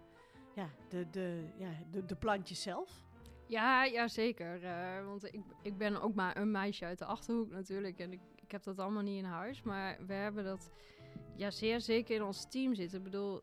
ja, 0.56 0.70
de, 0.90 1.10
de, 1.10 1.44
ja, 1.58 1.70
de, 1.92 2.06
de 2.06 2.16
plantjes 2.16 2.62
zelf? 2.62 3.04
Ja, 3.48 3.84
ja 3.84 4.08
zeker. 4.08 4.64
eh, 4.64 5.06
want 5.06 5.34
ik, 5.34 5.42
ik 5.62 5.78
ben 5.78 6.02
ook 6.02 6.14
maar 6.16 6.38
een 6.38 6.52
meisje 6.52 6.86
uit 6.86 6.98
de 7.00 7.06
Achterhoek 7.06 7.52
natuurlijk. 7.52 8.00
En 8.00 8.12
ik, 8.12 8.22
ik 8.36 8.52
heb 8.52 8.64
dat 8.64 8.80
allemaal 8.80 9.04
niet 9.04 9.18
in 9.18 9.30
huis. 9.30 9.62
Maar 9.62 9.98
we 10.06 10.14
hebben 10.14 10.44
dat 10.44 10.72
ja, 11.36 11.52
zeer 11.52 11.82
zeker 11.82 12.16
in 12.16 12.24
ons 12.24 12.50
team 12.50 12.76
zitten. 12.76 12.98
Ik 12.98 13.04
bedoel, 13.04 13.42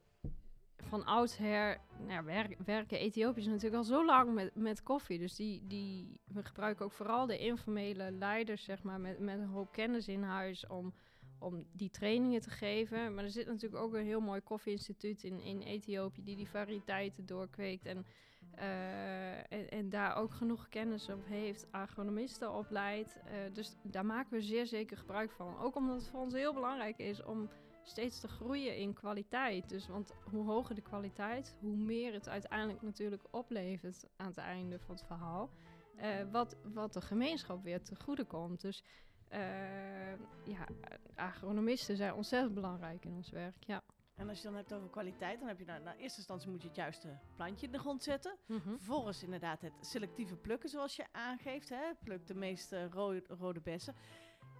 van 0.88 1.04
oudsher 1.04 1.80
nou 2.06 2.24
werken 2.64 2.98
Ethiopiërs 2.98 3.46
natuurlijk 3.46 3.74
al 3.74 3.84
zo 3.84 4.04
lang 4.04 4.34
met, 4.34 4.54
met 4.54 4.82
koffie. 4.82 5.18
Dus 5.18 5.36
die, 5.36 5.66
die, 5.66 6.20
we 6.26 6.44
gebruiken 6.44 6.84
ook 6.84 6.92
vooral 6.92 7.26
de 7.26 7.38
informele 7.38 8.10
leiders, 8.10 8.64
zeg 8.64 8.82
maar, 8.82 9.00
met, 9.00 9.18
met 9.18 9.38
een 9.38 9.46
hoop 9.46 9.72
kennis 9.72 10.08
in 10.08 10.22
huis 10.22 10.66
om, 10.66 10.94
om 11.38 11.66
die 11.72 11.90
trainingen 11.90 12.40
te 12.40 12.50
geven. 12.50 13.14
Maar 13.14 13.24
er 13.24 13.30
zit 13.30 13.46
natuurlijk 13.46 13.82
ook 13.82 13.94
een 13.94 14.04
heel 14.04 14.20
mooi 14.20 14.40
koffieinstituut 14.40 15.22
in, 15.24 15.40
in 15.40 15.60
Ethiopië 15.60 16.22
die 16.22 16.36
die 16.36 16.48
variëteiten 16.48 17.26
doorkweekt. 17.26 17.86
En 17.86 18.06
eh, 18.54 19.72
en, 19.72 19.88
daar 19.88 20.16
ook 20.16 20.32
genoeg 20.32 20.68
kennis 20.68 21.08
op 21.08 21.26
heeft, 21.26 21.66
agronomisten 21.70 22.54
opleidt. 22.54 23.16
Eh, 23.24 23.32
dus 23.52 23.76
daar 23.82 24.06
maken 24.06 24.30
we 24.30 24.42
zeer 24.42 24.66
zeker 24.66 24.96
gebruik 24.96 25.30
van. 25.30 25.58
Ook 25.58 25.76
omdat 25.76 25.96
het 25.96 26.08
voor 26.08 26.20
ons 26.20 26.34
heel 26.34 26.54
belangrijk 26.54 26.98
is 26.98 27.22
om 27.22 27.48
steeds 27.88 28.20
te 28.20 28.28
groeien 28.28 28.76
in 28.76 28.92
kwaliteit. 28.92 29.68
Dus 29.68 29.88
want 29.88 30.12
hoe 30.30 30.44
hoger 30.44 30.74
de 30.74 30.80
kwaliteit, 30.80 31.56
hoe 31.60 31.76
meer 31.76 32.12
het 32.12 32.28
uiteindelijk 32.28 32.82
natuurlijk 32.82 33.22
oplevert 33.30 34.04
aan 34.16 34.26
het 34.26 34.36
einde 34.36 34.78
van 34.78 34.94
het 34.94 35.04
verhaal. 35.04 35.50
Eh, 35.96 36.10
wat, 36.30 36.56
wat 36.62 36.92
de 36.92 37.00
gemeenschap 37.00 37.62
weer 37.62 37.82
te 37.82 37.94
goede 37.96 38.24
komt. 38.24 38.60
Dus 38.60 38.84
eh, 39.28 40.12
ja, 40.44 40.66
agronomisten 41.14 41.96
zijn 41.96 42.14
ontzettend 42.14 42.54
belangrijk 42.54 43.04
in 43.04 43.12
ons 43.12 43.30
werk. 43.30 43.64
Ja. 43.64 43.82
En 44.14 44.28
als 44.28 44.38
je 44.38 44.44
dan 44.44 44.54
hebt 44.54 44.72
over 44.72 44.88
kwaliteit, 44.88 45.38
dan 45.38 45.48
heb 45.48 45.58
je 45.58 45.64
nou, 45.64 45.82
nou, 45.82 45.96
in 45.96 46.02
eerste 46.02 46.18
instantie 46.18 46.50
moet 46.50 46.62
je 46.62 46.68
het 46.68 46.76
juiste 46.76 47.18
plantje 47.36 47.66
in 47.66 47.72
de 47.72 47.78
grond 47.78 48.02
zetten. 48.02 48.36
Mhm. 48.46 48.60
Vervolgens 48.60 49.22
inderdaad 49.22 49.60
het 49.60 49.72
selectieve 49.80 50.36
plukken 50.36 50.68
zoals 50.68 50.96
je 50.96 51.04
aangeeft. 51.12 51.68
Hè? 51.68 51.94
Pluk 52.04 52.26
de 52.26 52.34
meeste 52.34 52.88
rode, 52.90 53.24
rode 53.28 53.60
bessen. 53.60 53.94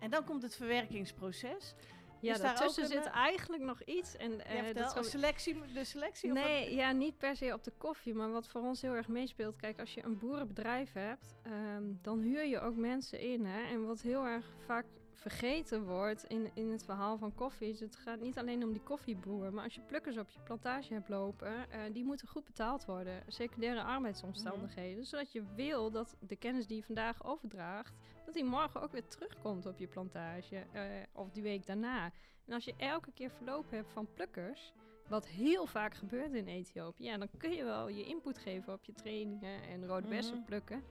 En 0.01 0.11
dan 0.11 0.25
komt 0.25 0.43
het 0.43 0.57
verwerkingsproces. 0.57 1.75
Ja, 2.21 2.35
Is 2.35 2.41
daartussen 2.41 2.87
zit 2.87 3.05
eh, 3.05 3.15
eigenlijk 3.15 3.63
nog 3.63 3.83
iets. 3.83 4.17
En, 4.17 4.31
Ja, 4.31 4.73
dat 4.73 5.07
selectie, 5.07 5.73
de 5.73 5.85
selectie? 5.85 6.33
Nee, 6.33 6.75
ja, 6.75 6.93
niet 6.93 7.19
per 7.19 7.37
se 7.37 7.53
op 7.53 7.65
de 7.65 7.73
koffie. 7.79 8.15
Maar 8.15 8.31
wat 8.31 8.49
voor 8.49 8.61
ons 8.61 8.83
heel 8.83 8.95
erg 8.95 9.09
meespeelt. 9.09 9.57
Kijk, 9.57 9.81
als 9.81 9.95
je 9.95 10.05
een 10.05 10.19
boerenbedrijf 10.19 10.93
hebt, 10.93 11.35
ehm, 11.43 11.83
dan 12.03 12.21
huur 12.21 12.45
je 12.45 12.61
ook 12.61 12.77
mensen 12.77 13.21
in. 13.21 13.45
Hè? 13.45 13.63
En 13.63 13.87
wat 13.87 14.01
heel 14.01 14.25
erg 14.25 14.47
vaak 14.67 14.85
vergeten 15.19 15.85
wordt 15.85 16.25
in, 16.25 16.51
in 16.55 16.71
het 16.71 16.85
verhaal 16.85 17.19
van 17.19 17.35
koffie, 17.35 17.69
is 17.69 17.81
het 17.81 17.97
gaat 17.97 18.21
niet 18.21 18.39
alleen 18.39 18.65
om 18.65 18.73
die 18.73 18.83
koffieboer. 18.83 19.53
Maar 19.53 19.65
als 19.65 19.75
je 19.75 19.81
plukkers 19.81 20.17
op 20.19 20.29
je 20.31 20.41
plantage 20.45 20.93
hebt 20.95 21.09
lopen, 21.09 21.71
eh, 21.71 21.81
die 21.93 22.05
moeten 22.05 22.29
goed 22.29 22.45
betaald 22.45 22.85
worden. 22.85 23.23
Secundaire 23.27 23.83
arbeidsomstandigheden. 23.83 25.05
Zodat 25.05 25.33
je 25.33 25.43
wil 25.55 25.91
dat 25.91 26.17
de 26.21 26.37
kennis 26.37 26.67
die 26.67 26.77
je 26.77 26.83
vandaag 26.85 27.25
overdraagt, 27.25 27.95
dat 28.25 28.35
die 28.35 28.45
morgen 28.45 28.81
ook 28.83 28.93
weer 28.93 29.07
terugkomt 29.07 29.67
op 29.67 29.79
je 29.79 29.87
plantage. 29.87 30.57
eh, 30.73 30.83
of 31.13 31.31
die 31.31 31.43
week 31.43 31.67
daarna. 31.67 32.11
En 32.47 32.53
als 32.55 32.65
je 32.65 32.75
elke 32.77 33.13
keer 33.13 33.31
verloop 33.31 33.71
hebt 33.71 33.93
van 33.93 34.09
plukkers, 34.15 34.73
wat 35.09 35.27
heel 35.29 35.67
vaak 35.67 35.95
gebeurt 35.95 36.33
in 36.35 36.47
Ethiopië, 36.47 37.05
ja, 37.05 37.19
dan 37.19 37.29
kun 37.39 37.51
je 37.53 37.65
wel 37.65 37.89
je 37.89 38.05
input 38.05 38.39
geven 38.39 38.73
op 38.73 38.85
je 38.85 38.93
trainingen 38.93 39.63
en 39.63 39.87
rode 39.87 40.09
bessen 40.09 40.37
Mhm. 40.37 40.45
plukken. 40.45 40.83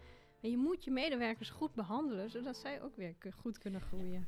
Maar 0.47 0.55
je 0.55 0.61
moet 0.63 0.83
je 0.83 0.91
medewerkers 0.91 1.49
goed 1.49 1.73
behandelen, 1.73 2.29
zodat 2.29 2.57
zij 2.57 2.81
ook 2.81 2.95
weer 2.95 3.15
goed 3.35 3.57
kunnen 3.57 3.81
groeien. 3.81 4.27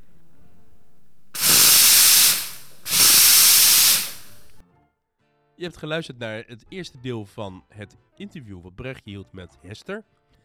Je 5.55 5.63
hebt 5.63 5.77
geluisterd 5.77 6.17
naar 6.17 6.43
het 6.47 6.65
eerste 6.69 6.99
deel 6.99 7.25
van 7.25 7.65
het 7.67 7.97
interview 8.15 8.62
wat 8.62 8.75
Brechtje 8.75 9.10
hield 9.10 9.32
met 9.32 9.58
Hester. 9.62 9.97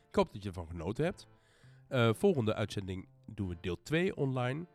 Ik 0.08 0.14
hoop 0.14 0.32
dat 0.32 0.42
je 0.42 0.48
ervan 0.48 0.66
genoten 0.66 1.04
hebt. 1.04 1.26
Eh, 1.88 2.14
volgende 2.14 2.54
uitzending 2.54 3.08
doen 3.26 3.48
we 3.48 3.56
deel 3.60 3.82
2 3.82 4.16
online. 4.16 4.66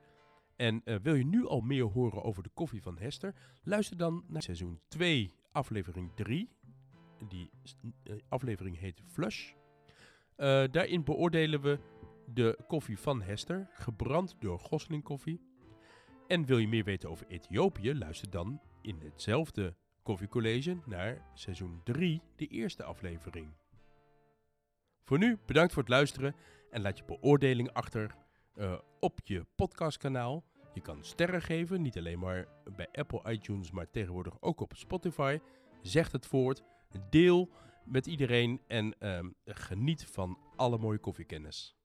En 0.55 0.81
eh, 0.85 0.95
wil 1.01 1.13
je 1.13 1.25
nu 1.25 1.47
al 1.47 1.61
meer 1.61 1.85
horen 1.85 2.23
over 2.23 2.43
de 2.43 2.51
koffie 2.53 2.81
van 2.81 2.97
Hester? 2.97 3.35
Luister 3.63 3.97
dan 3.97 4.23
naar 4.27 4.41
seizoen 4.41 4.79
2, 4.87 5.33
aflevering 5.51 6.11
3. 6.15 6.49
Die 7.27 7.49
eh, 8.03 8.15
aflevering 8.29 8.79
heet 8.79 9.01
Flush. 9.05 9.53
Eh, 10.39 10.63
daarin 10.71 11.03
beoordelen 11.03 11.61
we 11.61 11.79
de 12.25 12.57
koffie 12.67 12.99
van 12.99 13.21
Hester, 13.21 13.67
gebrand 13.73 14.35
door 14.39 14.59
Gosling 14.59 15.03
koffie. 15.03 15.41
En 16.27 16.45
wil 16.45 16.57
je 16.57 16.67
meer 16.67 16.83
weten 16.83 17.09
over 17.09 17.25
Ethiopië? 17.27 17.95
Luister 17.95 18.29
dan 18.29 18.61
in 18.81 18.99
hetzelfde 19.03 19.75
koffiecollege 20.03 20.77
naar 20.85 21.29
seizoen 21.33 21.81
3, 21.83 22.21
de 22.35 22.47
eerste 22.47 22.83
aflevering. 22.83 23.53
Voor 25.03 25.17
nu 25.17 25.37
bedankt 25.45 25.73
voor 25.73 25.81
het 25.81 25.91
luisteren 25.91 26.35
en 26.71 26.81
laat 26.81 26.97
je 26.97 27.03
beoordeling 27.05 27.73
achter 27.73 28.15
eh, 28.55 28.79
op 28.99 29.19
je 29.23 29.45
podcastkanaal. 29.55 30.43
Je 30.73 30.81
kan 30.81 31.03
sterren 31.03 31.41
geven, 31.41 31.81
niet 31.81 31.97
alleen 31.97 32.19
maar 32.19 32.47
bij 32.75 32.87
Apple 32.91 33.31
iTunes, 33.31 33.71
maar 33.71 33.89
tegenwoordig 33.89 34.41
ook 34.41 34.61
op 34.61 34.73
Spotify. 34.75 35.39
Zeg 35.81 36.11
het 36.11 36.25
voort, 36.25 36.63
deel 37.09 37.49
met 37.89 38.07
iedereen 38.07 38.61
en 38.67 38.95
ehm, 38.99 39.29
geniet 39.45 40.05
van 40.05 40.37
alle 40.55 40.77
mooie 40.77 40.99
koffiekennis. 40.99 41.77